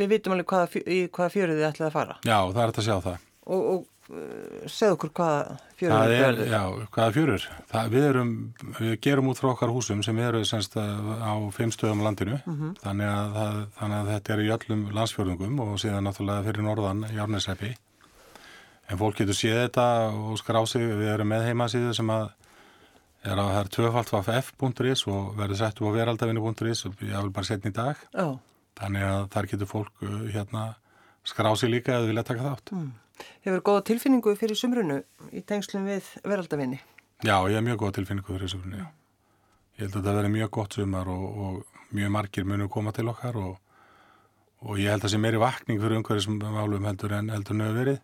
við 0.00 0.14
vitum 0.14 0.36
alveg 0.36 0.52
hvaða, 0.52 0.82
í 0.84 1.02
hvaða 1.08 1.34
fjöru 1.36 1.58
þið 1.58 1.68
ætlaði 1.70 1.88
að 1.88 1.96
fara? 1.96 2.18
Já, 2.20 2.38
það 2.38 2.62
er 2.62 2.72
þetta 2.72 2.84
að 2.84 2.88
sjá 2.88 2.96
það. 3.08 3.28
Og, 3.46 3.60
og 3.72 4.12
uh, 4.14 4.64
segð 4.70 4.96
okkur 4.96 5.12
hvaða 5.18 5.56
fjörur 5.78 6.14
er, 6.14 6.24
verður. 6.24 6.50
já, 6.52 6.88
hvaða 6.96 7.14
fjörur? 7.16 7.46
Það, 7.70 7.92
við, 7.94 8.08
erum, 8.10 8.34
við 8.78 8.92
gerum 9.06 9.30
út 9.32 9.40
frá 9.40 9.50
okkar 9.52 9.72
húsum 9.74 10.02
sem 10.06 10.20
eru 10.22 10.42
semst 10.48 10.76
á 10.78 11.32
fimm 11.56 11.72
stöðum 11.74 12.04
landinu, 12.06 12.38
þannig, 12.82 13.08
að, 13.08 13.38
það, 13.38 13.56
þannig 13.80 13.98
að 14.00 14.12
þetta 14.12 14.36
er 14.36 14.44
í 14.44 14.52
öllum 14.58 14.84
landsfjörðungum 14.98 15.64
og 15.66 15.72
síðan 15.82 16.06
náttúrulega 16.08 16.46
fyrir 16.50 16.68
norðan 16.68 17.02
Járnesreppi. 17.12 17.72
En 18.90 19.00
fólk 19.00 19.18
getur 19.22 19.38
séð 19.38 19.60
þetta 19.64 19.88
og 20.12 20.38
skrá 20.40 20.60
sig, 20.68 20.84
við 20.84 21.12
erum 21.14 21.30
með 21.32 21.46
heimasíðu 21.48 21.92
sem 21.96 22.10
að 22.12 22.30
er 23.22 23.38
að 23.38 23.52
það 23.52 23.60
er 23.60 23.68
tvöfaldvaff.is 23.76 25.04
og 25.10 25.36
verður 25.38 25.60
sett 25.60 25.78
upp 25.78 25.92
á 25.94 25.96
veraldavinni.is 25.96 26.86
og 26.88 27.04
ég 27.06 27.14
vil 27.14 27.30
bara 27.34 27.46
setja 27.46 27.70
í 27.70 27.76
dag. 27.76 28.00
Já, 28.10 28.26
Þannig 28.80 29.04
að 29.06 29.24
þar 29.34 29.48
getur 29.52 29.70
fólk 29.70 30.04
uh, 30.06 30.18
hérna 30.32 30.64
skrá 31.28 31.52
sig 31.58 31.70
líka 31.70 31.94
eða 31.98 32.08
vilja 32.10 32.24
taka 32.26 32.46
þátt. 32.48 32.72
Hefur 33.44 33.62
góða 33.66 33.84
tilfinningu 33.90 34.34
fyrir 34.38 34.58
sumrunu 34.58 35.02
í 35.32 35.42
tengslum 35.46 35.86
við 35.88 36.08
veraldavinni. 36.24 36.80
Já, 37.22 37.36
ég 37.48 37.58
hef 37.58 37.66
mjög 37.66 37.82
góða 37.84 37.96
tilfinningu 38.00 38.34
fyrir 38.34 38.48
þessu 38.48 38.76
já. 38.78 38.86
Ég 39.78 39.86
held 39.86 39.94
að 39.94 40.00
þetta 40.00 40.16
verði 40.18 40.32
mjög 40.36 40.50
gott 40.52 40.76
sumar 40.76 41.08
og, 41.08 41.26
og 41.44 41.94
mjög 41.96 42.10
margir 42.12 42.44
munu 42.48 42.68
koma 42.68 42.92
til 42.92 43.08
okkar 43.08 43.38
og, 43.40 43.52
og 44.62 44.80
ég 44.80 44.92
held 44.92 45.06
að 45.06 45.14
sé 45.14 45.20
meiri 45.20 45.40
vakning 45.40 45.80
fyrir 45.80 46.00
umhverjum 46.00 46.40
málum 46.42 46.88
heldur 46.88 47.14
en 47.16 47.32
heldur 47.32 47.58
nöðu 47.58 47.78
verið 47.78 48.00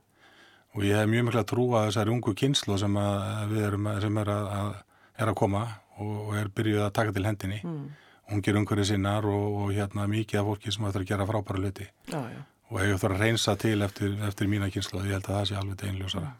og 0.75 0.85
ég 0.87 1.01
hef 1.01 1.09
mjög 1.11 1.29
mikla 1.29 1.45
trú 1.49 1.69
að 1.77 1.89
þessari 1.91 2.15
ungu 2.15 2.35
kynslu 2.39 2.79
sem 2.81 2.99
að 3.01 3.55
við 3.55 3.65
erum 3.69 3.89
að, 3.91 4.01
sem 4.05 4.21
er 4.23 4.33
að, 4.33 4.51
að, 4.59 4.75
er 5.19 5.33
að 5.33 5.39
koma 5.43 5.65
og, 5.99 6.13
og 6.29 6.37
er 6.41 6.53
byrjuð 6.55 6.85
að 6.85 6.95
taka 7.01 7.15
til 7.17 7.27
hendinni. 7.27 7.59
Mm. 7.65 7.89
Ungir 8.37 8.59
umhverju 8.61 8.85
sinnar 8.91 9.25
og, 9.29 9.47
og 9.63 9.73
hérna 9.73 10.05
mikið 10.11 10.43
af 10.43 10.49
fólki 10.51 10.73
sem 10.75 10.85
ætlar 10.85 11.05
að 11.05 11.13
gera 11.13 11.27
frábæra 11.29 11.63
hluti 11.63 11.87
Já, 12.13 12.21
já. 12.29 12.43
Og 12.69 12.81
hefur 12.83 13.01
þarf 13.03 13.17
að 13.17 13.25
reynsa 13.25 13.55
til 13.61 13.79
eftir, 13.87 14.19
eftir 14.29 14.51
mína 14.51 14.69
kynslu 14.73 15.01
og 15.01 15.09
ég 15.09 15.17
held 15.17 15.29
að 15.29 15.39
það 15.39 15.49
sé 15.51 15.59
alveg 15.61 15.87
einljósara. 15.89 16.35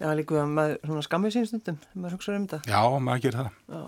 Já, 0.00 0.08
líka 0.16 0.46
maður 0.48 0.78
svona 0.86 1.04
skammið 1.04 1.34
sín 1.34 1.48
stundum, 1.50 1.76
þegar 1.82 2.00
maður 2.00 2.16
hugsa 2.16 2.32
um 2.32 2.46
þetta. 2.48 2.60
Já, 2.72 3.00
maður 3.04 3.24
gerir 3.26 3.40
það. 3.42 3.58
Já. 3.68 3.82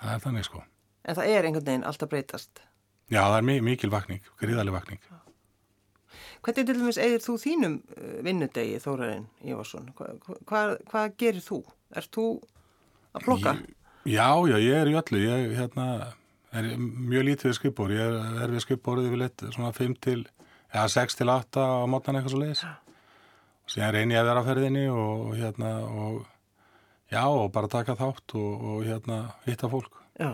Það 0.00 0.14
er 0.14 0.24
þannig 0.24 0.46
sko. 0.48 0.62
En 1.04 1.16
það 1.18 1.32
er 1.34 1.46
einhvern 1.46 1.66
veginn 1.68 1.86
alltaf 1.86 2.10
breytast. 2.10 2.62
Já, 3.10 3.20
það 3.22 3.36
er 3.36 3.46
mi 3.46 3.56
mikil 3.70 3.90
vakning, 3.92 4.22
gríðaleg 4.42 4.74
vakning. 4.74 5.02
Hvernig 6.40 6.66
til 6.66 6.78
dæmis 6.78 6.98
eigir 6.98 7.22
þú 7.22 7.34
þínum 7.40 7.74
uh, 7.84 8.12
vinnudegi, 8.24 8.78
Þórarinn 8.80 9.26
Ívarsson? 9.44 9.90
Hva, 9.98 10.08
hva, 10.24 10.36
hvað, 10.48 10.74
hvað 10.88 11.16
gerir 11.20 11.44
þú? 11.44 11.58
Er 12.00 12.06
þú 12.16 12.26
að 13.12 13.26
plokka? 13.26 13.52
Ég, 13.60 14.14
já, 14.14 14.28
já, 14.48 14.56
ég 14.64 14.78
er 14.78 14.90
í 14.90 14.96
öllu. 14.96 15.20
Ég 15.20 15.56
hérna, 15.58 15.86
er 16.58 16.68
mjög 16.80 17.26
lítið 17.28 17.50
við 17.50 17.56
skrippbór. 17.58 17.94
Ég 17.94 18.14
er, 18.42 18.52
við 18.52 18.64
skrippbórið 18.64 19.08
yfir 19.10 19.22
leitt 19.22 19.44
svona 19.54 19.72
5 19.76 19.96
til, 20.06 20.20
já, 20.74 20.82
6 20.96 21.18
til 21.20 21.30
8 21.30 21.62
á 21.62 21.86
mótnan 21.90 22.18
eitthvað 22.18 22.34
svo 22.34 22.42
leiðis. 22.42 22.64
Síðan 23.70 23.94
reyni 23.94 24.16
ég 24.16 24.22
að 24.24 24.30
vera 24.30 24.42
á 24.42 24.48
ferðinni 24.48 24.84
og, 24.90 25.26
og 25.28 25.34
hérna, 25.38 25.72
og 25.86 26.22
já, 27.12 27.22
og 27.22 27.50
bara 27.54 27.70
taka 27.70 27.94
þátt 27.98 28.34
og, 28.40 28.64
og 28.72 28.86
hérna, 28.88 29.20
hitta 29.46 29.70
fólk. 29.70 30.00
Já. 30.18 30.32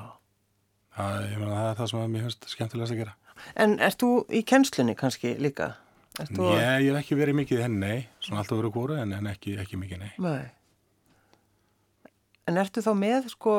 Það, 0.97 1.17
ég 1.29 1.41
meina, 1.43 1.57
það 1.57 1.71
er 1.71 1.81
það 1.81 1.91
sem 1.93 2.15
mér 2.15 2.27
finnst 2.27 2.49
skemmtilegast 2.55 2.95
að 2.95 3.03
gera. 3.03 3.17
En 3.61 3.77
ert 3.85 4.01
þú 4.01 4.11
í 4.33 4.41
kennslunni 4.49 4.97
kannski 4.97 5.35
líka? 5.37 5.75
Ert 6.17 6.33
þú... 6.33 6.49
Ég, 6.57 6.87
hef 6.89 7.01
ekki 7.03 7.19
verið 7.19 7.37
mikið 7.43 7.63
henni, 7.67 7.81
nei. 7.83 8.07
Svona 8.25 8.41
alltaf 8.41 8.63
verið 8.63 8.73
kóru, 8.79 8.97
en, 9.03 9.13
en 9.13 9.29
ekki, 9.29 9.59
ekki 9.61 9.77
mikið, 9.81 10.07
nei. 10.07 10.13
Nei. 10.25 12.13
En 12.49 12.61
ertu 12.63 12.81
þá 12.81 12.93
með, 12.97 13.29
sko, 13.35 13.59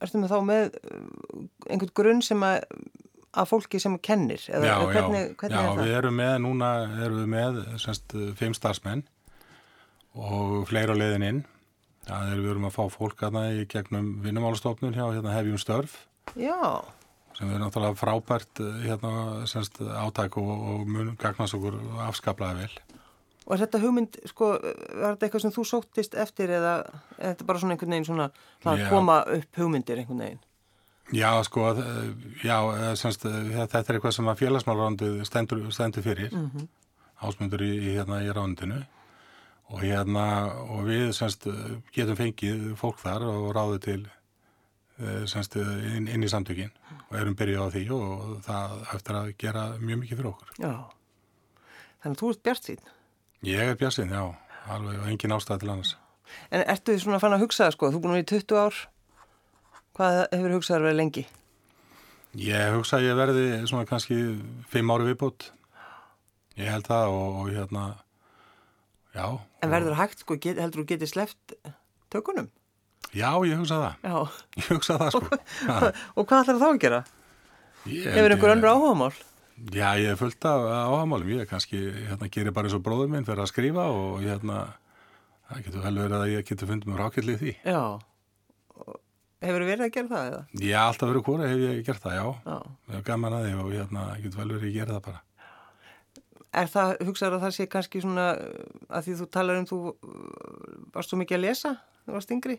ertu 0.00 0.22
með 0.22 0.34
þá 0.34 0.40
með 0.48 0.74
uh, 0.80 1.44
einhvern 1.68 1.94
grunn 2.00 2.24
sem 2.24 2.44
að, 2.46 2.58
að 3.30 3.48
fólki 3.52 3.80
sem 3.82 3.96
kennir? 4.02 4.42
Eða, 4.48 4.66
já, 4.66 4.74
eða 4.74 4.92
hvernig, 4.96 5.32
hvernig 5.40 5.56
já, 5.58 5.70
er 5.70 5.80
við 5.80 5.96
erum 6.00 6.20
með, 6.22 6.34
núna 6.46 6.74
erum 7.06 7.22
við 7.22 7.32
með 7.36 7.62
semst, 7.82 8.18
fimm 8.38 8.56
starfsmenn 8.56 9.06
og 10.18 10.62
fleira 10.70 10.96
á 10.96 11.00
leiðin 11.00 11.26
inn. 11.28 11.42
Það 12.08 12.30
er 12.32 12.40
við 12.40 12.54
erum 12.54 12.70
að 12.70 12.78
fá 12.78 12.84
fólk 12.94 13.26
aðna 13.26 13.42
í 13.54 13.66
gegnum 13.70 14.14
vinnumálastofnun 14.24 14.96
hjá 14.96 15.04
hérna, 15.04 15.34
hefjum 15.36 15.60
störf 15.60 15.98
Já, 16.38 16.82
sem 17.36 17.50
er 17.50 17.60
náttúrulega 17.62 17.98
frábært 17.98 18.60
hérna, 18.84 19.12
semst, 19.50 19.80
átæk 19.80 20.36
og, 20.40 20.50
og 20.50 20.88
mun 20.88 21.14
gagnast 21.20 21.56
okkur 21.56 21.78
afskaplega 22.06 22.58
vel. 22.60 22.74
Og 23.46 23.54
er 23.54 23.62
þetta 23.64 23.80
hugmynd, 23.82 24.20
sko, 24.30 24.52
var 24.60 25.16
þetta 25.16 25.26
eitthvað 25.26 25.44
sem 25.46 25.54
þú 25.54 25.64
sóttist 25.66 26.14
eftir 26.14 26.52
eða 26.58 26.74
er 27.18 27.32
þetta 27.32 27.48
bara 27.48 27.62
svona 27.62 27.76
einhvern 27.76 27.96
veginn 27.96 28.08
svona, 28.10 28.30
Já. 28.64 28.86
koma 28.92 29.22
upp 29.38 29.60
hugmyndir 29.60 30.02
einhvern 30.02 30.24
veginn? 30.24 30.46
Já, 31.12 31.42
sko, 31.42 31.70
eh, 31.74 32.12
já, 32.44 32.58
eh, 32.76 32.94
semst, 32.94 33.24
eh, 33.24 33.66
þetta 33.66 33.78
er 33.78 33.98
eitthvað 33.98 34.12
sem 34.14 34.28
að 34.30 34.38
félagsmálrandið 34.44 35.24
stendur, 35.26 35.72
stendur 35.72 36.02
fyrir, 36.02 36.30
mm 36.30 36.68
ásmundur 37.20 37.60
í, 37.60 37.74
í, 37.76 37.96
hérna, 37.98 38.22
í 38.24 38.32
rándinu 38.32 38.78
og 39.68 39.82
hérna, 39.82 40.54
og 40.72 40.86
við 40.86 41.12
semst, 41.12 41.44
getum 41.92 42.16
fengið 42.16 42.74
fólk 42.80 42.96
þar 42.96 43.26
og 43.28 43.50
ráðið 43.52 43.80
til 43.84 44.06
semst, 45.28 45.56
inn, 45.56 46.08
inn 46.08 46.24
í 46.24 46.30
samtökin 46.32 46.72
og 47.10 47.18
erum 47.20 47.36
byrjuð 47.36 47.60
á 47.60 47.68
því 47.74 47.84
og 47.92 48.40
það 48.46 48.94
eftir 48.94 49.18
að 49.20 49.36
gera 49.36 49.66
mjög 49.76 50.00
mikið 50.00 50.16
fyrir 50.16 50.30
okkur. 50.30 50.54
Já. 50.64 50.72
Þannig 52.00 52.16
að 52.16 52.20
þú 52.22 52.30
ert 52.32 52.42
bjart 52.48 52.70
sín. 52.70 52.80
Ég 53.46 53.72
er 53.72 53.76
björnsinn, 53.80 54.12
já, 54.12 54.24
alveg 54.68 54.98
og 55.00 55.08
engin 55.08 55.32
ástæð 55.32 55.62
til 55.62 55.70
annars. 55.72 55.94
En 56.52 56.64
ertu 56.68 56.92
því 56.92 57.02
svona 57.04 57.20
fann 57.22 57.32
að 57.32 57.46
hugsa 57.46 57.66
það, 57.66 57.76
sko, 57.76 57.88
þú 57.94 58.00
búin 58.02 58.12
að 58.12 58.18
vera 58.18 58.26
í 58.26 58.30
20 58.32 58.58
ár, 58.60 58.80
hvað 59.96 60.18
hefur 60.34 60.54
hugsaðar 60.58 60.84
verið 60.84 60.98
lengi? 61.00 61.24
Ég 62.40 62.76
hugsa 62.76 62.98
að 62.98 63.06
ég 63.08 63.18
verði 63.18 63.46
svona 63.70 63.88
kannski 63.88 64.18
fimm 64.70 64.92
ári 64.92 65.08
viðbútt. 65.08 65.48
Ég 66.60 66.68
held 66.68 66.86
það 66.90 67.16
og, 67.16 67.40
og 67.40 67.50
hérna, 67.56 67.86
já. 69.16 69.26
En 69.64 69.72
verður 69.72 69.98
hægt, 69.98 70.22
sko, 70.26 70.36
get, 70.36 70.60
heldur 70.60 70.84
þú 70.84 70.90
getið 70.92 71.12
sleft 71.14 71.56
tökunum? 72.12 72.50
Já, 73.16 73.32
ég 73.48 73.56
hugsa 73.58 73.80
það. 73.80 73.94
Já. 74.04 74.44
Ég 74.60 74.68
hugsa 74.70 75.00
það 75.00 75.16
sko. 75.16 75.40
Og 76.20 76.28
hvað 76.28 76.44
ætlar 76.44 76.60
það 76.60 76.68
að 76.68 76.80
gera? 76.84 77.00
ég 77.88 78.12
Hefur 78.14 78.34
einhver 78.36 78.52
önnur 78.54 78.70
áhugamál? 78.70 79.14
Já, 79.74 79.88
ég 80.00 80.08
er 80.14 80.16
fullt 80.20 80.44
af 80.48 80.62
áhamálum. 80.72 81.28
Ég 81.34 81.42
er 81.44 81.48
kannski, 81.50 81.78
hérna, 82.08 82.28
gerir 82.32 82.54
bara 82.56 82.68
eins 82.70 82.76
og 82.78 82.84
bróður 82.86 83.10
minn 83.12 83.26
fyrir 83.28 83.42
að 83.44 83.50
skrifa 83.52 83.84
og 83.92 84.22
hérna, 84.24 84.60
það 85.50 85.64
getur 85.66 85.84
vel 85.84 85.98
verið 86.00 86.16
að 86.24 86.30
ég 86.32 86.46
getur 86.48 86.70
fundið 86.70 86.92
mér 86.94 87.02
ákveðlið 87.08 87.42
því. 87.42 87.52
Já. 87.68 87.82
Hefur 89.40 89.64
verið 89.64 89.86
að 89.86 89.92
gera 89.94 90.08
það 90.10 90.26
eða? 90.30 90.40
Ég 90.60 90.74
hef 90.76 90.86
alltaf 90.90 91.10
verið 91.10 91.24
hvora, 91.28 91.48
hef 91.48 91.60
ég 91.64 91.82
gert 91.86 92.02
það, 92.04 92.16
já. 92.18 92.24
Já. 92.44 92.56
Ég 92.90 92.96
hef 92.98 93.04
gaman 93.08 93.36
að 93.38 93.44
því 93.46 93.52
og 93.62 93.70
hérna, 93.76 94.02
getur 94.24 94.40
vel 94.42 94.48
verið 94.54 94.64
að 94.64 94.70
ég 94.70 94.78
gera 94.80 94.96
það 94.96 95.04
bara. 95.10 95.22
Er 96.60 96.66
það, 96.72 96.92
hugsaður 97.06 97.36
að 97.38 97.44
það 97.46 97.54
sé 97.56 97.66
kannski 97.70 98.02
svona, 98.02 98.26
að 98.90 99.04
því 99.06 99.12
þú 99.20 99.26
talar 99.36 99.60
um 99.60 99.68
þú 99.70 99.78
varst 100.96 101.12
svo 101.12 101.20
mikið 101.20 101.38
að 101.38 101.44
lesa, 101.46 101.72
þú 102.04 102.16
varst 102.16 102.32
yngri? 102.34 102.56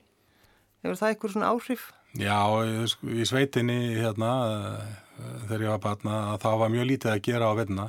Hefur 0.81 0.97
það 1.01 1.11
eitthvað 1.13 1.33
svona 1.35 1.49
áhrif? 1.53 1.83
Já, 2.17 2.37
í- 2.65 3.25
sveitinni 3.29 3.79
hérna, 3.99 4.31
þegar 5.47 5.65
ég 5.65 5.73
var 5.73 5.81
barna, 5.83 6.19
að 6.33 6.45
þá 6.45 6.49
var 6.61 6.71
mjög 6.75 6.87
lítið 6.91 7.11
að 7.13 7.21
gera 7.27 7.49
á 7.51 7.53
vettuna 7.59 7.87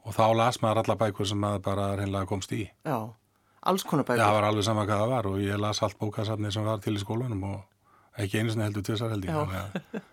og 0.00 0.14
þá 0.16 0.22
las 0.36 0.60
maður 0.62 0.82
alla 0.82 0.96
bækur 1.00 1.28
sem 1.28 1.40
maður 1.40 1.64
bara 1.66 1.88
reynlega 2.00 2.28
komst 2.30 2.52
í. 2.56 2.62
Já. 2.86 2.98
Alls 3.70 3.84
konar 3.84 4.06
bækur. 4.08 4.22
Það 4.22 4.36
var 4.38 4.48
alveg 4.48 4.66
sama 4.66 4.86
hvað 4.88 5.02
það 5.02 5.12
var 5.14 5.28
og 5.30 5.40
ég 5.44 5.60
las 5.60 5.82
allt 5.84 5.98
bókasafni 6.00 6.52
sem 6.54 6.64
var 6.64 6.80
til 6.84 6.96
í 6.96 7.02
skólanum 7.02 7.42
og 7.50 8.20
ekki 8.20 8.40
einu 8.40 8.54
sinni 8.54 8.64
heldur 8.66 8.86
tvisar 8.86 9.12
held 9.12 9.26
ég. 9.28 9.34
Já. 9.34 9.40
Þannig 9.44 9.58
að, 9.60 10.04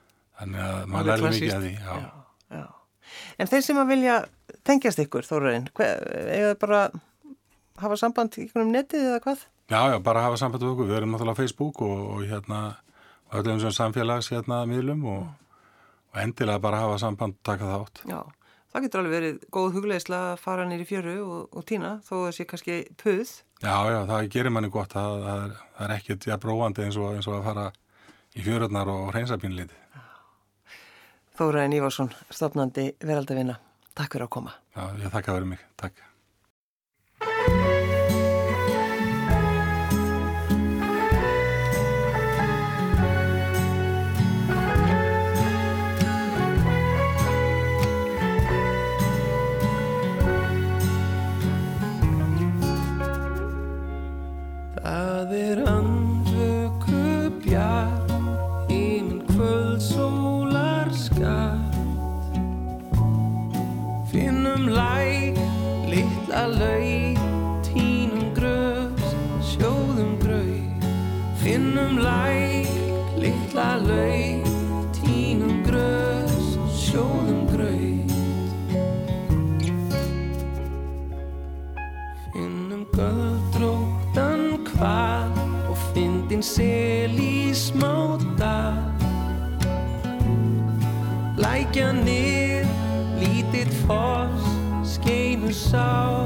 þannig 0.42 0.64
að 0.66 0.82
maður 0.94 1.12
lærði 1.14 1.34
mikið 1.36 1.54
að 1.56 1.68
því. 1.68 1.74
Já. 1.78 1.94
Já, 1.98 2.58
já. 2.60 2.66
En 3.38 3.48
þeir 3.52 3.64
sem 3.64 3.80
að 3.80 3.92
vilja 3.94 4.16
tengjast 4.68 5.00
ykkur, 5.06 5.28
Þórarinn, 5.28 5.70
eða 5.80 6.58
bara 6.60 6.82
hafa 7.80 7.98
samband 8.00 8.36
í 8.36 8.44
einhvernum 8.44 8.74
netið 8.76 9.08
eða 9.14 9.22
hvað? 9.24 9.46
já, 9.68 9.80
já, 9.92 9.98
bara 10.04 10.24
hafa 10.26 10.38
samband 10.40 10.64
við 10.64 10.74
okkur. 10.74 10.90
Við 10.92 11.00
erum 11.00 11.16
náttúrulega 11.16 11.38
á 11.38 11.42
Facebook 11.42 11.82
og, 11.86 11.98
og 12.16 12.24
hérna 12.28 12.62
öllum 13.36 13.60
sem 13.64 13.74
samfélags 13.76 14.32
hérna 14.32 14.62
miðlum 14.70 15.04
og, 15.12 15.26
og 16.18 16.24
endilega 16.24 16.62
bara 16.62 16.82
hafa 16.82 16.98
samband 17.02 17.38
og 17.38 17.46
taka 17.46 17.70
þátt. 17.70 18.02
Já, 18.10 18.20
það 18.74 18.86
getur 18.86 19.02
alveg 19.02 19.16
verið 19.18 19.44
góð 19.54 19.76
hugleisla 19.78 20.22
að 20.32 20.40
fara 20.42 20.66
nýri 20.70 20.88
fjöru 20.90 21.18
og, 21.26 21.44
og 21.54 21.68
tína, 21.70 21.98
þó 22.08 22.16
að 22.24 22.32
sé 22.38 22.48
kannski 22.50 22.80
puð. 22.98 23.34
Já, 23.62 23.76
já, 23.94 24.00
það 24.10 24.32
gerir 24.34 24.54
manni 24.54 24.72
gott. 24.74 24.96
Það, 24.98 25.22
það, 25.28 25.44
er, 25.44 25.60
það 25.78 25.88
er 25.88 25.96
ekkert 25.98 26.28
ja, 26.32 26.40
bróandi 26.42 26.88
eins 26.88 26.98
og, 26.98 27.14
eins 27.18 27.30
og 27.30 27.38
að 27.38 27.48
fara 27.52 27.68
í 28.34 28.46
fjörurnar 28.46 28.92
og 28.94 29.08
hreinsa 29.14 29.38
pínlítið. 29.42 29.84
Þórarinn 31.38 31.78
Ívarsson, 31.78 32.10
stopnandi 32.34 32.90
veraldavina. 33.06 33.60
Takk 33.98 34.16
fyrir 34.16 34.26
að 34.26 34.34
koma. 34.34 34.58
Já, 34.74 34.84
ég 35.04 35.14
þakka 35.14 35.38
fyrir 35.38 35.52
mig. 35.54 35.66
Takk. 35.78 36.02
Það 55.28 55.40
er 55.44 55.60
andvöku 55.68 57.00
bjar 57.44 58.07
sá 95.72 96.26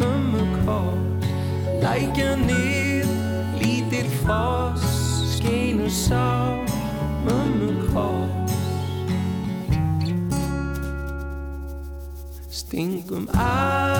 mömmu 0.00 0.44
kós 0.64 1.28
Lækjanir, 1.82 3.06
lítir 3.60 4.08
foss 4.24 4.84
Skeinu 5.36 5.88
sá 5.90 6.56
mömmu 7.26 7.70
kós 7.92 8.52
Stingum 12.48 13.28
að 13.34 13.99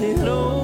No. 0.00 0.24
Lord. 0.24 0.59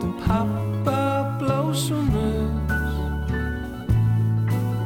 látum 0.00 0.12
pappa 0.26 1.36
blásunus 1.38 2.08
um 2.08 2.60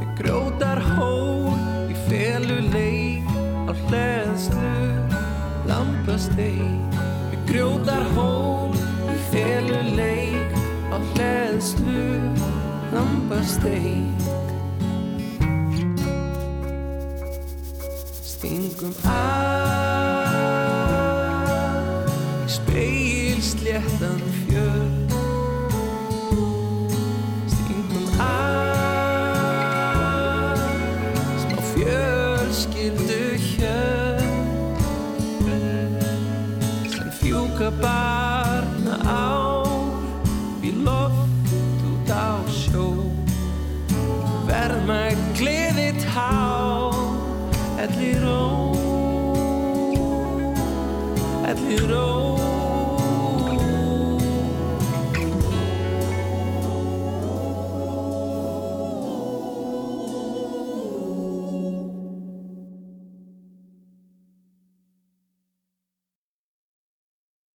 Við 0.01 0.11
grótar 0.19 0.81
hól 0.97 1.55
í 1.89 1.95
felu 2.09 2.59
leik 2.73 3.27
á 3.71 3.73
hlæðslu 3.87 4.75
lampasteik 5.69 6.99
Við 7.31 7.41
grótar 7.47 8.05
hól 8.17 8.75
í 8.75 9.19
felu 9.31 9.81
leik 9.95 10.51
á 10.91 10.99
hlæðslu 11.15 12.07
lampasteik 12.93 14.19
Stingum 18.35 18.95
að 19.07 19.94